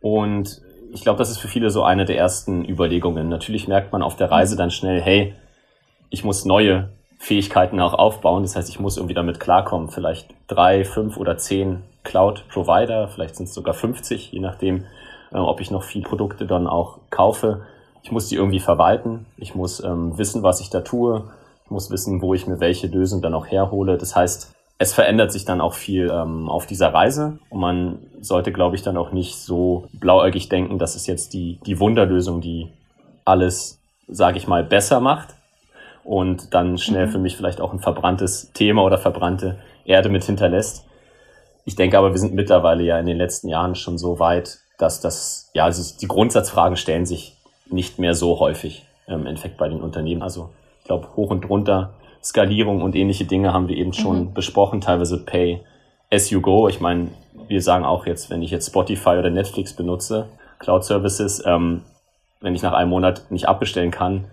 Und 0.00 0.60
ich 0.92 1.02
glaube, 1.02 1.18
das 1.18 1.30
ist 1.30 1.38
für 1.38 1.48
viele 1.48 1.70
so 1.70 1.82
eine 1.82 2.04
der 2.04 2.16
ersten 2.16 2.64
Überlegungen. 2.64 3.28
Natürlich 3.28 3.66
merkt 3.68 3.92
man 3.92 4.02
auf 4.02 4.16
der 4.16 4.30
Reise 4.30 4.56
dann 4.56 4.70
schnell, 4.70 5.00
hey, 5.00 5.34
ich 6.10 6.24
muss 6.24 6.44
neue 6.44 6.90
Fähigkeiten 7.18 7.80
auch 7.80 7.94
aufbauen. 7.94 8.42
Das 8.42 8.54
heißt, 8.54 8.68
ich 8.68 8.78
muss 8.78 8.96
irgendwie 8.96 9.14
damit 9.14 9.40
klarkommen, 9.40 9.90
vielleicht 9.90 10.28
drei, 10.46 10.84
fünf 10.84 11.16
oder 11.16 11.36
zehn 11.36 11.82
Cloud-Provider, 12.08 13.08
vielleicht 13.08 13.36
sind 13.36 13.48
es 13.48 13.54
sogar 13.54 13.74
50, 13.74 14.32
je 14.32 14.40
nachdem, 14.40 14.84
äh, 15.30 15.36
ob 15.36 15.60
ich 15.60 15.70
noch 15.70 15.82
viele 15.82 16.04
Produkte 16.08 16.46
dann 16.46 16.66
auch 16.66 16.98
kaufe. 17.10 17.62
Ich 18.02 18.10
muss 18.10 18.28
die 18.28 18.36
irgendwie 18.36 18.60
verwalten. 18.60 19.26
Ich 19.36 19.54
muss 19.54 19.82
ähm, 19.84 20.16
wissen, 20.16 20.42
was 20.42 20.60
ich 20.60 20.70
da 20.70 20.80
tue. 20.80 21.30
Ich 21.64 21.70
muss 21.70 21.90
wissen, 21.90 22.22
wo 22.22 22.32
ich 22.34 22.46
mir 22.46 22.60
welche 22.60 22.86
Lösung 22.86 23.20
dann 23.20 23.34
auch 23.34 23.46
herhole. 23.46 23.98
Das 23.98 24.16
heißt, 24.16 24.54
es 24.78 24.94
verändert 24.94 25.32
sich 25.32 25.44
dann 25.44 25.60
auch 25.60 25.74
viel 25.74 26.10
ähm, 26.10 26.48
auf 26.48 26.64
dieser 26.64 26.94
Reise 26.94 27.38
und 27.50 27.60
man 27.60 27.98
sollte, 28.20 28.52
glaube 28.52 28.76
ich, 28.76 28.82
dann 28.82 28.96
auch 28.96 29.12
nicht 29.12 29.36
so 29.36 29.88
blauäugig 29.92 30.48
denken, 30.48 30.78
das 30.78 30.94
ist 30.94 31.06
jetzt 31.08 31.34
die, 31.34 31.58
die 31.66 31.80
Wunderlösung, 31.80 32.40
die 32.40 32.68
alles, 33.24 33.80
sage 34.06 34.38
ich 34.38 34.46
mal, 34.46 34.62
besser 34.62 35.00
macht 35.00 35.34
und 36.04 36.54
dann 36.54 36.78
schnell 36.78 37.06
mhm. 37.06 37.10
für 37.10 37.18
mich 37.18 37.36
vielleicht 37.36 37.60
auch 37.60 37.72
ein 37.72 37.80
verbranntes 37.80 38.52
Thema 38.52 38.82
oder 38.84 38.98
verbrannte 38.98 39.58
Erde 39.84 40.08
mit 40.08 40.24
hinterlässt. 40.24 40.87
Ich 41.68 41.76
denke 41.76 41.98
aber, 41.98 42.12
wir 42.12 42.18
sind 42.18 42.32
mittlerweile 42.32 42.82
ja 42.82 42.98
in 42.98 43.04
den 43.04 43.18
letzten 43.18 43.46
Jahren 43.46 43.74
schon 43.74 43.98
so 43.98 44.18
weit, 44.18 44.60
dass 44.78 45.02
das, 45.02 45.50
ja, 45.52 45.64
also 45.64 45.98
die 46.00 46.08
Grundsatzfragen 46.08 46.78
stellen 46.78 47.04
sich 47.04 47.36
nicht 47.68 47.98
mehr 47.98 48.14
so 48.14 48.40
häufig 48.40 48.86
ähm, 49.06 49.20
im 49.20 49.26
Endeffekt 49.26 49.58
bei 49.58 49.68
den 49.68 49.82
Unternehmen. 49.82 50.22
Also 50.22 50.48
ich 50.78 50.86
glaube, 50.86 51.08
hoch 51.14 51.28
und 51.28 51.46
runter, 51.46 51.92
Skalierung 52.24 52.80
und 52.80 52.96
ähnliche 52.96 53.26
Dinge 53.26 53.52
haben 53.52 53.68
wir 53.68 53.76
eben 53.76 53.92
schon 53.92 54.18
mhm. 54.18 54.32
besprochen, 54.32 54.80
teilweise 54.80 55.22
Pay 55.22 55.60
as 56.10 56.30
you 56.30 56.40
go. 56.40 56.68
Ich 56.68 56.80
meine, 56.80 57.08
wir 57.48 57.60
sagen 57.60 57.84
auch 57.84 58.06
jetzt, 58.06 58.30
wenn 58.30 58.40
ich 58.40 58.50
jetzt 58.50 58.68
Spotify 58.68 59.18
oder 59.18 59.28
Netflix 59.28 59.74
benutze, 59.74 60.30
Cloud 60.60 60.84
Services, 60.84 61.42
ähm, 61.44 61.82
wenn 62.40 62.54
ich 62.54 62.62
nach 62.62 62.72
einem 62.72 62.88
Monat 62.88 63.30
nicht 63.30 63.46
abbestellen 63.46 63.90
kann, 63.90 64.24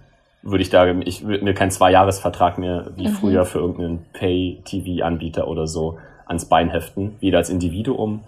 würde 0.42 0.62
ich 0.62 0.70
da, 0.70 0.86
ich 0.86 1.28
würde 1.28 1.44
mir 1.44 1.54
keinen 1.54 1.72
Zwei-Jahres-Vertrag 1.72 2.60
mehr 2.60 2.92
wie 2.96 3.10
mhm. 3.10 3.12
früher 3.12 3.44
für 3.44 3.60
irgendeinen 3.60 4.06
Pay-TV-Anbieter 4.14 5.50
oder 5.50 5.68
so 5.68 5.98
ans 6.26 6.46
Bein 6.46 6.70
heften, 6.70 7.16
weder 7.20 7.40
als 7.40 7.50
Individuum 7.50 8.24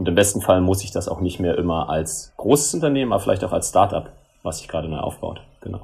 und 0.00 0.08
im 0.08 0.14
besten 0.14 0.40
Fall 0.40 0.62
muss 0.62 0.82
ich 0.82 0.92
das 0.92 1.08
auch 1.08 1.20
nicht 1.20 1.40
mehr 1.40 1.58
immer 1.58 1.90
als 1.90 2.32
großes 2.38 2.72
Unternehmen, 2.72 3.12
aber 3.12 3.20
vielleicht 3.22 3.44
auch 3.44 3.52
als 3.52 3.68
Startup, 3.68 4.10
was 4.42 4.58
sich 4.58 4.66
gerade 4.68 4.88
neu 4.88 4.96
aufbaut. 4.96 5.42
Genau. 5.60 5.82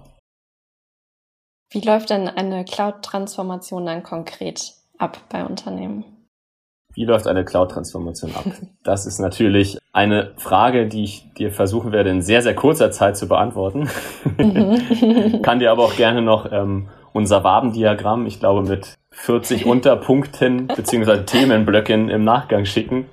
Wie 1.70 1.80
läuft 1.80 2.08
denn 2.08 2.26
eine 2.26 2.64
Cloud-Transformation 2.64 3.84
dann 3.84 4.02
konkret 4.02 4.72
ab 4.96 5.18
bei 5.28 5.44
Unternehmen? 5.44 6.04
Wie 6.94 7.04
läuft 7.04 7.26
eine 7.26 7.44
Cloud-Transformation 7.44 8.34
ab? 8.34 8.44
Das 8.82 9.04
ist 9.04 9.18
natürlich 9.18 9.78
eine 9.92 10.32
Frage, 10.38 10.86
die 10.86 11.04
ich 11.04 11.34
dir 11.34 11.52
versuchen 11.52 11.92
werde, 11.92 12.08
in 12.08 12.22
sehr, 12.22 12.40
sehr 12.40 12.54
kurzer 12.54 12.90
Zeit 12.92 13.18
zu 13.18 13.28
beantworten. 13.28 13.90
Mhm. 14.38 15.40
Kann 15.42 15.58
dir 15.58 15.72
aber 15.72 15.84
auch 15.84 15.96
gerne 15.96 16.22
noch 16.22 16.50
ähm, 16.50 16.88
unser 17.16 17.42
Wabendiagramm, 17.42 18.26
ich 18.26 18.38
glaube 18.40 18.68
mit 18.68 18.94
40 19.10 19.64
Unterpunkten 19.66 20.66
beziehungsweise 20.68 21.24
Themenblöcken 21.24 22.10
im 22.10 22.24
Nachgang 22.24 22.66
schicken. 22.66 23.06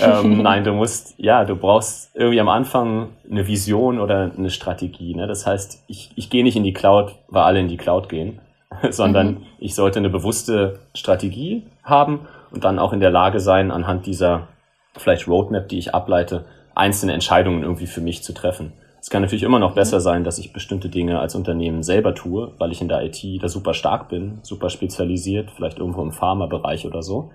Ähm, 0.00 0.38
nein, 0.42 0.64
du 0.64 0.72
musst, 0.72 1.14
ja, 1.18 1.44
du 1.44 1.54
brauchst 1.54 2.16
irgendwie 2.16 2.40
am 2.40 2.48
Anfang 2.48 3.10
eine 3.30 3.46
Vision 3.46 4.00
oder 4.00 4.32
eine 4.36 4.50
Strategie. 4.50 5.14
Ne? 5.14 5.26
Das 5.26 5.46
heißt, 5.46 5.84
ich, 5.86 6.10
ich 6.16 6.30
gehe 6.30 6.42
nicht 6.42 6.56
in 6.56 6.64
die 6.64 6.72
Cloud, 6.72 7.14
weil 7.28 7.42
alle 7.42 7.60
in 7.60 7.68
die 7.68 7.76
Cloud 7.76 8.08
gehen, 8.08 8.40
sondern 8.90 9.26
mhm. 9.26 9.42
ich 9.58 9.74
sollte 9.74 9.98
eine 9.98 10.10
bewusste 10.10 10.80
Strategie 10.94 11.64
haben 11.82 12.20
und 12.50 12.64
dann 12.64 12.78
auch 12.78 12.94
in 12.94 13.00
der 13.00 13.10
Lage 13.10 13.38
sein, 13.38 13.70
anhand 13.70 14.06
dieser 14.06 14.48
vielleicht 14.96 15.28
Roadmap, 15.28 15.68
die 15.68 15.78
ich 15.78 15.94
ableite, 15.94 16.46
einzelne 16.74 17.12
Entscheidungen 17.12 17.62
irgendwie 17.62 17.86
für 17.86 18.00
mich 18.00 18.22
zu 18.22 18.32
treffen. 18.32 18.72
Es 19.02 19.10
kann 19.10 19.22
natürlich 19.22 19.42
immer 19.42 19.58
noch 19.58 19.74
besser 19.74 20.00
sein, 20.00 20.22
dass 20.22 20.38
ich 20.38 20.52
bestimmte 20.52 20.88
Dinge 20.88 21.18
als 21.18 21.34
Unternehmen 21.34 21.82
selber 21.82 22.14
tue, 22.14 22.52
weil 22.58 22.70
ich 22.70 22.80
in 22.80 22.88
der 22.88 23.02
IT 23.02 23.20
da 23.42 23.48
super 23.48 23.74
stark 23.74 24.08
bin, 24.08 24.38
super 24.42 24.70
spezialisiert, 24.70 25.50
vielleicht 25.50 25.80
irgendwo 25.80 26.02
im 26.02 26.12
Pharma-Bereich 26.12 26.86
oder 26.86 27.02
so. 27.02 27.32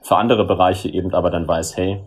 Für 0.00 0.16
andere 0.16 0.46
Bereiche 0.46 0.88
eben 0.88 1.12
aber 1.12 1.28
dann 1.28 1.46
weiß, 1.46 1.76
hey, 1.76 2.00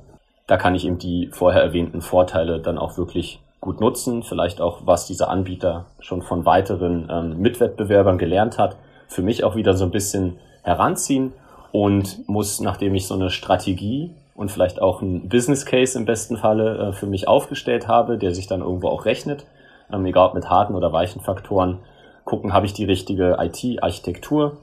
da 0.47 0.57
kann 0.57 0.73
ich 0.73 0.87
eben 0.87 0.97
die 0.97 1.29
vorher 1.31 1.61
erwähnten 1.61 2.01
Vorteile 2.01 2.59
dann 2.59 2.79
auch 2.79 2.97
wirklich 2.97 3.39
gut 3.61 3.79
nutzen, 3.79 4.23
vielleicht 4.23 4.59
auch, 4.59 4.79
was 4.85 5.05
dieser 5.05 5.29
Anbieter 5.29 5.85
schon 5.99 6.23
von 6.23 6.47
weiteren 6.47 7.07
ähm, 7.11 7.37
Mitwettbewerbern 7.37 8.17
gelernt 8.17 8.57
hat, 8.57 8.77
für 9.07 9.21
mich 9.21 9.43
auch 9.43 9.55
wieder 9.55 9.75
so 9.75 9.85
ein 9.85 9.91
bisschen 9.91 10.37
heranziehen 10.63 11.33
und 11.71 12.27
muss, 12.27 12.61
nachdem 12.61 12.95
ich 12.95 13.05
so 13.05 13.13
eine 13.13 13.29
Strategie 13.29 14.09
und 14.35 14.51
vielleicht 14.51 14.81
auch 14.81 15.01
einen 15.01 15.29
Business 15.29 15.65
Case 15.65 15.97
im 15.97 16.05
besten 16.05 16.37
Falle 16.37 16.89
äh, 16.89 16.93
für 16.93 17.05
mich 17.05 17.27
aufgestellt 17.27 17.87
habe, 17.87 18.17
der 18.17 18.33
sich 18.33 18.47
dann 18.47 18.61
irgendwo 18.61 18.87
auch 18.87 19.05
rechnet, 19.05 19.45
ähm, 19.91 20.05
egal 20.05 20.29
ob 20.29 20.33
mit 20.33 20.49
harten 20.49 20.75
oder 20.75 20.91
weichen 20.91 21.21
Faktoren, 21.21 21.79
gucken, 22.25 22.53
habe 22.53 22.65
ich 22.65 22.73
die 22.73 22.85
richtige 22.85 23.37
IT-Architektur, 23.39 24.57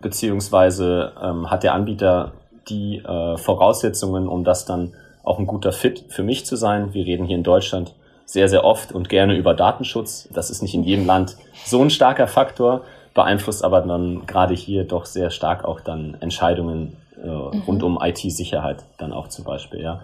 beziehungsweise 0.00 1.12
ähm, 1.22 1.50
hat 1.50 1.62
der 1.62 1.74
Anbieter 1.74 2.32
die 2.68 2.98
äh, 2.98 3.36
Voraussetzungen, 3.36 4.28
um 4.28 4.44
das 4.44 4.64
dann 4.64 4.94
auch 5.22 5.38
ein 5.38 5.46
guter 5.46 5.72
Fit 5.72 6.04
für 6.08 6.22
mich 6.22 6.46
zu 6.46 6.56
sein. 6.56 6.94
Wir 6.94 7.04
reden 7.04 7.26
hier 7.26 7.36
in 7.36 7.42
Deutschland 7.42 7.94
sehr, 8.24 8.48
sehr 8.48 8.64
oft 8.64 8.92
und 8.92 9.08
gerne 9.08 9.36
über 9.36 9.54
Datenschutz. 9.54 10.28
Das 10.32 10.50
ist 10.50 10.62
nicht 10.62 10.74
in 10.74 10.84
jedem 10.84 11.06
Land 11.06 11.36
so 11.64 11.82
ein 11.82 11.90
starker 11.90 12.28
Faktor, 12.28 12.82
beeinflusst 13.12 13.64
aber 13.64 13.80
dann 13.80 14.24
gerade 14.26 14.54
hier 14.54 14.84
doch 14.84 15.04
sehr 15.04 15.30
stark 15.30 15.64
auch 15.64 15.80
dann 15.80 16.16
Entscheidungen 16.20 16.96
äh, 17.22 17.26
mhm. 17.26 17.62
rund 17.66 17.82
um 17.82 17.98
IT-Sicherheit 18.00 18.84
dann 18.98 19.12
auch 19.12 19.28
zum 19.28 19.44
Beispiel, 19.44 19.80
ja. 19.80 20.00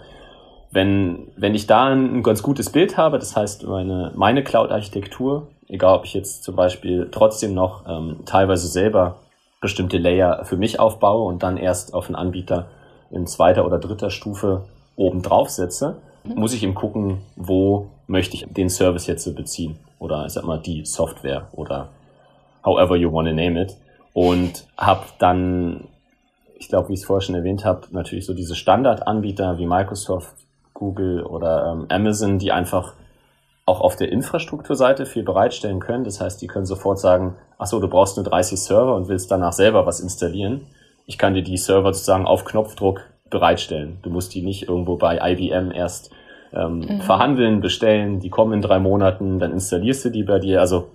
Wenn, 0.72 1.28
wenn 1.36 1.54
ich 1.54 1.66
da 1.66 1.86
ein, 1.86 2.16
ein 2.16 2.22
ganz 2.22 2.42
gutes 2.42 2.70
Bild 2.70 2.96
habe, 2.96 3.18
das 3.18 3.36
heißt 3.36 3.66
meine, 3.66 4.12
meine 4.14 4.42
Cloud-Architektur, 4.42 5.46
egal 5.68 5.96
ob 5.96 6.04
ich 6.04 6.12
jetzt 6.12 6.44
zum 6.44 6.56
Beispiel 6.56 7.08
trotzdem 7.10 7.54
noch 7.54 7.84
ähm, 7.88 8.18
teilweise 8.26 8.66
selber 8.66 9.16
bestimmte 9.60 9.98
Layer 9.98 10.44
für 10.44 10.56
mich 10.56 10.78
aufbaue 10.78 11.26
und 11.26 11.42
dann 11.42 11.56
erst 11.56 11.94
auf 11.94 12.06
einen 12.06 12.16
Anbieter 12.16 12.66
in 13.10 13.26
zweiter 13.26 13.64
oder 13.64 13.78
dritter 13.78 14.10
Stufe 14.10 14.64
oben 14.96 15.22
drauf 15.22 15.50
setze, 15.50 15.96
mhm. 16.24 16.34
muss 16.40 16.52
ich 16.52 16.62
eben 16.62 16.74
gucken, 16.74 17.18
wo 17.36 17.88
möchte 18.06 18.36
ich 18.36 18.46
den 18.48 18.68
Service 18.68 19.06
jetzt 19.06 19.34
beziehen 19.34 19.78
oder 19.98 20.26
ich 20.26 20.32
sag 20.32 20.44
mal 20.44 20.58
die 20.58 20.84
Software 20.84 21.48
oder 21.52 21.88
however 22.64 22.96
you 22.96 23.12
want 23.12 23.28
to 23.28 23.34
name 23.34 23.60
it 23.60 23.76
und 24.12 24.66
habe 24.76 25.04
dann 25.18 25.84
ich 26.58 26.68
glaube, 26.68 26.88
wie 26.88 26.94
ich 26.94 27.00
es 27.00 27.06
vorher 27.06 27.22
schon 27.22 27.34
erwähnt 27.34 27.64
habe, 27.64 27.82
natürlich 27.90 28.26
so 28.26 28.34
diese 28.34 28.54
Standardanbieter 28.54 29.58
wie 29.58 29.66
Microsoft, 29.66 30.34
Google 30.74 31.22
oder 31.22 31.72
ähm, 31.72 31.86
Amazon, 31.88 32.38
die 32.38 32.52
einfach 32.52 32.94
auch 33.64 33.80
auf 33.80 33.96
der 33.96 34.12
Infrastrukturseite 34.12 35.06
viel 35.06 35.24
bereitstellen 35.24 35.80
können. 35.80 36.04
Das 36.04 36.20
heißt, 36.20 36.40
die 36.40 36.46
können 36.46 36.66
sofort 36.66 37.00
sagen, 37.00 37.36
ach 37.58 37.66
so, 37.66 37.80
du 37.80 37.88
brauchst 37.88 38.16
nur 38.16 38.24
30 38.24 38.60
Server 38.60 38.94
und 38.94 39.08
willst 39.08 39.30
danach 39.30 39.52
selber 39.52 39.86
was 39.86 40.00
installieren. 40.00 40.66
Ich 41.06 41.18
kann 41.18 41.34
dir 41.34 41.42
die 41.42 41.56
Server 41.56 41.92
sozusagen 41.92 42.26
auf 42.26 42.44
Knopfdruck 42.44 43.02
bereitstellen. 43.28 43.98
Du 44.02 44.10
musst 44.10 44.34
die 44.34 44.42
nicht 44.42 44.68
irgendwo 44.68 44.96
bei 44.96 45.18
IBM 45.32 45.72
erst 45.72 46.10
ähm, 46.52 46.80
mhm. 46.80 47.00
verhandeln, 47.00 47.60
bestellen, 47.60 48.20
die 48.20 48.30
kommen 48.30 48.52
in 48.52 48.62
drei 48.62 48.78
Monaten, 48.78 49.40
dann 49.40 49.52
installierst 49.52 50.04
du 50.04 50.10
die 50.10 50.22
bei 50.22 50.38
dir. 50.38 50.60
Also 50.60 50.88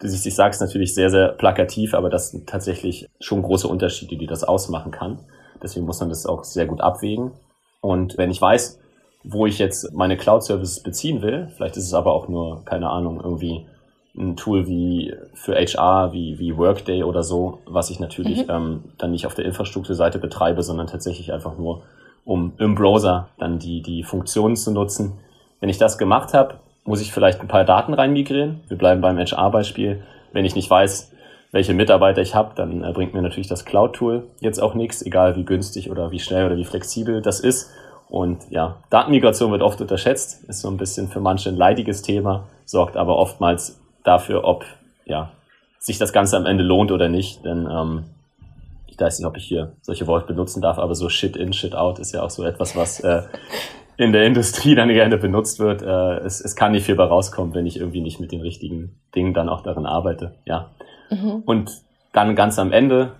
siehst, 0.00 0.26
ich 0.26 0.34
sage 0.34 0.54
es 0.54 0.60
natürlich 0.60 0.94
sehr, 0.94 1.10
sehr 1.10 1.28
plakativ, 1.28 1.94
aber 1.94 2.10
das 2.10 2.30
sind 2.30 2.48
tatsächlich 2.48 3.08
schon 3.20 3.42
große 3.42 3.66
Unterschiede, 3.66 4.16
die 4.16 4.26
das 4.26 4.44
ausmachen 4.44 4.92
kann. 4.92 5.20
Deswegen 5.62 5.86
muss 5.86 6.00
man 6.00 6.08
das 6.08 6.26
auch 6.26 6.44
sehr 6.44 6.66
gut 6.66 6.80
abwägen. 6.80 7.32
Und 7.80 8.16
wenn 8.16 8.30
ich 8.30 8.40
weiß, 8.40 8.78
wo 9.24 9.46
ich 9.46 9.58
jetzt 9.58 9.92
meine 9.92 10.16
Cloud-Services 10.16 10.82
beziehen 10.82 11.22
will, 11.22 11.48
vielleicht 11.56 11.76
ist 11.76 11.86
es 11.86 11.94
aber 11.94 12.12
auch 12.12 12.28
nur, 12.28 12.64
keine 12.64 12.90
Ahnung, 12.90 13.20
irgendwie 13.22 13.66
ein 14.16 14.36
Tool 14.36 14.66
wie 14.66 15.14
für 15.34 15.54
HR, 15.54 16.12
wie, 16.12 16.38
wie 16.38 16.56
Workday 16.56 17.02
oder 17.02 17.22
so, 17.22 17.60
was 17.66 17.90
ich 17.90 18.00
natürlich 18.00 18.44
mhm. 18.44 18.50
ähm, 18.50 18.84
dann 18.98 19.12
nicht 19.12 19.26
auf 19.26 19.34
der 19.34 19.44
Infrastrukturseite 19.44 20.18
betreibe, 20.18 20.62
sondern 20.62 20.86
tatsächlich 20.86 21.32
einfach 21.32 21.56
nur, 21.56 21.82
um 22.24 22.52
im 22.58 22.74
Browser 22.74 23.28
dann 23.38 23.58
die, 23.58 23.82
die 23.82 24.02
Funktionen 24.02 24.56
zu 24.56 24.72
nutzen. 24.72 25.18
Wenn 25.60 25.68
ich 25.68 25.78
das 25.78 25.98
gemacht 25.98 26.34
habe, 26.34 26.60
muss 26.88 27.02
ich 27.02 27.12
vielleicht 27.12 27.40
ein 27.40 27.48
paar 27.48 27.64
Daten 27.64 27.92
reinmigrieren. 27.92 28.60
Wir 28.68 28.78
bleiben 28.78 29.02
beim 29.02 29.18
HR-Beispiel. 29.18 30.02
Wenn 30.32 30.46
ich 30.46 30.54
nicht 30.54 30.70
weiß, 30.70 31.12
welche 31.52 31.74
Mitarbeiter 31.74 32.22
ich 32.22 32.34
habe, 32.34 32.54
dann 32.54 32.82
äh, 32.82 32.92
bringt 32.92 33.12
mir 33.12 33.20
natürlich 33.20 33.46
das 33.46 33.66
Cloud-Tool 33.66 34.26
jetzt 34.40 34.58
auch 34.58 34.72
nichts, 34.72 35.02
egal 35.02 35.36
wie 35.36 35.44
günstig 35.44 35.90
oder 35.90 36.10
wie 36.10 36.18
schnell 36.18 36.46
oder 36.46 36.56
wie 36.56 36.64
flexibel 36.64 37.20
das 37.20 37.40
ist. 37.40 37.70
Und 38.08 38.38
ja, 38.48 38.76
Datenmigration 38.88 39.52
wird 39.52 39.60
oft 39.60 39.82
unterschätzt, 39.82 40.44
ist 40.44 40.62
so 40.62 40.68
ein 40.68 40.78
bisschen 40.78 41.08
für 41.08 41.20
manche 41.20 41.50
ein 41.50 41.56
leidiges 41.56 42.00
Thema, 42.00 42.48
sorgt 42.64 42.96
aber 42.96 43.16
oftmals 43.18 43.78
dafür, 44.02 44.44
ob 44.44 44.64
ja, 45.04 45.30
sich 45.78 45.98
das 45.98 46.14
Ganze 46.14 46.38
am 46.38 46.46
Ende 46.46 46.64
lohnt 46.64 46.90
oder 46.90 47.10
nicht. 47.10 47.44
Denn 47.44 47.68
ähm, 47.70 48.04
ich 48.86 48.98
weiß 48.98 49.18
nicht, 49.18 49.26
ob 49.26 49.36
ich 49.36 49.44
hier 49.44 49.72
solche 49.82 50.06
Worte 50.06 50.26
benutzen 50.26 50.62
darf, 50.62 50.78
aber 50.78 50.94
so 50.94 51.10
Shit 51.10 51.36
in, 51.36 51.52
Shit 51.52 51.74
out 51.74 51.98
ist 51.98 52.14
ja 52.14 52.22
auch 52.22 52.30
so 52.30 52.44
etwas, 52.44 52.76
was 52.76 53.00
äh, 53.00 53.24
in 53.98 54.12
der 54.12 54.24
Industrie 54.24 54.76
dann 54.76 54.88
gerne 54.88 55.18
benutzt 55.18 55.58
wird. 55.58 55.82
Äh, 55.82 56.18
es, 56.24 56.40
es 56.40 56.56
kann 56.56 56.72
nicht 56.72 56.86
viel 56.86 56.94
bei 56.94 57.04
rauskommen, 57.04 57.52
wenn 57.52 57.66
ich 57.66 57.78
irgendwie 57.78 58.00
nicht 58.00 58.20
mit 58.20 58.32
den 58.32 58.40
richtigen 58.40 58.98
Dingen 59.14 59.34
dann 59.34 59.48
auch 59.48 59.62
darin 59.62 59.86
arbeite. 59.86 60.36
Ja. 60.46 60.70
Mhm. 61.10 61.42
Und 61.44 61.82
dann 62.12 62.36
ganz 62.36 62.58
am 62.60 62.72
Ende, 62.72 63.12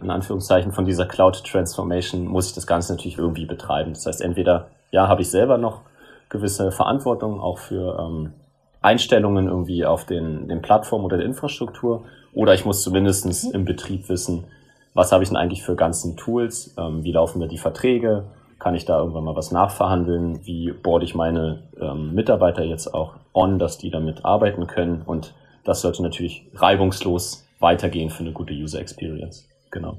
in 0.00 0.10
Anführungszeichen, 0.10 0.72
von 0.72 0.84
dieser 0.84 1.06
Cloud 1.06 1.42
Transformation 1.44 2.26
muss 2.26 2.48
ich 2.48 2.54
das 2.54 2.66
Ganze 2.66 2.92
natürlich 2.92 3.16
irgendwie 3.16 3.46
betreiben. 3.46 3.94
Das 3.94 4.04
heißt, 4.06 4.20
entweder, 4.20 4.68
ja, 4.90 5.08
habe 5.08 5.22
ich 5.22 5.30
selber 5.30 5.56
noch 5.56 5.80
gewisse 6.28 6.70
Verantwortung 6.70 7.40
auch 7.40 7.58
für 7.58 7.98
ähm, 7.98 8.34
Einstellungen 8.82 9.48
irgendwie 9.48 9.86
auf 9.86 10.04
den, 10.04 10.48
den 10.48 10.60
Plattformen 10.60 11.06
oder 11.06 11.16
der 11.16 11.26
Infrastruktur. 11.26 12.04
Oder 12.34 12.52
ich 12.52 12.66
muss 12.66 12.82
zumindestens 12.82 13.44
mhm. 13.44 13.54
im 13.54 13.64
Betrieb 13.64 14.10
wissen, 14.10 14.44
was 14.92 15.12
habe 15.12 15.22
ich 15.22 15.30
denn 15.30 15.38
eigentlich 15.38 15.62
für 15.62 15.76
ganzen 15.76 16.18
Tools, 16.18 16.74
ähm, 16.76 17.04
wie 17.04 17.12
laufen 17.12 17.40
da 17.40 17.46
die 17.46 17.58
Verträge, 17.58 18.24
kann 18.60 18.74
ich 18.74 18.84
da 18.84 18.98
irgendwann 18.98 19.24
mal 19.24 19.34
was 19.34 19.50
nachverhandeln, 19.50 20.46
wie 20.46 20.70
board 20.70 21.02
ich 21.02 21.14
meine 21.14 21.68
ähm, 21.80 22.14
Mitarbeiter 22.14 22.62
jetzt 22.62 22.94
auch 22.94 23.14
on, 23.32 23.58
dass 23.58 23.78
die 23.78 23.90
damit 23.90 24.24
arbeiten 24.24 24.66
können 24.66 25.02
und 25.02 25.34
das 25.64 25.80
sollte 25.80 26.02
natürlich 26.02 26.46
reibungslos 26.54 27.46
weitergehen 27.58 28.10
für 28.10 28.20
eine 28.20 28.32
gute 28.32 28.54
User 28.54 28.80
Experience. 28.80 29.48
Genau. 29.70 29.98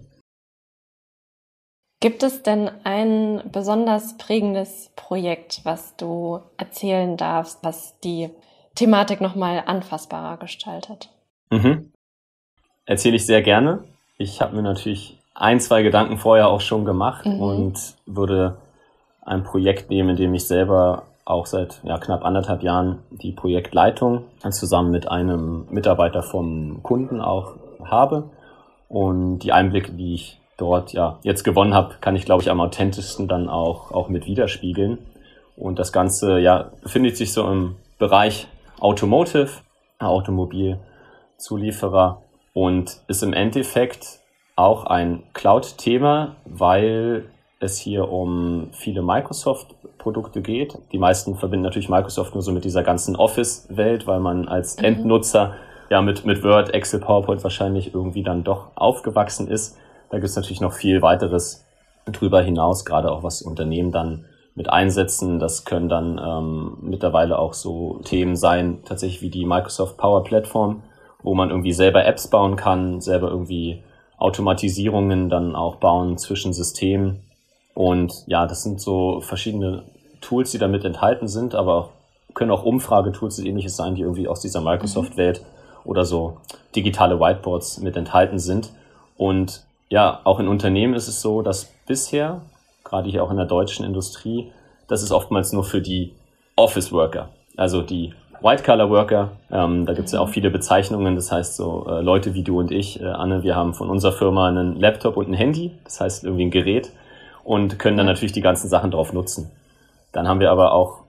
Gibt 2.00 2.24
es 2.24 2.42
denn 2.42 2.72
ein 2.84 3.44
besonders 3.52 4.18
prägendes 4.18 4.92
Projekt, 4.96 5.62
was 5.64 5.96
du 5.98 6.40
erzählen 6.58 7.16
darfst, 7.16 7.60
was 7.64 8.00
die 8.00 8.32
Thematik 8.76 9.22
nochmal 9.22 9.64
anfassbarer 9.66 10.38
gestaltet. 10.38 11.10
Mhm. 11.50 11.92
Erzähle 12.86 13.18
ich 13.18 13.26
sehr 13.26 13.42
gerne. 13.42 13.84
Ich 14.18 14.42
habe 14.42 14.56
mir 14.56 14.62
natürlich 14.62 15.21
ein, 15.34 15.60
zwei 15.60 15.84
Gedanken 15.84 16.18
vorher 16.18 16.50
auch 16.50 16.62
schon 16.62 16.86
gemacht 16.86 17.26
mhm. 17.26 17.40
und 17.40 17.96
würde 18.06 18.58
ein 19.22 19.44
Projekt 19.44 19.90
nehmen, 19.90 20.12
in 20.12 20.16
dem 20.16 20.34
ich 20.34 20.48
selber 20.48 21.04
auch 21.26 21.46
seit 21.46 21.82
ja, 21.84 21.98
knapp 21.98 22.24
anderthalb 22.26 22.64
Jahren 22.64 23.00
die 23.12 23.32
Projektleitung 23.32 24.26
zusammen 24.50 24.92
mit 24.92 25.10
einem 25.10 25.66
Mitarbeiter 25.70 26.24
vom 26.24 26.82
Kunden 26.84 27.22
auch 27.22 27.54
habe. 27.84 28.30
Und 28.90 29.40
die 29.40 29.54
Einblicke, 29.54 29.94
die 29.94 30.14
ich 30.16 30.38
dort 30.58 30.92
ja 30.94 31.18
jetzt 31.24 31.44
gewonnen 31.44 31.74
habe, 31.74 31.96
kann 32.02 32.16
ich, 32.16 32.26
glaube 32.26 32.44
ich, 32.44 32.52
am 32.52 32.60
authentischsten 32.60 33.28
dann 33.28 33.50
auch, 33.50 33.92
auch 33.92 34.10
mit 34.10 34.26
widerspiegeln. 34.26 34.98
Und 35.56 35.80
das 35.80 35.94
Ganze 35.94 36.40
ja, 36.40 36.72
befindet 36.82 37.18
sich 37.18 37.34
so 37.34 37.48
im 37.48 37.76
Bereich 37.98 38.48
Automotive, 38.80 39.50
Automobilzulieferer 40.00 42.22
und 42.54 42.98
ist 43.08 43.24
im 43.24 43.34
Endeffekt 43.34 44.21
auch 44.56 44.86
ein 44.86 45.24
Cloud-Thema, 45.34 46.36
weil 46.46 47.26
es 47.60 47.78
hier 47.78 48.10
um 48.10 48.70
viele 48.72 49.02
Microsoft-Produkte 49.02 50.42
geht. 50.42 50.78
Die 50.92 50.98
meisten 50.98 51.36
verbinden 51.36 51.64
natürlich 51.64 51.90
Microsoft 51.90 52.34
nur 52.34 52.42
so 52.42 52.52
mit 52.52 52.66
dieser 52.66 52.84
ganzen 52.84 53.16
Office-Welt, 53.16 54.08
weil 54.08 54.20
man 54.20 54.48
als 54.48 54.78
mhm. 54.78 54.86
Endnutzer 54.86 55.56
ja 55.90 56.02
mit, 56.02 56.26
mit 56.26 56.44
Word, 56.44 56.74
Excel, 56.74 57.00
PowerPoint 57.00 57.44
wahrscheinlich 57.44 57.94
irgendwie 57.94 58.24
dann 58.24 58.44
doch 58.44 58.72
aufgewachsen 58.76 59.48
ist. 59.48 59.78
Da 60.10 60.18
gibt 60.18 60.30
es 60.30 60.36
natürlich 60.36 60.62
noch 60.62 60.74
viel 60.74 61.02
weiteres 61.02 61.66
drüber 62.06 62.42
hinaus, 62.42 62.86
gerade 62.86 63.12
auch 63.12 63.24
was 63.24 63.42
Unternehmen 63.42 63.92
dann 63.92 64.26
mit 64.56 64.70
einsetzen. 64.70 65.40
Das 65.40 65.66
können 65.66 65.88
dann 65.88 66.20
ähm, 66.24 66.78
mittlerweile 66.82 67.38
auch 67.38 67.54
so 67.54 68.00
Themen 68.04 68.36
sein, 68.36 68.80
tatsächlich 68.86 69.22
wie 69.22 69.30
die 69.30 69.46
Microsoft 69.46 69.98
Power 69.98 70.24
Platform, 70.24 70.84
wo 71.22 71.36
man 71.36 71.50
irgendwie 71.50 71.74
selber 71.74 72.06
Apps 72.06 72.30
bauen 72.30 72.56
kann, 72.56 73.02
selber 73.02 73.30
irgendwie 73.30 73.84
Automatisierungen 74.22 75.30
dann 75.30 75.56
auch 75.56 75.78
bauen 75.78 76.18
zwischen 76.18 76.54
Systemen. 76.54 77.22
Und 77.74 78.14
ja, 78.28 78.46
das 78.46 78.64
sind 78.64 78.80
so 78.80 79.22
verschiedene 79.22 79.84
Tools, 80.22 80.52
die 80.52 80.60
damit 80.60 80.86
enthalten 80.86 81.28
sind, 81.28 81.56
aber 81.56 81.90
können 82.34 82.52
auch 82.52 82.64
Umfragetools 82.64 83.40
und 83.40 83.46
ähnliches 83.46 83.76
sein, 83.76 83.96
die 83.96 84.02
irgendwie 84.02 84.28
aus 84.28 84.42
dieser 84.42 84.62
Microsoft-Welt 84.62 85.44
oder 85.84 86.06
so 86.06 86.38
digitale 86.76 87.20
Whiteboards 87.20 87.80
mit 87.80 87.98
enthalten 87.98 88.38
sind. 88.38 88.72
Und 89.18 89.64
ja, 89.90 90.22
auch 90.24 90.40
in 90.40 90.48
Unternehmen 90.48 90.94
ist 90.94 91.08
es 91.08 91.22
so, 91.22 91.42
dass 91.42 91.72
bisher 91.88 92.42
gerade 92.84 93.10
hier 93.10 93.24
auch 93.24 93.32
in 93.32 93.38
der 93.38 93.46
deutschen 93.46 93.86
Industrie, 93.86 94.52
das 94.88 95.02
ist 95.02 95.12
oftmals 95.12 95.52
nur 95.52 95.64
für 95.64 95.82
die 95.82 96.14
Office 96.56 96.92
Worker, 96.92 97.30
also 97.58 97.82
die 97.82 98.14
White-Collar-Worker. 98.42 99.32
Ähm, 99.52 99.86
da 99.86 99.94
gibt 99.94 100.08
es 100.08 100.14
ja 100.14 100.20
auch 100.20 100.30
viele 100.30 100.50
Bezeichnungen. 100.50 101.16
Das 101.16 101.32
heißt 101.32 101.56
so 101.56 101.86
äh, 101.88 102.02
Leute 102.02 102.34
wie 102.34 102.44
du 102.44 102.60
und 102.60 102.72
ich, 102.72 103.02
äh, 103.02 103.06
Anne, 103.06 103.44
wir 103.44 103.56
haben 103.56 103.74
von 103.74 103.90
unserer 103.90 104.12
Firma 104.12 104.48
einen 104.48 104.80
Laptop 104.80 105.18
und 105.18 105.30
ein 105.30 105.34
Handy, 105.34 105.72
das 105.84 106.02
heißt 106.02 106.24
irgendwie 106.24 106.46
ein 106.46 106.52
Gerät 106.52 106.92
und 107.44 107.80
können 107.80 107.98
dann 107.98 108.06
natürlich 108.06 108.32
die 108.32 108.42
ganzen 108.42 108.68
Sachen 108.68 108.92
drauf 108.92 109.14
nutzen. 109.14 109.52
Dann 110.12 110.28
haben 110.28 110.40
wir 110.40 110.52
aber 110.52 110.74
auch 110.74 111.02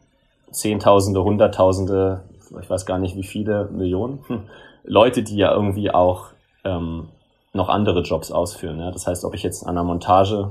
Zehntausende, 0.50 1.24
Hunderttausende, 1.24 2.20
ich 2.60 2.68
weiß 2.68 2.84
gar 2.84 2.98
nicht 2.98 3.16
wie 3.16 3.24
viele, 3.24 3.68
Millionen 3.72 4.22
hm, 4.26 4.42
Leute, 4.84 5.22
die 5.22 5.36
ja 5.36 5.52
irgendwie 5.52 5.90
auch 5.90 6.26
ähm, 6.64 7.08
noch 7.54 7.68
andere 7.68 8.02
Jobs 8.02 8.30
ausführen. 8.30 8.78
Ja? 8.78 8.90
Das 8.90 9.06
heißt, 9.06 9.24
ob 9.24 9.34
ich 9.34 9.42
jetzt 9.42 9.66
an 9.66 9.74
der 9.74 9.84
Montage 9.84 10.50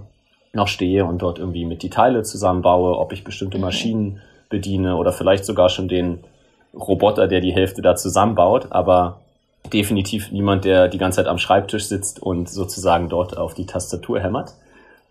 noch 0.53 0.67
stehe 0.67 1.05
und 1.05 1.21
dort 1.21 1.39
irgendwie 1.39 1.65
mit 1.65 1.83
die 1.83 1.89
Teile 1.89 2.23
zusammenbaue, 2.23 2.97
ob 2.97 3.13
ich 3.13 3.23
bestimmte 3.23 3.57
mhm. 3.57 3.65
Maschinen 3.65 4.21
bediene 4.49 4.97
oder 4.97 5.13
vielleicht 5.13 5.45
sogar 5.45 5.69
schon 5.69 5.87
den 5.87 6.23
Roboter, 6.73 7.27
der 7.27 7.41
die 7.41 7.53
Hälfte 7.53 7.81
da 7.81 7.95
zusammenbaut, 7.95 8.67
aber 8.69 9.19
definitiv 9.71 10.31
niemand, 10.31 10.65
der 10.65 10.87
die 10.87 10.97
ganze 10.97 11.17
Zeit 11.17 11.27
am 11.27 11.37
Schreibtisch 11.37 11.85
sitzt 11.85 12.21
und 12.21 12.49
sozusagen 12.49 13.09
dort 13.09 13.37
auf 13.37 13.53
die 13.53 13.65
Tastatur 13.65 14.19
hämmert. 14.19 14.53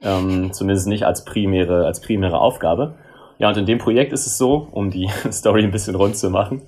Ähm, 0.03 0.53
zumindest 0.53 0.87
nicht 0.87 1.05
als 1.05 1.25
primäre, 1.25 1.87
als 1.87 2.01
primäre 2.01 2.38
Aufgabe. 2.38 2.94
Ja, 3.38 3.49
und 3.49 3.57
in 3.57 3.66
dem 3.66 3.79
Projekt 3.79 4.12
ist 4.12 4.27
es 4.27 4.38
so, 4.38 4.68
um 4.73 4.90
die 4.90 5.09
Story 5.33 5.62
ein 5.62 5.70
bisschen 5.70 5.94
rund 5.94 6.16
zu 6.16 6.31
machen. 6.31 6.62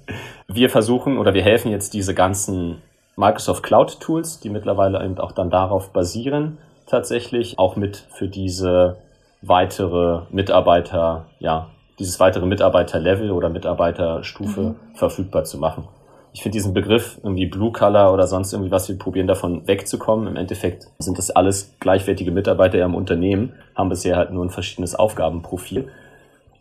Wir 0.49 0.71
versuchen 0.71 1.19
oder 1.19 1.35
wir 1.35 1.43
helfen 1.43 1.71
jetzt 1.71 1.95
diese 1.95 2.15
ganzen 2.15 2.83
Microsoft 3.17 3.63
Cloud 3.63 4.01
Tools, 4.01 4.41
die 4.41 4.49
mittlerweile 4.49 5.03
eben 5.05 5.19
auch 5.19 5.33
dann 5.33 5.51
darauf 5.51 5.91
basieren, 5.91 6.59
tatsächlich 6.87 7.59
auch 7.59 7.77
mit 7.77 8.07
für 8.15 8.29
diese 8.29 8.97
weitere 9.43 10.23
Mitarbeiter, 10.31 11.27
ja, 11.41 11.69
dieses 12.03 12.21
weitere 12.21 12.47
Mitarbeiterlevel 12.47 13.31
oder 13.31 13.49
Mitarbeiterstufe 13.49 14.61
mhm. 14.61 14.75
verfügbar 14.95 15.45
zu 15.45 15.59
machen. 15.59 15.89
Ich 16.35 16.43
finde 16.43 16.55
diesen 16.55 16.73
Begriff 16.73 17.19
irgendwie 17.23 17.47
Blue 17.47 17.73
Color 17.73 18.13
oder 18.13 18.27
sonst 18.27 18.53
irgendwie 18.53 18.71
was, 18.71 18.89
wir 18.89 18.99
probieren 18.99 19.27
davon 19.27 19.67
wegzukommen. 19.69 20.27
Im 20.27 20.37
Endeffekt 20.37 20.87
sind 20.99 21.19
das 21.19 21.31
alles 21.31 21.75
gleichwertige 21.79 22.31
Mitarbeiter 22.31 22.83
im 22.83 22.95
Unternehmen, 22.95 23.53
haben 23.75 23.91
bisher 23.91 24.17
halt 24.17 24.33
nur 24.33 24.45
ein 24.45 24.51
verschiedenes 24.51 24.95
Aufgabenprofil. 24.95 25.89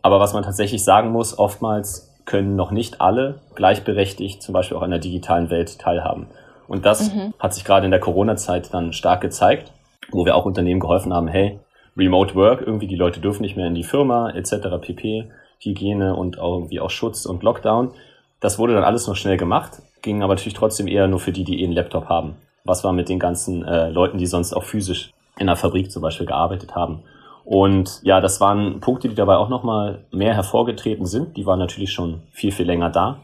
Aber 0.02 0.20
was 0.20 0.34
man 0.34 0.42
tatsächlich 0.42 0.84
sagen 0.84 1.10
muss, 1.10 1.38
oftmals 1.38 2.12
können 2.26 2.54
noch 2.54 2.70
nicht 2.70 3.00
alle 3.00 3.40
gleichberechtigt 3.54 4.42
zum 4.42 4.52
Beispiel 4.52 4.76
auch 4.76 4.82
an 4.82 4.90
der 4.90 4.98
digitalen 4.98 5.50
Welt 5.50 5.78
teilhaben. 5.78 6.26
Und 6.68 6.84
das 6.84 7.12
mhm. 7.12 7.34
hat 7.38 7.54
sich 7.54 7.64
gerade 7.64 7.86
in 7.86 7.90
der 7.90 8.00
Corona-Zeit 8.00 8.72
dann 8.74 8.92
stark 8.92 9.22
gezeigt, 9.22 9.72
wo 10.10 10.24
wir 10.24 10.36
auch 10.36 10.44
Unternehmen 10.44 10.80
geholfen 10.80 11.14
haben, 11.14 11.28
hey, 11.28 11.58
Remote 11.96 12.34
Work, 12.34 12.62
irgendwie 12.62 12.86
die 12.86 12.96
Leute 12.96 13.20
dürfen 13.20 13.42
nicht 13.42 13.56
mehr 13.56 13.66
in 13.66 13.74
die 13.74 13.84
Firma, 13.84 14.30
etc. 14.30 14.68
pp, 14.80 15.30
Hygiene 15.58 16.16
und 16.16 16.38
auch 16.38 16.54
irgendwie 16.56 16.80
auch 16.80 16.90
Schutz 16.90 17.26
und 17.26 17.42
Lockdown. 17.42 17.92
Das 18.40 18.58
wurde 18.58 18.74
dann 18.74 18.84
alles 18.84 19.06
noch 19.06 19.16
schnell 19.16 19.36
gemacht, 19.36 19.82
ging 20.00 20.22
aber 20.22 20.34
natürlich 20.34 20.54
trotzdem 20.54 20.88
eher 20.88 21.06
nur 21.06 21.20
für 21.20 21.32
die, 21.32 21.44
die 21.44 21.60
eh 21.60 21.64
einen 21.64 21.74
Laptop 21.74 22.08
haben. 22.08 22.36
Was 22.64 22.84
war 22.84 22.92
mit 22.92 23.08
den 23.08 23.18
ganzen 23.18 23.64
äh, 23.64 23.90
Leuten, 23.90 24.18
die 24.18 24.26
sonst 24.26 24.52
auch 24.52 24.64
physisch 24.64 25.10
in 25.38 25.46
der 25.46 25.56
Fabrik 25.56 25.90
zum 25.90 26.02
Beispiel 26.02 26.26
gearbeitet 26.26 26.74
haben? 26.74 27.02
Und 27.44 28.00
ja, 28.02 28.20
das 28.20 28.40
waren 28.40 28.80
Punkte, 28.80 29.08
die 29.08 29.14
dabei 29.14 29.36
auch 29.36 29.48
nochmal 29.48 30.04
mehr 30.12 30.34
hervorgetreten 30.34 31.06
sind. 31.06 31.36
Die 31.36 31.44
waren 31.44 31.58
natürlich 31.58 31.92
schon 31.92 32.22
viel, 32.32 32.52
viel 32.52 32.66
länger 32.66 32.90
da. 32.90 33.18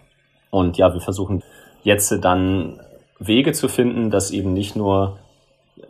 Und 0.50 0.76
ja, 0.76 0.92
wir 0.92 1.00
versuchen 1.00 1.42
jetzt 1.84 2.12
dann 2.24 2.80
Wege 3.18 3.52
zu 3.52 3.68
finden, 3.68 4.10
dass 4.10 4.30
eben 4.30 4.52
nicht 4.52 4.76
nur 4.76 5.18
äh, 5.78 5.82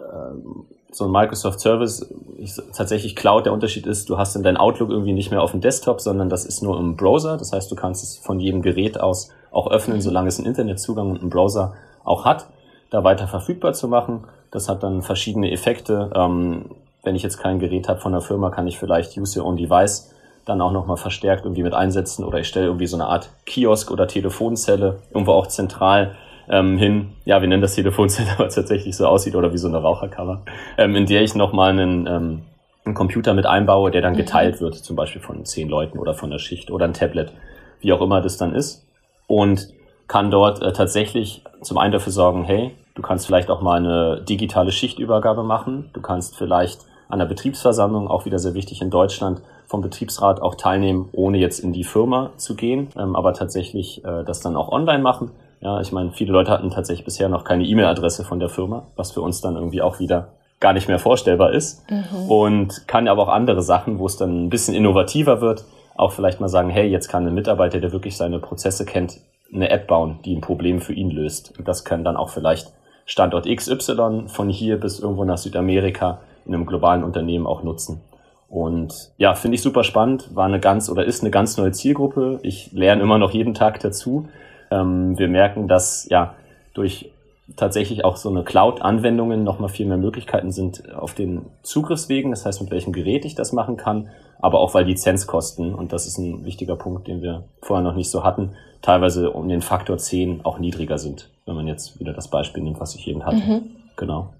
so 0.90 1.04
ein 1.04 1.10
Microsoft 1.10 1.60
Service 1.60 2.08
ich, 2.38 2.54
tatsächlich 2.74 3.16
Cloud 3.16 3.46
der 3.46 3.52
Unterschied 3.52 3.86
ist, 3.86 4.08
du 4.08 4.16
hast 4.16 4.36
in 4.36 4.42
dein 4.42 4.56
Outlook 4.56 4.90
irgendwie 4.90 5.12
nicht 5.12 5.30
mehr 5.30 5.42
auf 5.42 5.50
dem 5.50 5.60
Desktop, 5.60 6.00
sondern 6.00 6.28
das 6.28 6.44
ist 6.44 6.62
nur 6.62 6.78
im 6.78 6.96
Browser. 6.96 7.36
Das 7.36 7.52
heißt, 7.52 7.70
du 7.70 7.74
kannst 7.74 8.02
es 8.02 8.16
von 8.16 8.40
jedem 8.40 8.62
Gerät 8.62 8.98
aus 9.00 9.30
auch 9.50 9.70
öffnen, 9.70 10.00
solange 10.00 10.28
es 10.28 10.38
einen 10.38 10.46
Internetzugang 10.46 11.10
und 11.10 11.20
einen 11.20 11.30
Browser 11.30 11.74
auch 12.04 12.24
hat, 12.24 12.46
da 12.90 13.04
weiter 13.04 13.28
verfügbar 13.28 13.72
zu 13.72 13.88
machen. 13.88 14.24
Das 14.50 14.68
hat 14.68 14.82
dann 14.82 15.02
verschiedene 15.02 15.50
Effekte. 15.50 16.10
Ähm, 16.14 16.66
wenn 17.02 17.16
ich 17.16 17.22
jetzt 17.22 17.38
kein 17.38 17.58
Gerät 17.58 17.88
habe 17.88 18.00
von 18.00 18.12
der 18.12 18.20
Firma, 18.20 18.50
kann 18.50 18.66
ich 18.66 18.78
vielleicht 18.78 19.16
Use 19.16 19.40
Your 19.40 19.46
Own 19.46 19.56
Device 19.56 20.14
dann 20.44 20.60
auch 20.62 20.72
nochmal 20.72 20.96
verstärkt 20.96 21.44
irgendwie 21.44 21.62
mit 21.62 21.74
einsetzen 21.74 22.24
oder 22.24 22.38
ich 22.38 22.48
stelle 22.48 22.66
irgendwie 22.66 22.86
so 22.86 22.96
eine 22.96 23.06
Art 23.06 23.30
Kiosk 23.44 23.90
oder 23.90 24.06
Telefonzelle 24.06 25.00
irgendwo 25.10 25.32
auch 25.32 25.46
zentral 25.46 26.14
ähm, 26.50 26.78
hin, 26.78 27.10
ja, 27.24 27.40
wir 27.40 27.48
nennen 27.48 27.62
das 27.62 27.74
Telefonzelle, 27.74 28.30
aber 28.38 28.48
tatsächlich 28.48 28.96
so 28.96 29.06
aussieht 29.06 29.34
oder 29.34 29.52
wie 29.52 29.58
so 29.58 29.68
eine 29.68 29.78
Raucherkammer, 29.78 30.42
ähm, 30.76 30.94
in 30.96 31.06
der 31.06 31.22
ich 31.22 31.34
nochmal 31.34 31.70
einen, 31.70 32.06
ähm, 32.06 32.42
einen 32.84 32.94
Computer 32.94 33.34
mit 33.34 33.46
einbaue, 33.46 33.90
der 33.90 34.02
dann 34.02 34.14
mhm. 34.14 34.18
geteilt 34.18 34.60
wird, 34.60 34.74
zum 34.74 34.96
Beispiel 34.96 35.20
von 35.20 35.44
zehn 35.44 35.68
Leuten 35.68 35.98
oder 35.98 36.14
von 36.14 36.30
der 36.30 36.38
Schicht 36.38 36.70
oder 36.70 36.86
ein 36.86 36.94
Tablet, 36.94 37.32
wie 37.80 37.92
auch 37.92 38.00
immer 38.00 38.20
das 38.20 38.36
dann 38.36 38.54
ist. 38.54 38.86
Und 39.26 39.68
kann 40.08 40.30
dort 40.30 40.62
äh, 40.62 40.72
tatsächlich 40.72 41.42
zum 41.60 41.78
einen 41.78 41.92
dafür 41.92 42.12
sorgen, 42.12 42.44
hey, 42.44 42.74
du 42.94 43.02
kannst 43.02 43.26
vielleicht 43.26 43.50
auch 43.50 43.60
mal 43.60 43.76
eine 43.76 44.22
digitale 44.22 44.72
Schichtübergabe 44.72 45.44
machen, 45.44 45.90
du 45.92 46.00
kannst 46.00 46.36
vielleicht 46.36 46.80
an 47.08 47.18
der 47.18 47.26
Betriebsversammlung, 47.26 48.08
auch 48.08 48.24
wieder 48.24 48.38
sehr 48.38 48.54
wichtig 48.54 48.82
in 48.82 48.90
Deutschland, 48.90 49.42
vom 49.66 49.82
Betriebsrat 49.82 50.40
auch 50.40 50.54
teilnehmen, 50.54 51.10
ohne 51.12 51.38
jetzt 51.38 51.58
in 51.58 51.72
die 51.72 51.84
Firma 51.84 52.30
zu 52.36 52.56
gehen, 52.56 52.88
ähm, 52.98 53.14
aber 53.14 53.34
tatsächlich 53.34 54.02
äh, 54.04 54.24
das 54.24 54.40
dann 54.40 54.56
auch 54.56 54.70
online 54.70 55.02
machen. 55.02 55.30
Ja, 55.60 55.80
ich 55.80 55.92
meine, 55.92 56.12
viele 56.12 56.32
Leute 56.32 56.50
hatten 56.50 56.70
tatsächlich 56.70 57.04
bisher 57.04 57.28
noch 57.28 57.44
keine 57.44 57.64
E-Mail-Adresse 57.64 58.24
von 58.24 58.38
der 58.38 58.48
Firma, 58.48 58.86
was 58.96 59.12
für 59.12 59.20
uns 59.20 59.40
dann 59.40 59.56
irgendwie 59.56 59.82
auch 59.82 59.98
wieder 59.98 60.28
gar 60.60 60.72
nicht 60.72 60.88
mehr 60.88 60.98
vorstellbar 60.98 61.52
ist. 61.52 61.88
Mhm. 61.90 62.30
Und 62.30 62.88
kann 62.88 63.08
aber 63.08 63.22
auch 63.22 63.28
andere 63.28 63.62
Sachen, 63.62 63.98
wo 63.98 64.06
es 64.06 64.16
dann 64.16 64.46
ein 64.46 64.50
bisschen 64.50 64.74
innovativer 64.74 65.40
wird, 65.40 65.64
auch 65.96 66.12
vielleicht 66.12 66.40
mal 66.40 66.48
sagen, 66.48 66.70
hey, 66.70 66.88
jetzt 66.88 67.08
kann 67.08 67.26
ein 67.26 67.34
Mitarbeiter, 67.34 67.80
der 67.80 67.92
wirklich 67.92 68.16
seine 68.16 68.38
Prozesse 68.38 68.84
kennt, 68.84 69.18
eine 69.52 69.70
App 69.70 69.86
bauen, 69.86 70.20
die 70.24 70.34
ein 70.34 70.40
Problem 70.40 70.80
für 70.80 70.92
ihn 70.92 71.10
löst. 71.10 71.58
Und 71.58 71.66
das 71.66 71.84
kann 71.84 72.04
dann 72.04 72.16
auch 72.16 72.30
vielleicht 72.30 72.72
Standort 73.04 73.46
XY 73.46 74.24
von 74.26 74.48
hier 74.50 74.78
bis 74.78 75.00
irgendwo 75.00 75.24
nach 75.24 75.38
Südamerika 75.38 76.20
in 76.44 76.54
einem 76.54 76.66
globalen 76.66 77.02
Unternehmen 77.02 77.46
auch 77.46 77.62
nutzen. 77.62 78.00
Und 78.48 79.12
ja, 79.18 79.34
finde 79.34 79.56
ich 79.56 79.62
super 79.62 79.84
spannend, 79.84 80.34
war 80.34 80.46
eine 80.46 80.60
ganz 80.60 80.88
oder 80.88 81.04
ist 81.04 81.22
eine 81.22 81.30
ganz 81.30 81.56
neue 81.56 81.72
Zielgruppe. 81.72 82.40
Ich 82.42 82.72
lerne 82.72 83.02
immer 83.02 83.18
noch 83.18 83.32
jeden 83.32 83.54
Tag 83.54 83.80
dazu. 83.80 84.28
Ähm, 84.70 85.18
wir 85.18 85.28
merken, 85.28 85.68
dass 85.68 86.08
ja 86.08 86.34
durch 86.74 87.10
tatsächlich 87.56 88.04
auch 88.04 88.16
so 88.16 88.28
eine 88.28 88.44
Cloud-Anwendungen 88.44 89.42
nochmal 89.42 89.68
viel 89.68 89.86
mehr 89.86 89.96
Möglichkeiten 89.96 90.52
sind 90.52 90.94
auf 90.94 91.14
den 91.14 91.46
Zugriffswegen, 91.62 92.30
das 92.30 92.44
heißt, 92.44 92.60
mit 92.60 92.70
welchem 92.70 92.92
Gerät 92.92 93.24
ich 93.24 93.34
das 93.34 93.52
machen 93.52 93.76
kann, 93.76 94.10
aber 94.38 94.60
auch 94.60 94.74
weil 94.74 94.84
Lizenzkosten, 94.84 95.74
und 95.74 95.92
das 95.92 96.06
ist 96.06 96.18
ein 96.18 96.44
wichtiger 96.44 96.76
Punkt, 96.76 97.08
den 97.08 97.22
wir 97.22 97.44
vorher 97.62 97.82
noch 97.82 97.96
nicht 97.96 98.10
so 98.10 98.22
hatten, 98.22 98.54
teilweise 98.82 99.30
um 99.30 99.48
den 99.48 99.62
Faktor 99.62 99.98
10 99.98 100.44
auch 100.44 100.58
niedriger 100.58 100.98
sind, 100.98 101.30
wenn 101.46 101.56
man 101.56 101.66
jetzt 101.66 101.98
wieder 101.98 102.12
das 102.12 102.28
Beispiel 102.28 102.62
nimmt, 102.62 102.80
was 102.80 102.94
ich 102.94 103.08
eben 103.08 103.24
hatte. 103.24 103.36
Mhm. 103.36 103.70
Genau. 103.96 104.34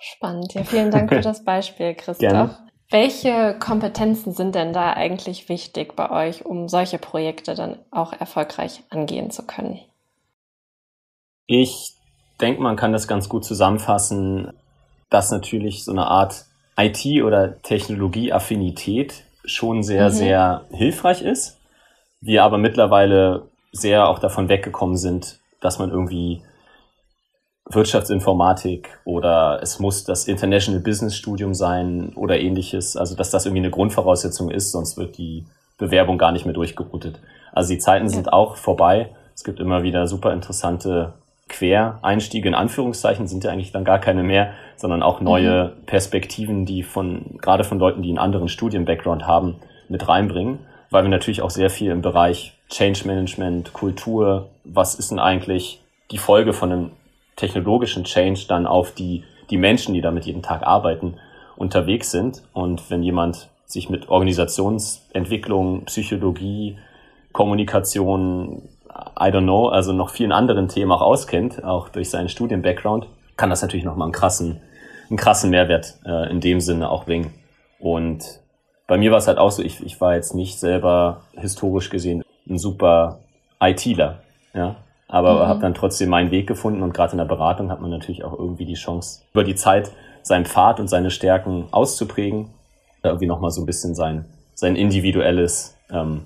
Spannend. 0.00 0.52
Ja, 0.54 0.64
vielen 0.64 0.90
Dank 0.90 1.08
für 1.12 1.20
das 1.20 1.44
Beispiel, 1.44 1.94
Christoph. 1.94 2.18
Gerne. 2.18 2.56
Welche 2.90 3.56
Kompetenzen 3.58 4.32
sind 4.32 4.54
denn 4.54 4.72
da 4.72 4.92
eigentlich 4.92 5.48
wichtig 5.48 5.96
bei 5.96 6.10
euch, 6.10 6.44
um 6.44 6.68
solche 6.68 6.98
Projekte 6.98 7.54
dann 7.54 7.78
auch 7.90 8.12
erfolgreich 8.12 8.82
angehen 8.90 9.30
zu 9.30 9.46
können? 9.46 9.80
Ich 11.46 11.94
denke, 12.40 12.62
man 12.62 12.76
kann 12.76 12.92
das 12.92 13.08
ganz 13.08 13.28
gut 13.28 13.44
zusammenfassen, 13.44 14.52
dass 15.10 15.30
natürlich 15.30 15.84
so 15.84 15.92
eine 15.92 16.06
Art 16.06 16.46
IT- 16.76 17.22
oder 17.22 17.60
Technologieaffinität 17.62 19.24
schon 19.44 19.82
sehr, 19.82 20.08
mhm. 20.08 20.14
sehr 20.14 20.64
hilfreich 20.70 21.22
ist. 21.22 21.58
Wir 22.20 22.42
aber 22.44 22.58
mittlerweile 22.58 23.48
sehr 23.72 24.08
auch 24.08 24.18
davon 24.18 24.48
weggekommen 24.48 24.96
sind, 24.96 25.40
dass 25.60 25.78
man 25.78 25.90
irgendwie 25.90 26.42
Wirtschaftsinformatik 27.70 28.98
oder 29.04 29.60
es 29.62 29.78
muss 29.78 30.04
das 30.04 30.28
International 30.28 30.80
Business 30.80 31.16
Studium 31.16 31.54
sein 31.54 32.12
oder 32.14 32.38
ähnliches. 32.38 32.96
Also 32.96 33.16
dass 33.16 33.30
das 33.30 33.46
irgendwie 33.46 33.62
eine 33.62 33.70
Grundvoraussetzung 33.70 34.50
ist, 34.50 34.70
sonst 34.72 34.96
wird 34.96 35.16
die 35.16 35.46
Bewerbung 35.78 36.18
gar 36.18 36.32
nicht 36.32 36.44
mehr 36.44 36.54
durchgeroutet. 36.54 37.20
Also 37.52 37.72
die 37.72 37.78
Zeiten 37.78 38.08
sind 38.08 38.32
auch 38.32 38.56
vorbei. 38.56 39.10
Es 39.34 39.44
gibt 39.44 39.60
immer 39.60 39.82
wieder 39.82 40.06
super 40.06 40.32
interessante 40.32 41.14
Quereinstiege 41.48 42.48
in 42.48 42.54
Anführungszeichen 42.54 43.26
sind 43.26 43.44
ja 43.44 43.50
eigentlich 43.50 43.72
dann 43.72 43.84
gar 43.84 43.98
keine 43.98 44.22
mehr, 44.22 44.52
sondern 44.76 45.02
auch 45.02 45.20
neue 45.20 45.66
mhm. 45.66 45.86
Perspektiven, 45.86 46.64
die 46.64 46.82
von 46.82 47.38
gerade 47.40 47.64
von 47.64 47.78
Leuten, 47.78 48.02
die 48.02 48.08
einen 48.08 48.18
anderen 48.18 48.48
Studien-Background 48.48 49.26
haben, 49.26 49.56
mit 49.88 50.08
reinbringen, 50.08 50.60
weil 50.90 51.04
wir 51.04 51.10
natürlich 51.10 51.42
auch 51.42 51.50
sehr 51.50 51.68
viel 51.68 51.90
im 51.90 52.00
Bereich 52.00 52.54
Change 52.70 53.06
Management, 53.06 53.74
Kultur, 53.74 54.48
was 54.64 54.94
ist 54.94 55.10
denn 55.10 55.18
eigentlich 55.18 55.82
die 56.10 56.18
Folge 56.18 56.54
von 56.54 56.72
einem 56.72 56.90
technologischen 57.36 58.04
Change 58.04 58.44
dann 58.48 58.66
auf 58.66 58.92
die, 58.92 59.24
die 59.50 59.56
Menschen, 59.56 59.94
die 59.94 60.00
damit 60.00 60.24
jeden 60.24 60.42
Tag 60.42 60.62
arbeiten, 60.62 61.14
unterwegs 61.56 62.10
sind. 62.10 62.42
Und 62.52 62.90
wenn 62.90 63.02
jemand 63.02 63.48
sich 63.66 63.90
mit 63.90 64.08
Organisationsentwicklung, 64.08 65.84
Psychologie, 65.86 66.78
Kommunikation, 67.32 68.68
I 69.18 69.30
don't 69.30 69.42
know, 69.42 69.68
also 69.68 69.92
noch 69.92 70.10
vielen 70.10 70.32
anderen 70.32 70.68
Themen 70.68 70.92
auch 70.92 71.00
auskennt, 71.00 71.64
auch 71.64 71.88
durch 71.88 72.10
seinen 72.10 72.28
Studien-Background, 72.28 73.06
kann 73.36 73.50
das 73.50 73.62
natürlich 73.62 73.84
nochmal 73.84 74.06
einen 74.06 74.12
krassen, 74.12 74.60
einen 75.08 75.16
krassen 75.16 75.50
Mehrwert 75.50 75.98
äh, 76.06 76.30
in 76.30 76.40
dem 76.40 76.60
Sinne 76.60 76.90
auch 76.90 77.04
bringen. 77.04 77.34
Und 77.80 78.40
bei 78.86 78.96
mir 78.98 79.10
war 79.10 79.18
es 79.18 79.26
halt 79.26 79.38
auch 79.38 79.50
so, 79.50 79.62
ich, 79.62 79.84
ich 79.84 80.00
war 80.00 80.14
jetzt 80.14 80.34
nicht 80.34 80.58
selber 80.58 81.22
historisch 81.32 81.90
gesehen 81.90 82.22
ein 82.48 82.58
super 82.58 83.20
ITler. 83.60 84.20
Ja? 84.52 84.76
Aber 85.08 85.34
mhm. 85.34 85.48
habe 85.48 85.60
dann 85.60 85.74
trotzdem 85.74 86.08
meinen 86.08 86.30
Weg 86.30 86.46
gefunden 86.46 86.82
und 86.82 86.94
gerade 86.94 87.12
in 87.12 87.18
der 87.18 87.24
Beratung 87.24 87.70
hat 87.70 87.80
man 87.80 87.90
natürlich 87.90 88.24
auch 88.24 88.38
irgendwie 88.38 88.64
die 88.64 88.74
Chance, 88.74 89.22
über 89.32 89.44
die 89.44 89.54
Zeit 89.54 89.90
seinen 90.22 90.46
Pfad 90.46 90.80
und 90.80 90.88
seine 90.88 91.10
Stärken 91.10 91.68
auszuprägen, 91.70 92.50
irgendwie 93.02 93.26
nochmal 93.26 93.50
so 93.50 93.60
ein 93.60 93.66
bisschen 93.66 93.94
sein, 93.94 94.24
sein 94.54 94.76
individuelles, 94.76 95.76
ähm, 95.90 96.22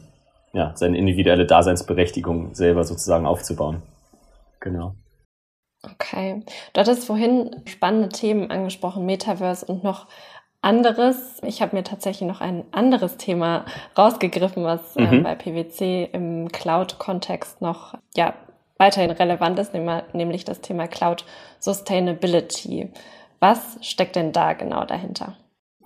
ja, 0.53 0.73
seine 0.75 0.97
individuelle 0.97 1.47
Daseinsberechtigung 1.47 2.55
selber 2.55 2.85
sozusagen 2.85 3.27
aufzubauen. 3.27 3.83
Genau. 4.61 4.95
Okay. 5.83 6.43
Du 6.73 6.81
hattest 6.81 7.05
vorhin 7.05 7.63
spannende 7.67 8.09
Themen 8.09 8.51
angesprochen, 8.51 9.07
Metaverse 9.07 9.67
und 9.67 9.85
noch 9.85 10.07
anderes. 10.61 11.41
Ich 11.43 11.63
habe 11.63 11.77
mir 11.77 11.85
tatsächlich 11.85 12.29
noch 12.29 12.41
ein 12.41 12.65
anderes 12.73 13.17
Thema 13.17 13.65
rausgegriffen, 13.97 14.65
was 14.65 14.97
äh, 14.97 15.03
mhm. 15.03 15.13
äh, 15.13 15.21
bei 15.21 15.35
PwC 15.35 16.11
im 16.13 16.49
Cloud-Kontext 16.49 17.61
noch 17.61 17.95
ja, 18.17 18.35
weiterhin 18.79 19.11
relevant 19.11 19.59
ist, 19.59 19.75
nämlich 19.75 20.45
das 20.45 20.61
Thema 20.61 20.87
Cloud 20.87 21.25
Sustainability. 21.59 22.91
Was 23.41 23.79
steckt 23.83 24.17
denn 24.17 24.33
da 24.33 24.55
genau 24.55 24.85
dahinter? 24.85 25.37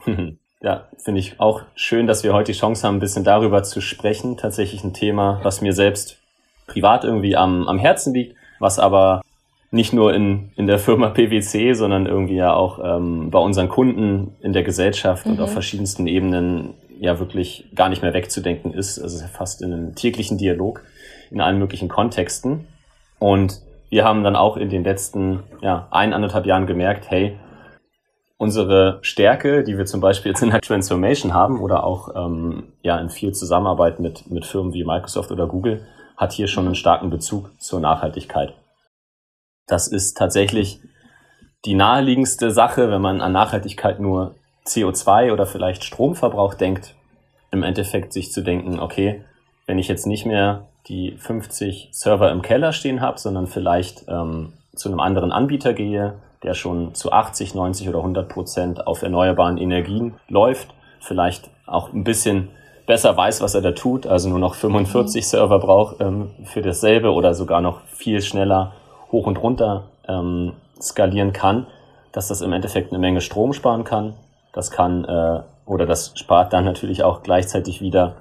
Ja, 0.64 0.86
finde 0.96 1.18
ich 1.18 1.40
auch 1.40 1.62
schön, 1.74 2.06
dass 2.06 2.22
wir 2.22 2.32
heute 2.32 2.52
die 2.52 2.58
Chance 2.58 2.86
haben, 2.86 2.98
ein 2.98 3.00
bisschen 3.00 3.24
darüber 3.24 3.64
zu 3.64 3.80
sprechen. 3.80 4.36
Tatsächlich 4.36 4.84
ein 4.84 4.94
Thema, 4.94 5.40
was 5.42 5.60
mir 5.60 5.72
selbst 5.72 6.18
privat 6.68 7.02
irgendwie 7.02 7.34
am, 7.34 7.66
am 7.66 7.80
Herzen 7.80 8.14
liegt, 8.14 8.36
was 8.60 8.78
aber 8.78 9.22
nicht 9.72 9.92
nur 9.92 10.14
in, 10.14 10.52
in 10.54 10.68
der 10.68 10.78
Firma 10.78 11.08
PwC, 11.08 11.72
sondern 11.72 12.06
irgendwie 12.06 12.36
ja 12.36 12.54
auch 12.54 12.78
ähm, 12.78 13.30
bei 13.30 13.40
unseren 13.40 13.68
Kunden 13.68 14.36
in 14.40 14.52
der 14.52 14.62
Gesellschaft 14.62 15.26
mhm. 15.26 15.32
und 15.32 15.40
auf 15.40 15.50
mhm. 15.50 15.54
verschiedensten 15.54 16.06
Ebenen 16.06 16.74
ja 17.00 17.18
wirklich 17.18 17.66
gar 17.74 17.88
nicht 17.88 18.02
mehr 18.02 18.14
wegzudenken 18.14 18.72
ist. 18.72 19.00
Also 19.00 19.26
fast 19.26 19.62
in 19.62 19.72
einem 19.72 19.94
täglichen 19.96 20.38
Dialog 20.38 20.84
in 21.32 21.40
allen 21.40 21.58
möglichen 21.58 21.88
Kontexten. 21.88 22.68
Und 23.22 23.62
wir 23.88 24.04
haben 24.04 24.24
dann 24.24 24.34
auch 24.34 24.56
in 24.56 24.68
den 24.68 24.82
letzten 24.82 25.44
ja, 25.60 25.86
ein, 25.92 26.12
anderthalb 26.12 26.44
Jahren 26.44 26.66
gemerkt, 26.66 27.08
hey, 27.08 27.38
unsere 28.36 28.98
Stärke, 29.02 29.62
die 29.62 29.78
wir 29.78 29.84
zum 29.84 30.00
Beispiel 30.00 30.32
jetzt 30.32 30.42
in 30.42 30.50
der 30.50 30.60
Transformation 30.60 31.32
haben 31.32 31.60
oder 31.60 31.84
auch 31.84 32.08
ähm, 32.16 32.72
ja 32.82 32.98
in 32.98 33.10
viel 33.10 33.30
Zusammenarbeit 33.30 34.00
mit, 34.00 34.28
mit 34.28 34.44
Firmen 34.44 34.72
wie 34.72 34.82
Microsoft 34.82 35.30
oder 35.30 35.46
Google, 35.46 35.86
hat 36.16 36.32
hier 36.32 36.48
schon 36.48 36.66
einen 36.66 36.74
starken 36.74 37.10
Bezug 37.10 37.52
zur 37.60 37.78
Nachhaltigkeit. 37.78 38.54
Das 39.68 39.86
ist 39.86 40.14
tatsächlich 40.16 40.80
die 41.64 41.74
naheliegendste 41.74 42.50
Sache, 42.50 42.90
wenn 42.90 43.02
man 43.02 43.20
an 43.20 43.30
Nachhaltigkeit 43.30 44.00
nur 44.00 44.34
CO2 44.66 45.32
oder 45.32 45.46
vielleicht 45.46 45.84
Stromverbrauch 45.84 46.54
denkt, 46.54 46.96
im 47.52 47.62
Endeffekt 47.62 48.12
sich 48.14 48.32
zu 48.32 48.42
denken, 48.42 48.80
okay, 48.80 49.24
wenn 49.66 49.78
ich 49.78 49.86
jetzt 49.86 50.08
nicht 50.08 50.26
mehr 50.26 50.66
die 50.88 51.12
50 51.12 51.88
Server 51.92 52.30
im 52.30 52.42
Keller 52.42 52.72
stehen 52.72 53.00
habe, 53.00 53.18
sondern 53.18 53.46
vielleicht 53.46 54.04
ähm, 54.08 54.52
zu 54.74 54.88
einem 54.88 55.00
anderen 55.00 55.32
Anbieter 55.32 55.74
gehe, 55.74 56.14
der 56.42 56.54
schon 56.54 56.94
zu 56.94 57.12
80, 57.12 57.54
90 57.54 57.88
oder 57.88 57.98
100 57.98 58.28
Prozent 58.28 58.86
auf 58.86 59.02
erneuerbaren 59.02 59.58
Energien 59.58 60.14
läuft, 60.28 60.74
vielleicht 61.00 61.50
auch 61.66 61.92
ein 61.92 62.04
bisschen 62.04 62.48
besser 62.86 63.16
weiß, 63.16 63.40
was 63.40 63.54
er 63.54 63.60
da 63.60 63.72
tut, 63.72 64.06
also 64.06 64.28
nur 64.28 64.38
noch 64.38 64.54
45 64.54 65.22
mhm. 65.22 65.26
Server 65.26 65.58
braucht 65.58 66.00
ähm, 66.00 66.30
für 66.44 66.62
dasselbe 66.62 67.12
oder 67.12 67.34
sogar 67.34 67.60
noch 67.60 67.82
viel 67.86 68.20
schneller 68.22 68.72
hoch 69.12 69.26
und 69.26 69.40
runter 69.40 69.84
ähm, 70.08 70.52
skalieren 70.80 71.32
kann, 71.32 71.66
dass 72.10 72.28
das 72.28 72.40
im 72.40 72.52
Endeffekt 72.52 72.90
eine 72.92 72.98
Menge 72.98 73.20
Strom 73.20 73.52
sparen 73.52 73.84
kann. 73.84 74.14
Das 74.52 74.70
kann 74.70 75.04
äh, 75.04 75.40
oder 75.64 75.86
das 75.86 76.12
spart 76.16 76.52
dann 76.52 76.64
natürlich 76.64 77.04
auch 77.04 77.22
gleichzeitig 77.22 77.80
wieder 77.80 78.16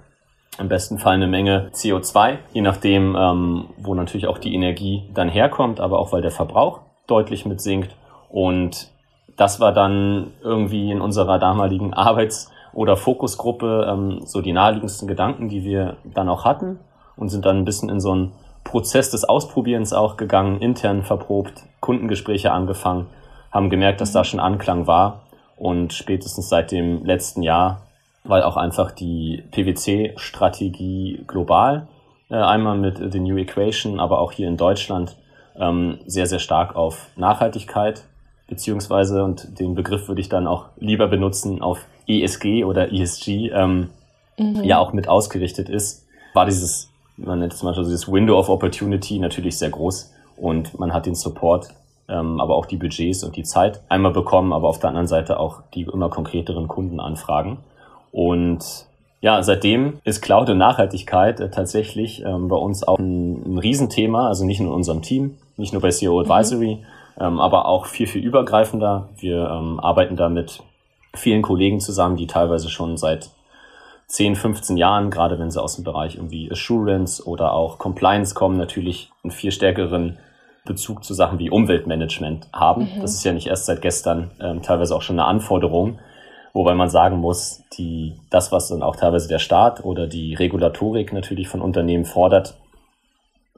im 0.62 0.70
besten 0.70 1.00
Fall 1.00 1.16
eine 1.16 1.28
Menge 1.28 1.70
CO2, 1.74 2.38
je 2.54 2.62
nachdem, 2.62 3.16
ähm, 3.18 3.66
wo 3.78 3.96
natürlich 3.96 4.28
auch 4.28 4.38
die 4.38 4.54
Energie 4.54 5.10
dann 5.14 5.28
herkommt, 5.28 5.82
aber 5.82 6.00
auch 6.00 6.14
weil 6.14 6.22
der 6.22 6.32
Verbrauch 6.32 6.82
deutlich 7.08 7.46
mit 7.46 7.60
sinkt. 7.60 7.96
Und 8.30 8.90
das 9.36 9.60
war 9.60 9.74
dann 9.74 10.28
irgendwie 10.42 10.92
in 10.92 11.02
unserer 11.02 11.40
damaligen 11.40 11.94
Arbeits- 11.96 12.52
oder 12.74 12.96
Fokusgruppe 12.96 13.88
ähm, 13.90 14.22
so 14.24 14.42
die 14.42 14.54
naheliegendsten 14.54 15.08
Gedanken, 15.08 15.50
die 15.50 15.64
wir 15.64 15.98
dann 16.06 16.30
auch 16.30 16.46
hatten 16.46 16.80
und 17.18 17.30
sind 17.30 17.46
dann 17.46 17.58
ein 17.58 17.66
bisschen 17.66 17.90
in 17.90 18.00
so 18.00 18.12
einen 18.12 18.32
Prozess 18.64 19.10
des 19.10 19.26
Ausprobierens 19.26 19.92
auch 19.92 20.16
gegangen, 20.16 20.62
intern 20.62 21.04
verprobt, 21.04 21.64
Kundengespräche 21.80 22.52
angefangen, 22.52 23.08
haben 23.52 23.70
gemerkt, 23.70 24.00
dass 24.00 24.14
da 24.14 24.24
schon 24.24 24.40
Anklang 24.40 24.88
war 24.88 25.22
und 25.58 25.92
spätestens 25.92 26.48
seit 26.48 26.72
dem 26.72 27.04
letzten 27.04 27.42
Jahr, 27.42 27.82
weil 28.24 28.44
auch 28.44 28.58
einfach 28.58 28.92
die 28.92 29.44
PwC-Strategie 29.52 31.24
global, 31.28 31.88
äh, 32.30 32.36
einmal 32.36 32.78
mit 32.78 32.98
The 33.12 33.20
New 33.20 33.38
Equation, 33.38 34.00
aber 34.00 34.20
auch 34.20 34.32
hier 34.32 34.48
in 34.48 34.58
Deutschland, 34.58 35.18
ähm, 35.60 36.00
sehr, 36.06 36.28
sehr 36.28 36.40
stark 36.40 36.76
auf 36.76 37.08
Nachhaltigkeit 37.16 38.04
beziehungsweise, 38.52 39.24
und 39.24 39.60
den 39.60 39.76
Begriff 39.76 40.10
würde 40.10 40.20
ich 40.20 40.28
dann 40.28 40.46
auch 40.46 40.66
lieber 40.78 41.08
benutzen, 41.08 41.62
auf 41.62 41.86
ESG 42.06 42.66
oder 42.66 42.92
ESG, 42.92 43.50
ähm, 43.50 43.90
mhm. 44.38 44.64
ja 44.64 44.78
auch 44.78 44.92
mit 44.92 45.08
ausgerichtet 45.08 45.70
ist, 45.70 46.06
war 46.34 46.46
dieses, 46.46 46.90
man 47.16 47.40
nennt 47.40 47.54
es 47.54 47.60
zum 47.60 47.70
Beispiel 47.70 47.86
dieses 47.86 48.12
Window 48.12 48.38
of 48.38 48.50
Opportunity 48.50 49.20
natürlich 49.20 49.58
sehr 49.58 49.70
groß 49.70 50.14
und 50.36 50.78
man 50.78 50.94
hat 50.94 51.06
den 51.06 51.16
Support, 51.16 51.70
ähm, 52.10 52.42
aber 52.42 52.56
auch 52.56 52.66
die 52.66 52.76
Budgets 52.76 53.24
und 53.24 53.38
die 53.38 53.44
Zeit 53.44 53.82
einmal 53.88 54.12
bekommen, 54.12 54.52
aber 54.52 54.68
auf 54.68 54.80
der 54.80 54.90
anderen 54.90 55.08
Seite 55.08 55.40
auch 55.40 55.62
die 55.74 55.84
immer 55.84 56.10
konkreteren 56.10 56.68
Kundenanfragen. 56.68 57.58
Und 58.12 58.64
ja, 59.22 59.44
seitdem 59.44 60.00
ist 60.04 60.22
Cloud 60.22 60.50
und 60.50 60.58
Nachhaltigkeit 60.58 61.40
äh, 61.40 61.50
tatsächlich 61.50 62.24
ähm, 62.26 62.48
bei 62.48 62.56
uns 62.56 62.84
auch 62.84 62.98
ein, 63.00 63.54
ein 63.54 63.58
Riesenthema, 63.58 64.28
also 64.28 64.46
nicht 64.46 64.60
nur 64.60 64.72
in 64.72 64.76
unserem 64.76 65.02
Team, 65.02 65.38
nicht 65.58 65.74
nur 65.74 65.82
bei 65.82 65.90
CEO 65.90 66.20
Advisory, 66.22 66.76
mhm 66.76 66.86
ähm, 67.20 67.40
aber 67.40 67.66
auch 67.66 67.86
viel, 67.86 68.08
viel 68.08 68.24
übergreifender. 68.24 69.10
Wir 69.18 69.50
ähm, 69.50 69.80
arbeiten 69.80 70.16
da 70.16 70.30
mit 70.30 70.64
vielen 71.14 71.42
Kollegen 71.42 71.80
zusammen, 71.80 72.16
die 72.16 72.28
teilweise 72.28 72.70
schon 72.70 72.98
seit 72.98 73.30
10, 74.08 74.36
15 74.36 74.78
Jahren, 74.78 75.10
gerade 75.10 75.40
wenn 75.40 75.52
sie 75.52 75.62
aus 75.62 75.76
dem 75.76 75.84
Bereich 75.84 76.16
irgendwie 76.16 76.52
Assurance 76.52 77.26
oder 77.26 77.54
auch 77.54 77.78
Compliance 77.78 78.34
kommen, 78.34 78.58
natürlich 78.58 79.12
einen 79.24 79.32
viel 79.32 79.52
stärkeren 79.52 80.18
Bezug 80.66 81.04
zu 81.04 81.14
Sachen 81.14 81.40
wie 81.40 81.50
Umweltmanagement 81.50 82.48
haben. 82.54 82.84
Mhm. 82.84 83.02
Das 83.02 83.14
ist 83.14 83.24
ja 83.24 83.34
nicht 83.34 83.48
erst 83.48 83.66
seit 83.66 83.82
gestern 83.82 84.32
ähm, 84.40 84.62
teilweise 84.62 84.96
auch 84.96 85.02
schon 85.02 85.20
eine 85.20 85.28
Anforderung, 85.28 86.00
wobei 86.54 86.74
man 86.74 86.90
sagen 86.90 87.18
muss, 87.18 87.64
die, 87.78 88.16
das, 88.30 88.52
was 88.52 88.68
dann 88.68 88.84
auch 88.84 88.96
teilweise 88.96 89.28
der 89.28 89.40
Staat 89.40 89.84
oder 89.84 90.08
die 90.08 90.36
Regulatorik 90.36 91.14
natürlich 91.14 91.48
von 91.48 91.62
Unternehmen 91.62 92.06
fordert, 92.06 92.58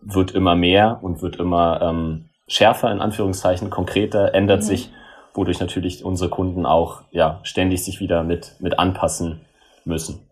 wird 0.02 0.32
immer 0.32 0.56
mehr 0.56 1.00
und 1.02 1.22
wird 1.22 1.38
immer 1.38 1.82
ähm, 1.82 2.30
schärfer, 2.48 2.92
in 2.92 3.00
Anführungszeichen, 3.00 3.70
konkreter, 3.70 4.34
ändert 4.34 4.62
mhm. 4.62 4.66
sich, 4.66 4.92
wodurch 5.34 5.60
natürlich 5.60 6.04
unsere 6.04 6.30
Kunden 6.30 6.66
auch 6.66 7.02
ja, 7.12 7.40
ständig 7.44 7.84
sich 7.84 8.00
wieder 8.00 8.24
mit, 8.24 8.56
mit 8.60 8.78
anpassen 8.80 9.42
müssen. 9.86 10.28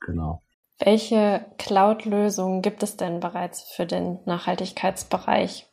Genau. 0.00 0.42
Welche 0.78 1.44
Cloud-Lösungen 1.58 2.60
gibt 2.60 2.82
es 2.82 2.96
denn 2.96 3.20
bereits 3.20 3.62
für 3.62 3.86
den 3.86 4.18
Nachhaltigkeitsbereich? 4.24 5.66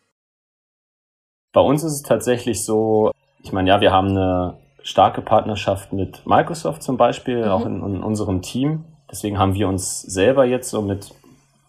Bei 1.51 1.61
uns 1.61 1.83
ist 1.83 1.93
es 1.93 2.01
tatsächlich 2.03 2.63
so, 2.63 3.11
ich 3.41 3.51
meine, 3.51 3.69
ja, 3.69 3.81
wir 3.81 3.91
haben 3.91 4.09
eine 4.09 4.57
starke 4.83 5.21
Partnerschaft 5.21 5.93
mit 5.93 6.25
Microsoft 6.25 6.83
zum 6.83 6.97
Beispiel, 6.97 7.45
mhm. 7.45 7.51
auch 7.51 7.65
in, 7.65 7.83
in, 7.83 8.03
unserem 8.03 8.41
Team. 8.41 8.85
Deswegen 9.11 9.39
haben 9.39 9.55
wir 9.55 9.67
uns 9.67 10.01
selber 10.01 10.45
jetzt 10.45 10.69
so 10.69 10.81
mit 10.81 11.11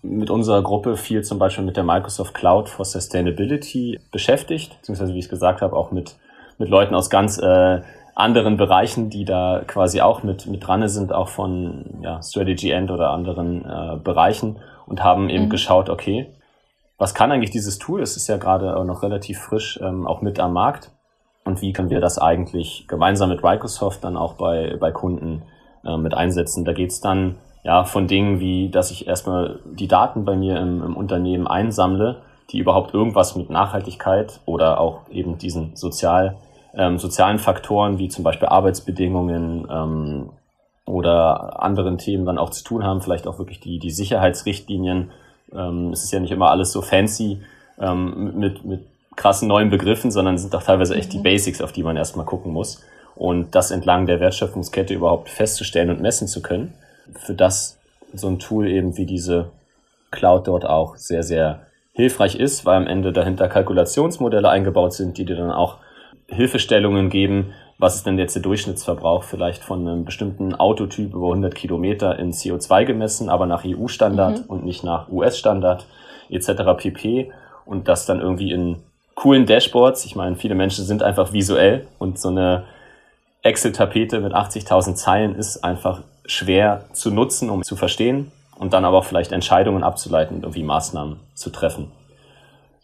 mit 0.02 0.30
unserer 0.30 0.62
Gruppe 0.62 0.96
viel 0.96 1.22
zum 1.22 1.38
Beispiel 1.38 1.64
mit 1.64 1.76
der 1.76 1.84
Microsoft 1.84 2.34
Cloud 2.34 2.68
for 2.68 2.84
Sustainability 2.84 4.00
beschäftigt, 4.10 4.76
beziehungsweise 4.78 5.12
wie 5.12 5.18
ich 5.18 5.26
es 5.26 5.30
gesagt 5.30 5.60
habe, 5.60 5.76
auch 5.76 5.90
mit, 5.90 6.16
mit 6.58 6.68
Leuten 6.68 6.94
aus 6.94 7.10
ganz 7.10 7.38
äh, 7.38 7.82
anderen 8.14 8.56
Bereichen, 8.56 9.10
die 9.10 9.24
da 9.24 9.62
quasi 9.66 10.00
auch 10.00 10.22
mit, 10.22 10.46
mit 10.46 10.66
dran 10.66 10.86
sind, 10.88 11.12
auch 11.12 11.28
von 11.28 12.00
ja, 12.02 12.22
Strategy 12.22 12.70
End 12.70 12.90
oder 12.90 13.10
anderen 13.10 13.64
äh, 13.64 13.96
Bereichen 14.02 14.58
und 14.86 15.04
haben 15.04 15.28
eben 15.28 15.44
mhm. 15.44 15.50
geschaut, 15.50 15.90
okay, 15.90 16.34
was 16.98 17.14
kann 17.14 17.32
eigentlich 17.32 17.50
dieses 17.50 17.78
Tool? 17.78 18.02
Es 18.02 18.16
ist 18.16 18.28
ja 18.28 18.36
gerade 18.36 18.84
noch 18.84 19.02
relativ 19.02 19.38
frisch 19.38 19.80
ähm, 19.82 20.06
auch 20.06 20.20
mit 20.20 20.38
am 20.38 20.52
Markt. 20.52 20.92
Und 21.50 21.62
wie 21.62 21.72
können 21.72 21.90
wir 21.90 22.00
das 22.00 22.18
eigentlich 22.18 22.86
gemeinsam 22.86 23.28
mit 23.28 23.42
Microsoft 23.42 24.04
dann 24.04 24.16
auch 24.16 24.34
bei, 24.34 24.76
bei 24.78 24.92
Kunden 24.92 25.42
äh, 25.84 25.96
mit 25.96 26.14
einsetzen? 26.14 26.64
Da 26.64 26.72
geht's 26.72 27.00
dann 27.00 27.36
ja, 27.64 27.82
von 27.84 28.06
Dingen 28.06 28.38
wie, 28.38 28.70
dass 28.70 28.92
ich 28.92 29.08
erstmal 29.08 29.58
die 29.64 29.88
Daten 29.88 30.24
bei 30.24 30.36
mir 30.36 30.60
im, 30.60 30.80
im 30.80 30.96
Unternehmen 30.96 31.48
einsammle, 31.48 32.22
die 32.50 32.58
überhaupt 32.58 32.94
irgendwas 32.94 33.34
mit 33.34 33.50
Nachhaltigkeit 33.50 34.40
oder 34.46 34.80
auch 34.80 35.08
eben 35.10 35.38
diesen 35.38 35.74
sozial, 35.74 36.36
ähm, 36.72 36.98
sozialen 36.98 37.40
Faktoren 37.40 37.98
wie 37.98 38.08
zum 38.08 38.22
Beispiel 38.22 38.48
Arbeitsbedingungen 38.48 39.66
ähm, 39.68 40.30
oder 40.86 41.62
anderen 41.62 41.98
Themen 41.98 42.24
dann 42.26 42.38
auch 42.38 42.50
zu 42.50 42.62
tun 42.62 42.84
haben, 42.84 43.00
vielleicht 43.00 43.26
auch 43.26 43.38
wirklich 43.38 43.58
die, 43.58 43.80
die 43.80 43.90
Sicherheitsrichtlinien. 43.90 45.10
Ähm, 45.52 45.90
es 45.92 46.04
ist 46.04 46.12
ja 46.12 46.20
nicht 46.20 46.30
immer 46.30 46.50
alles 46.50 46.70
so 46.70 46.80
fancy 46.80 47.42
ähm, 47.80 48.38
mit, 48.38 48.64
mit 48.64 48.89
krassen 49.20 49.48
neuen 49.48 49.68
Begriffen, 49.68 50.10
sondern 50.10 50.38
sind 50.38 50.54
doch 50.54 50.62
teilweise 50.62 50.94
echt 50.94 51.12
die 51.12 51.18
mhm. 51.18 51.24
Basics, 51.24 51.60
auf 51.60 51.72
die 51.72 51.82
man 51.82 51.98
erstmal 51.98 52.24
gucken 52.24 52.54
muss. 52.54 52.82
Und 53.14 53.54
das 53.54 53.70
entlang 53.70 54.06
der 54.06 54.18
Wertschöpfungskette 54.18 54.94
überhaupt 54.94 55.28
festzustellen 55.28 55.90
und 55.90 56.00
messen 56.00 56.26
zu 56.26 56.40
können 56.40 56.72
für 57.18 57.34
das 57.34 57.78
so 58.14 58.28
ein 58.28 58.38
Tool 58.38 58.66
eben 58.66 58.96
wie 58.96 59.04
diese 59.04 59.50
Cloud 60.10 60.48
dort 60.48 60.64
auch 60.64 60.96
sehr, 60.96 61.22
sehr 61.22 61.66
hilfreich 61.92 62.34
ist, 62.36 62.64
weil 62.64 62.78
am 62.78 62.86
Ende 62.86 63.12
dahinter 63.12 63.48
Kalkulationsmodelle 63.48 64.48
eingebaut 64.48 64.94
sind, 64.94 65.18
die 65.18 65.26
dir 65.26 65.36
dann 65.36 65.50
auch 65.50 65.76
Hilfestellungen 66.28 67.10
geben, 67.10 67.52
was 67.76 67.96
ist 67.96 68.06
denn 68.06 68.18
jetzt 68.18 68.36
der 68.36 68.42
Durchschnittsverbrauch 68.42 69.24
vielleicht 69.24 69.62
von 69.62 69.86
einem 69.86 70.06
bestimmten 70.06 70.54
Autotyp 70.54 71.12
über 71.12 71.26
100 71.26 71.54
Kilometer 71.54 72.18
in 72.18 72.32
CO2 72.32 72.86
gemessen, 72.86 73.28
aber 73.28 73.44
nach 73.44 73.64
EU-Standard 73.66 74.38
mhm. 74.38 74.44
und 74.46 74.64
nicht 74.64 74.82
nach 74.82 75.10
US-Standard 75.10 75.84
etc. 76.30 76.62
pp. 76.78 77.32
Und 77.66 77.86
das 77.86 78.06
dann 78.06 78.20
irgendwie 78.20 78.52
in 78.52 78.76
coolen 79.20 79.44
Dashboards. 79.44 80.06
Ich 80.06 80.16
meine, 80.16 80.36
viele 80.36 80.54
Menschen 80.54 80.86
sind 80.86 81.02
einfach 81.02 81.34
visuell 81.34 81.86
und 81.98 82.18
so 82.18 82.30
eine 82.30 82.64
Excel-Tapete 83.42 84.18
mit 84.18 84.32
80.000 84.32 84.94
Zeilen 84.94 85.34
ist 85.34 85.62
einfach 85.62 86.02
schwer 86.24 86.86
zu 86.94 87.10
nutzen, 87.10 87.50
um 87.50 87.62
zu 87.62 87.76
verstehen 87.76 88.32
und 88.58 88.72
dann 88.72 88.86
aber 88.86 88.96
auch 88.96 89.04
vielleicht 89.04 89.32
Entscheidungen 89.32 89.82
abzuleiten 89.82 90.36
und 90.36 90.44
irgendwie 90.44 90.62
Maßnahmen 90.62 91.20
zu 91.34 91.50
treffen. 91.50 91.92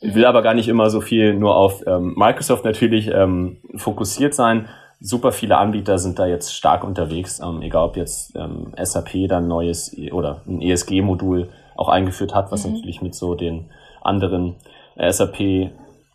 Ich 0.00 0.14
will 0.14 0.26
aber 0.26 0.42
gar 0.42 0.52
nicht 0.52 0.68
immer 0.68 0.90
so 0.90 1.00
viel 1.00 1.32
nur 1.32 1.56
auf 1.56 1.82
ähm, 1.86 2.12
Microsoft 2.18 2.66
natürlich 2.66 3.08
ähm, 3.08 3.56
fokussiert 3.74 4.34
sein. 4.34 4.68
Super 5.00 5.32
viele 5.32 5.56
Anbieter 5.56 5.96
sind 5.96 6.18
da 6.18 6.26
jetzt 6.26 6.54
stark 6.54 6.84
unterwegs, 6.84 7.40
ähm, 7.40 7.62
egal 7.62 7.86
ob 7.86 7.96
jetzt 7.96 8.36
ähm, 8.36 8.74
SAP 8.78 9.26
dann 9.26 9.48
neues 9.48 9.96
e 9.96 10.12
oder 10.12 10.42
ein 10.46 10.60
ESG-Modul 10.60 11.48
auch 11.76 11.88
eingeführt 11.88 12.34
hat, 12.34 12.52
was 12.52 12.66
mhm. 12.66 12.74
natürlich 12.74 13.00
mit 13.00 13.14
so 13.14 13.34
den 13.34 13.70
anderen 14.02 14.56
äh, 14.96 15.10
SAP 15.10 15.70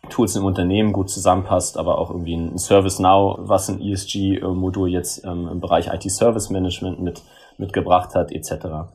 Tools 0.08 0.36
im 0.36 0.44
Unternehmen 0.44 0.92
gut 0.92 1.10
zusammenpasst, 1.10 1.78
aber 1.78 1.98
auch 1.98 2.10
irgendwie 2.10 2.34
ein 2.34 2.58
ServiceNow, 2.58 3.38
was 3.40 3.68
ein 3.68 3.80
ESG-Modul 3.80 4.88
jetzt 4.88 5.24
ähm, 5.24 5.48
im 5.48 5.60
Bereich 5.60 5.88
IT-Service 5.88 6.50
Management 6.50 7.00
mit, 7.00 7.22
mitgebracht 7.56 8.14
hat, 8.14 8.32
etc. 8.32 8.90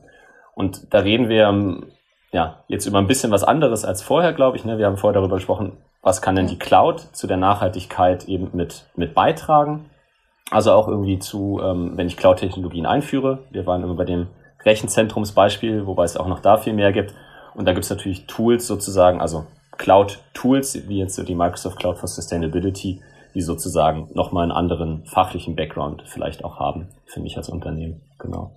Und 0.54 0.92
da 0.92 0.98
reden 0.98 1.28
wir 1.28 1.48
ähm, 1.48 1.86
ja 2.30 2.62
jetzt 2.68 2.86
über 2.86 2.98
ein 2.98 3.06
bisschen 3.06 3.30
was 3.30 3.42
anderes 3.44 3.84
als 3.84 4.02
vorher, 4.02 4.32
glaube 4.32 4.56
ich. 4.56 4.64
Ne? 4.64 4.78
Wir 4.78 4.86
haben 4.86 4.98
vorher 4.98 5.18
darüber 5.18 5.36
gesprochen, 5.36 5.78
was 6.02 6.22
kann 6.22 6.36
denn 6.36 6.46
die 6.46 6.58
Cloud 6.58 7.00
zu 7.12 7.26
der 7.26 7.36
Nachhaltigkeit 7.36 8.28
eben 8.28 8.50
mit, 8.52 8.86
mit 8.94 9.14
beitragen. 9.14 9.90
Also 10.50 10.72
auch 10.72 10.88
irgendwie 10.88 11.18
zu, 11.18 11.60
ähm, 11.62 11.92
wenn 11.96 12.06
ich 12.06 12.16
Cloud-Technologien 12.16 12.86
einführe. 12.86 13.40
Wir 13.50 13.66
waren 13.66 13.82
immer 13.82 13.94
bei 13.94 14.04
dem 14.04 14.28
Rechenzentrumsbeispiel, 14.64 15.86
wobei 15.86 16.04
es 16.04 16.16
auch 16.16 16.28
noch 16.28 16.40
da 16.40 16.58
viel 16.58 16.74
mehr 16.74 16.92
gibt. 16.92 17.14
Und 17.54 17.66
da 17.66 17.72
gibt 17.72 17.84
es 17.84 17.90
natürlich 17.90 18.26
Tools 18.26 18.66
sozusagen, 18.66 19.20
also 19.20 19.46
Cloud-Tools, 19.78 20.88
wie 20.88 20.98
jetzt 20.98 21.14
so 21.14 21.22
die 21.22 21.34
Microsoft 21.34 21.78
Cloud 21.78 21.98
for 21.98 22.08
Sustainability, 22.08 23.00
die 23.34 23.40
sozusagen 23.40 24.08
nochmal 24.14 24.42
einen 24.44 24.52
anderen 24.52 25.04
fachlichen 25.06 25.56
Background 25.56 26.02
vielleicht 26.06 26.44
auch 26.44 26.58
haben 26.58 26.88
für 27.06 27.20
mich 27.20 27.36
als 27.36 27.48
Unternehmen. 27.48 28.02
Genau. 28.18 28.52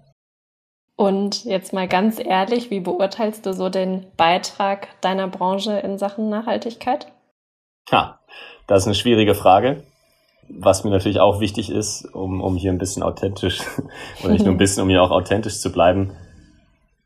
Und 0.96 1.46
jetzt 1.46 1.74
mal 1.74 1.88
ganz 1.88 2.20
ehrlich, 2.24 2.70
wie 2.70 2.80
beurteilst 2.80 3.46
du 3.46 3.54
so 3.54 3.70
den 3.70 4.06
Beitrag 4.18 4.88
deiner 5.02 5.28
Branche 5.28 5.80
in 5.80 5.98
Sachen 5.98 6.30
Nachhaltigkeit? 6.30 7.08
Ja, 7.90 8.20
das 8.68 8.84
ist 8.84 8.88
eine 8.88 8.96
schwierige 8.96 9.34
Frage. 9.34 9.84
Was 10.48 10.84
mir 10.84 10.92
natürlich 10.92 11.20
auch 11.20 11.40
wichtig 11.40 11.72
ist, 11.72 12.06
um, 12.14 12.42
um 12.42 12.56
hier 12.56 12.72
ein 12.72 12.78
bisschen 12.78 13.04
authentisch, 13.04 13.62
oder 14.24 14.34
nicht 14.34 14.46
nur 14.46 14.54
ein 14.54 14.58
bisschen, 14.60 14.84
um 14.84 14.90
hier 14.90 15.02
auch 15.02 15.12
authentisch 15.12 15.60
zu 15.60 15.72
bleiben, 15.72 16.12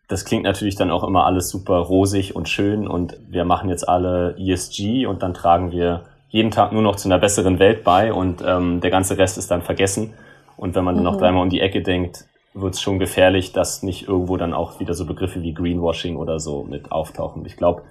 das 0.08 0.26
klingt 0.26 0.44
natürlich 0.44 0.76
dann 0.76 0.92
auch 0.92 1.04
immer 1.04 1.26
alles 1.26 1.50
super 1.50 1.78
rosig 1.78 2.36
und 2.36 2.48
schön 2.48 2.88
und 2.88 3.18
wir 3.28 3.46
machen 3.46 3.70
jetzt 3.70 3.88
alle 3.88 4.36
ESG 4.38 5.08
und 5.08 5.24
dann 5.24 5.34
tragen 5.34 5.72
wir 5.72 6.04
jeden 6.30 6.52
Tag 6.52 6.72
nur 6.72 6.82
noch 6.82 6.96
zu 6.96 7.08
einer 7.08 7.18
besseren 7.18 7.60
Welt 7.60 7.84
bei 7.84 8.14
und 8.14 8.44
ähm, 8.46 8.82
der 8.82 8.92
ganze 8.92 9.18
Rest 9.18 9.38
ist 9.38 9.50
dann 9.50 9.62
vergessen. 9.62 10.14
Und 10.58 10.76
wenn 10.76 10.84
man 10.84 10.98
mhm. 10.98 11.04
noch 11.04 11.18
dreimal 11.18 11.44
um 11.44 11.50
die 11.50 11.62
Ecke 11.62 11.82
denkt, 11.82 12.26
wird 12.54 12.76
es 12.76 12.82
schon 12.82 13.00
gefährlich, 13.00 13.52
dass 13.52 13.84
nicht 13.84 14.08
irgendwo 14.08 14.38
dann 14.38 14.54
auch 14.54 14.80
wieder 14.80 14.94
so 14.94 15.06
Begriffe 15.06 15.42
wie 15.42 15.54
Greenwashing 15.54 16.18
oder 16.18 16.40
so 16.40 16.64
mit 16.64 16.92
auftauchen. 16.92 17.46
Ich 17.46 17.58
glaube, 17.58 17.82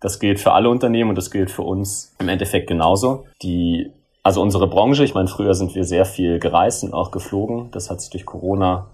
das 0.00 0.18
gilt 0.18 0.40
für 0.40 0.52
alle 0.52 0.70
Unternehmen 0.70 1.10
und 1.10 1.16
das 1.16 1.30
gilt 1.30 1.50
für 1.50 1.62
uns 1.62 2.14
im 2.18 2.28
Endeffekt 2.28 2.68
genauso. 2.68 3.26
Die, 3.42 3.90
also 4.22 4.42
unsere 4.42 4.68
Branche, 4.68 5.04
ich 5.04 5.14
meine, 5.14 5.28
früher 5.28 5.54
sind 5.54 5.74
wir 5.74 5.84
sehr 5.84 6.04
viel 6.04 6.38
gereist 6.38 6.84
und 6.84 6.94
auch 6.94 7.10
geflogen. 7.10 7.70
Das 7.72 7.90
hat 7.90 8.00
sich 8.00 8.10
durch 8.10 8.26
Corona 8.26 8.86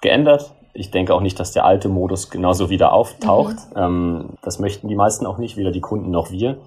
geändert 0.00 0.54
ich 0.74 0.90
denke 0.90 1.14
auch 1.14 1.20
nicht, 1.20 1.38
dass 1.38 1.52
der 1.52 1.64
alte 1.64 1.88
Modus 1.88 2.30
genauso 2.30 2.68
wieder 2.68 2.92
auftaucht. 2.92 3.56
Mhm. 3.74 3.82
Ähm, 3.82 4.24
das 4.42 4.58
möchten 4.58 4.88
die 4.88 4.96
meisten 4.96 5.24
auch 5.24 5.38
nicht, 5.38 5.56
weder 5.56 5.70
die 5.70 5.80
Kunden 5.80 6.10
noch 6.10 6.30
wir. 6.30 6.58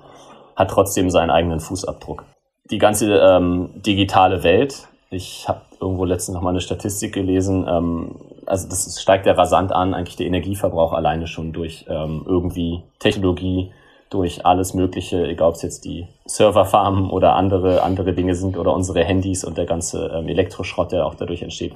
Hat 0.56 0.72
trotzdem 0.72 1.10
seinen 1.10 1.30
eigenen 1.30 1.60
Fußabdruck. 1.60 2.24
Die 2.72 2.80
ganze 2.80 3.14
ähm, 3.16 3.70
digitale 3.76 4.44
Welt, 4.44 4.88
ich 5.10 5.48
habe 5.48 5.62
irgendwo 5.80 6.06
letztens 6.06 6.36
noch 6.36 6.42
mal 6.42 6.50
eine 6.50 6.62
Statistik 6.62 7.14
gelesen, 7.14 7.66
ähm, 7.70 8.16
also 8.46 8.68
das 8.68 9.00
steigt 9.00 9.26
ja 9.26 9.34
rasant 9.34 9.72
an, 9.72 9.94
eigentlich 9.94 10.16
der 10.16 10.26
Energieverbrauch 10.26 10.94
alleine 10.94 11.28
schon 11.28 11.54
durch 11.54 11.86
ähm, 11.90 12.24
irgendwie 12.26 12.84
Technologie, 13.00 13.72
durch 14.10 14.46
alles 14.46 14.74
Mögliche, 14.74 15.28
egal 15.28 15.50
ob 15.50 15.56
es 15.56 15.62
jetzt 15.62 15.84
die 15.84 16.08
Serverfarmen 16.26 17.10
oder 17.10 17.36
andere, 17.36 17.84
andere 17.84 18.14
Dinge 18.14 18.36
sind 18.36 18.58
oder 18.58 18.74
unsere 18.74 19.04
Handys 19.04 19.44
und 19.44 19.58
der 19.58 19.66
ganze 19.66 20.08
ähm, 20.08 20.30
Elektroschrott, 20.30 20.94
der 20.94 21.06
auch 21.06 21.16
dadurch 21.16 21.42
entsteht. 21.42 21.74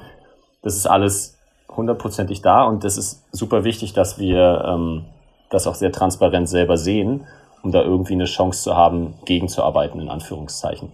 Das 0.61 0.75
ist 0.75 0.87
alles 0.87 1.37
hundertprozentig 1.75 2.41
da 2.41 2.63
und 2.63 2.83
das 2.83 2.97
ist 2.97 3.23
super 3.31 3.63
wichtig, 3.63 3.93
dass 3.93 4.17
wir 4.19 4.63
ähm, 4.67 5.05
das 5.49 5.67
auch 5.67 5.75
sehr 5.75 5.91
transparent 5.91 6.49
selber 6.49 6.77
sehen, 6.77 7.25
um 7.63 7.71
da 7.71 7.81
irgendwie 7.81 8.13
eine 8.13 8.25
Chance 8.25 8.63
zu 8.63 8.75
haben, 8.75 9.13
gegenzuarbeiten, 9.25 10.01
in 10.01 10.09
Anführungszeichen. 10.09 10.91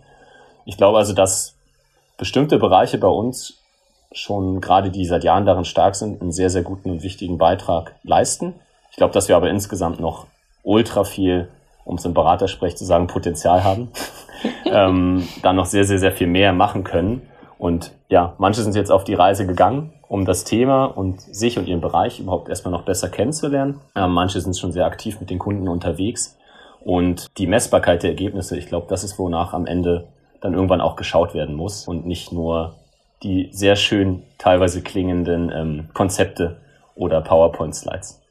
Ich 0.65 0.77
glaube 0.77 0.97
also, 0.97 1.13
dass 1.13 1.55
bestimmte 2.17 2.57
Bereiche 2.57 2.97
bei 2.97 3.07
uns 3.07 3.61
schon 4.11 4.61
gerade 4.61 4.89
die 4.89 5.05
seit 5.05 5.23
Jahren 5.23 5.45
darin 5.45 5.65
stark 5.65 5.95
sind, 5.95 6.21
einen 6.21 6.31
sehr, 6.31 6.49
sehr 6.49 6.63
guten 6.63 6.89
und 6.89 7.03
wichtigen 7.03 7.37
Beitrag 7.37 7.95
leisten. 8.03 8.55
Ich 8.91 8.97
glaube, 8.97 9.13
dass 9.13 9.27
wir 9.27 9.35
aber 9.35 9.49
insgesamt 9.49 9.99
noch 9.99 10.27
ultra 10.63 11.03
viel, 11.03 11.49
um 11.85 11.95
es 11.95 12.05
im 12.05 12.13
Beratersprech 12.13 12.75
zu 12.75 12.85
sagen, 12.85 13.07
Potenzial 13.07 13.63
haben, 13.63 13.91
ähm, 14.65 15.27
da 15.41 15.53
noch 15.53 15.65
sehr, 15.65 15.85
sehr, 15.85 15.99
sehr 15.99 16.11
viel 16.11 16.27
mehr 16.27 16.53
machen 16.53 16.83
können. 16.83 17.21
Und 17.57 17.91
ja, 18.09 18.33
manche 18.37 18.61
sind 18.61 18.75
jetzt 18.75 18.91
auf 18.91 19.03
die 19.03 19.13
Reise 19.13 19.45
gegangen, 19.45 19.93
um 20.09 20.25
das 20.25 20.43
Thema 20.43 20.85
und 20.85 21.21
sich 21.21 21.57
und 21.57 21.67
ihren 21.67 21.81
Bereich 21.81 22.19
überhaupt 22.19 22.49
erstmal 22.49 22.71
noch 22.71 22.83
besser 22.83 23.09
kennenzulernen. 23.09 23.79
Ähm, 23.95 24.11
manche 24.11 24.39
sind 24.41 24.57
schon 24.57 24.71
sehr 24.71 24.85
aktiv 24.85 25.19
mit 25.19 25.29
den 25.29 25.39
Kunden 25.39 25.67
unterwegs. 25.67 26.37
Und 26.79 27.27
die 27.37 27.47
Messbarkeit 27.47 28.03
der 28.03 28.11
Ergebnisse, 28.11 28.57
ich 28.57 28.67
glaube, 28.67 28.87
das 28.89 29.03
ist, 29.03 29.19
wonach 29.19 29.53
am 29.53 29.65
Ende 29.65 30.07
dann 30.39 30.53
irgendwann 30.53 30.81
auch 30.81 30.95
geschaut 30.95 31.33
werden 31.33 31.55
muss 31.55 31.87
und 31.87 32.05
nicht 32.05 32.31
nur 32.31 32.75
die 33.23 33.49
sehr 33.51 33.75
schön 33.75 34.23
teilweise 34.37 34.81
klingenden 34.81 35.51
ähm, 35.53 35.89
Konzepte 35.93 36.57
oder 36.95 37.21
PowerPoint-Slides. 37.21 38.21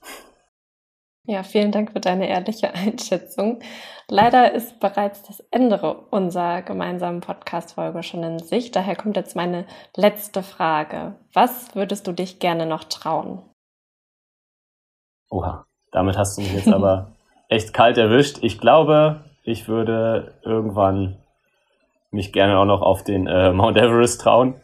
Ja, 1.29 1.43
vielen 1.43 1.73
Dank 1.73 1.91
für 1.91 2.01
deine 2.01 2.29
ehrliche 2.29 2.73
Einschätzung. 2.75 3.59
Leider 4.09 4.53
ist 4.53 4.79
bereits 4.79 5.23
das 5.25 5.41
Ende 5.51 5.81
unserer 6.11 6.63
gemeinsamen 6.63 7.21
Podcast-Folge 7.21 8.05
schon 8.05 8.23
in 8.23 8.39
Sicht. 8.39 8.77
Daher 8.77 8.95
kommt 8.95 9.17
jetzt 9.17 9.35
meine 9.35 9.67
letzte 9.97 10.45
Frage. 10.45 11.17
Was 11.33 11.75
würdest 11.75 12.07
du 12.07 12.13
dich 12.13 12.39
gerne 12.39 12.67
noch 12.67 12.85
trauen? 12.85 13.43
Oha, 15.29 15.67
damit 15.91 16.17
hast 16.17 16.39
du 16.39 16.43
mich 16.43 16.55
jetzt 16.55 16.69
aber 16.73 17.13
echt 17.49 17.75
kalt 17.75 17.99
erwischt. 17.99 18.39
Ich 18.43 18.61
glaube, 18.61 19.25
ich 19.43 19.67
würde 19.67 20.35
irgendwann 20.43 21.17
mich 22.13 22.33
gerne 22.33 22.57
auch 22.57 22.65
noch 22.65 22.83
auf 22.83 23.03
den 23.03 23.27
äh, 23.27 23.53
Mount 23.53 23.77
Everest 23.77 24.21
trauen. 24.21 24.55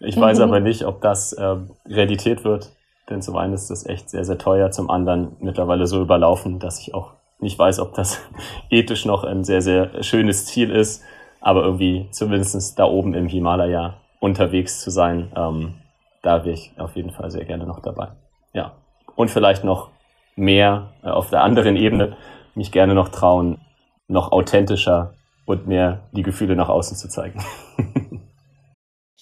Ich 0.00 0.20
weiß 0.20 0.40
aber 0.40 0.60
nicht, 0.60 0.84
ob 0.84 1.00
das 1.00 1.32
äh, 1.32 1.56
Realität 1.86 2.44
wird. 2.44 2.70
Denn 3.10 3.22
zum 3.22 3.36
einen 3.36 3.52
ist 3.52 3.70
das 3.70 3.84
echt 3.84 4.08
sehr, 4.08 4.24
sehr 4.24 4.38
teuer, 4.38 4.70
zum 4.70 4.88
anderen 4.88 5.36
mittlerweile 5.40 5.86
so 5.86 6.00
überlaufen, 6.00 6.60
dass 6.60 6.80
ich 6.80 6.94
auch 6.94 7.12
nicht 7.40 7.58
weiß, 7.58 7.80
ob 7.80 7.94
das 7.94 8.20
ethisch 8.70 9.04
noch 9.04 9.24
ein 9.24 9.44
sehr, 9.44 9.60
sehr 9.60 10.02
schönes 10.02 10.46
Ziel 10.46 10.70
ist. 10.70 11.02
Aber 11.40 11.64
irgendwie 11.64 12.08
zumindest 12.12 12.78
da 12.78 12.84
oben 12.84 13.14
im 13.14 13.26
Himalaya 13.26 13.94
unterwegs 14.20 14.80
zu 14.80 14.90
sein, 14.90 15.32
ähm, 15.34 15.74
da 16.22 16.44
wäre 16.44 16.54
ich 16.54 16.72
auf 16.78 16.96
jeden 16.96 17.10
Fall 17.10 17.30
sehr 17.30 17.44
gerne 17.44 17.66
noch 17.66 17.80
dabei. 17.80 18.08
Ja. 18.52 18.72
Und 19.16 19.30
vielleicht 19.30 19.64
noch 19.64 19.90
mehr 20.36 20.92
äh, 21.02 21.08
auf 21.08 21.30
der 21.30 21.42
anderen 21.42 21.76
Ebene 21.76 22.16
mich 22.54 22.72
gerne 22.72 22.94
noch 22.94 23.08
trauen, 23.08 23.58
noch 24.06 24.32
authentischer 24.32 25.14
und 25.46 25.66
mehr 25.66 26.00
die 26.12 26.22
Gefühle 26.22 26.56
nach 26.56 26.68
außen 26.68 26.96
zu 26.96 27.08
zeigen. 27.08 27.42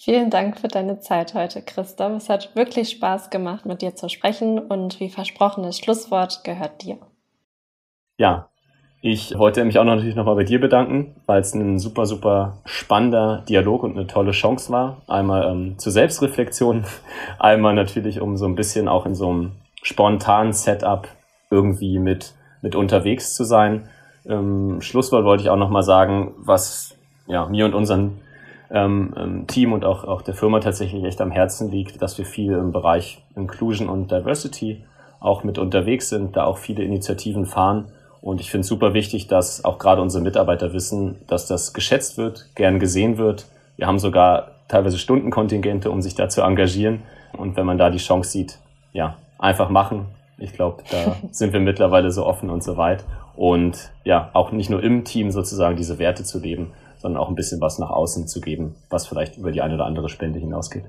Vielen 0.01 0.29
Dank 0.29 0.57
für 0.57 0.69
deine 0.69 1.01
Zeit 1.01 1.33
heute, 1.33 1.61
Christoph. 1.61 2.13
Es 2.13 2.29
hat 2.29 2.55
wirklich 2.55 2.89
Spaß 2.91 3.31
gemacht, 3.31 3.65
mit 3.65 3.81
dir 3.81 3.95
zu 3.95 4.07
sprechen 4.07 4.57
und 4.57 5.01
wie 5.01 5.09
versprochen, 5.09 5.61
das 5.63 5.77
Schlusswort 5.77 6.45
gehört 6.45 6.83
dir. 6.83 6.99
Ja, 8.17 8.47
ich 9.01 9.37
wollte 9.37 9.65
mich 9.65 9.77
auch 9.77 9.83
noch 9.83 9.95
natürlich 9.95 10.15
nochmal 10.15 10.35
bei 10.35 10.45
dir 10.45 10.61
bedanken, 10.61 11.17
weil 11.25 11.41
es 11.41 11.53
ein 11.53 11.79
super, 11.79 12.05
super 12.05 12.59
spannender 12.63 13.43
Dialog 13.49 13.83
und 13.83 13.97
eine 13.97 14.07
tolle 14.07 14.31
Chance 14.31 14.71
war. 14.71 15.01
Einmal 15.09 15.51
ähm, 15.51 15.77
zur 15.77 15.91
Selbstreflexion, 15.91 16.85
einmal 17.37 17.73
natürlich, 17.73 18.21
um 18.21 18.37
so 18.37 18.45
ein 18.45 18.55
bisschen 18.55 18.87
auch 18.87 19.05
in 19.05 19.15
so 19.15 19.29
einem 19.29 19.51
spontanen 19.83 20.53
Setup 20.53 21.09
irgendwie 21.49 21.99
mit, 21.99 22.35
mit 22.61 22.73
unterwegs 22.73 23.35
zu 23.35 23.43
sein. 23.43 23.89
Ähm, 24.25 24.81
Schlusswort 24.81 25.25
wollte 25.25 25.43
ich 25.43 25.49
auch 25.49 25.57
nochmal 25.57 25.83
sagen, 25.83 26.35
was 26.37 26.95
ja, 27.27 27.47
mir 27.47 27.65
und 27.65 27.73
unseren 27.73 28.21
ähm, 28.71 29.45
Team 29.47 29.73
und 29.73 29.85
auch, 29.85 30.03
auch 30.03 30.21
der 30.21 30.33
Firma 30.33 30.59
tatsächlich 30.59 31.03
echt 31.03 31.21
am 31.21 31.31
Herzen 31.31 31.71
liegt, 31.71 32.01
dass 32.01 32.17
wir 32.17 32.25
viel 32.25 32.53
im 32.53 32.71
Bereich 32.71 33.23
Inclusion 33.35 33.89
und 33.89 34.11
Diversity 34.11 34.83
auch 35.19 35.43
mit 35.43 35.57
unterwegs 35.57 36.09
sind, 36.09 36.35
da 36.35 36.45
auch 36.45 36.57
viele 36.57 36.83
Initiativen 36.83 37.45
fahren. 37.45 37.85
Und 38.21 38.41
ich 38.41 38.51
finde 38.51 38.61
es 38.61 38.67
super 38.67 38.93
wichtig, 38.93 39.27
dass 39.27 39.63
auch 39.63 39.79
gerade 39.79 40.01
unsere 40.01 40.23
Mitarbeiter 40.23 40.73
wissen, 40.73 41.17
dass 41.27 41.47
das 41.47 41.73
geschätzt 41.73 42.17
wird, 42.17 42.49
gern 42.55 42.79
gesehen 42.79 43.17
wird. 43.17 43.47
Wir 43.77 43.87
haben 43.87 43.99
sogar 43.99 44.51
teilweise 44.67 44.97
Stundenkontingente, 44.97 45.89
um 45.89 46.01
sich 46.01 46.15
da 46.15 46.29
zu 46.29 46.41
engagieren. 46.41 47.01
Und 47.37 47.55
wenn 47.55 47.65
man 47.65 47.77
da 47.77 47.89
die 47.89 47.97
Chance 47.97 48.31
sieht, 48.31 48.59
ja, 48.91 49.15
einfach 49.37 49.69
machen. 49.69 50.07
Ich 50.37 50.53
glaube, 50.53 50.83
da 50.91 51.15
sind 51.31 51.53
wir 51.53 51.59
mittlerweile 51.59 52.11
so 52.11 52.25
offen 52.25 52.49
und 52.49 52.63
so 52.63 52.77
weit. 52.77 53.03
Und 53.35 53.91
ja, 54.03 54.29
auch 54.33 54.51
nicht 54.51 54.69
nur 54.69 54.83
im 54.83 55.05
Team 55.05 55.31
sozusagen 55.31 55.77
diese 55.77 55.97
Werte 55.97 56.23
zu 56.23 56.39
leben, 56.39 56.71
sondern 56.99 57.21
auch 57.21 57.29
ein 57.29 57.35
bisschen 57.35 57.61
was 57.61 57.79
nach 57.79 57.89
außen 57.89 58.27
zu 58.27 58.41
geben, 58.41 58.75
was 58.89 59.07
vielleicht 59.07 59.37
über 59.37 59.51
die 59.51 59.61
eine 59.61 59.75
oder 59.75 59.85
andere 59.85 60.09
Spende 60.09 60.39
hinausgeht. 60.39 60.85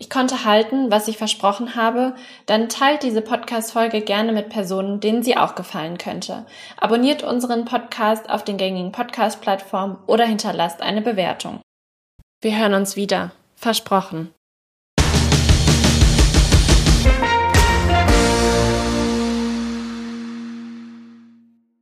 Ich 0.00 0.08
konnte 0.08 0.44
halten, 0.44 0.92
was 0.92 1.08
ich 1.08 1.18
versprochen 1.18 1.74
habe, 1.74 2.14
dann 2.46 2.68
teilt 2.68 3.02
diese 3.02 3.20
Podcast-Folge 3.20 4.00
gerne 4.00 4.32
mit 4.32 4.48
Personen, 4.48 5.00
denen 5.00 5.24
sie 5.24 5.36
auch 5.36 5.56
gefallen 5.56 5.98
könnte. 5.98 6.46
Abonniert 6.76 7.24
unseren 7.24 7.64
Podcast 7.64 8.30
auf 8.30 8.44
den 8.44 8.58
gängigen 8.58 8.92
Podcast-Plattformen 8.92 9.98
oder 10.06 10.24
hinterlasst 10.24 10.82
eine 10.82 11.02
Bewertung. 11.02 11.60
Wir 12.40 12.56
hören 12.56 12.74
uns 12.74 12.94
wieder. 12.94 13.32
Versprochen. 13.56 14.32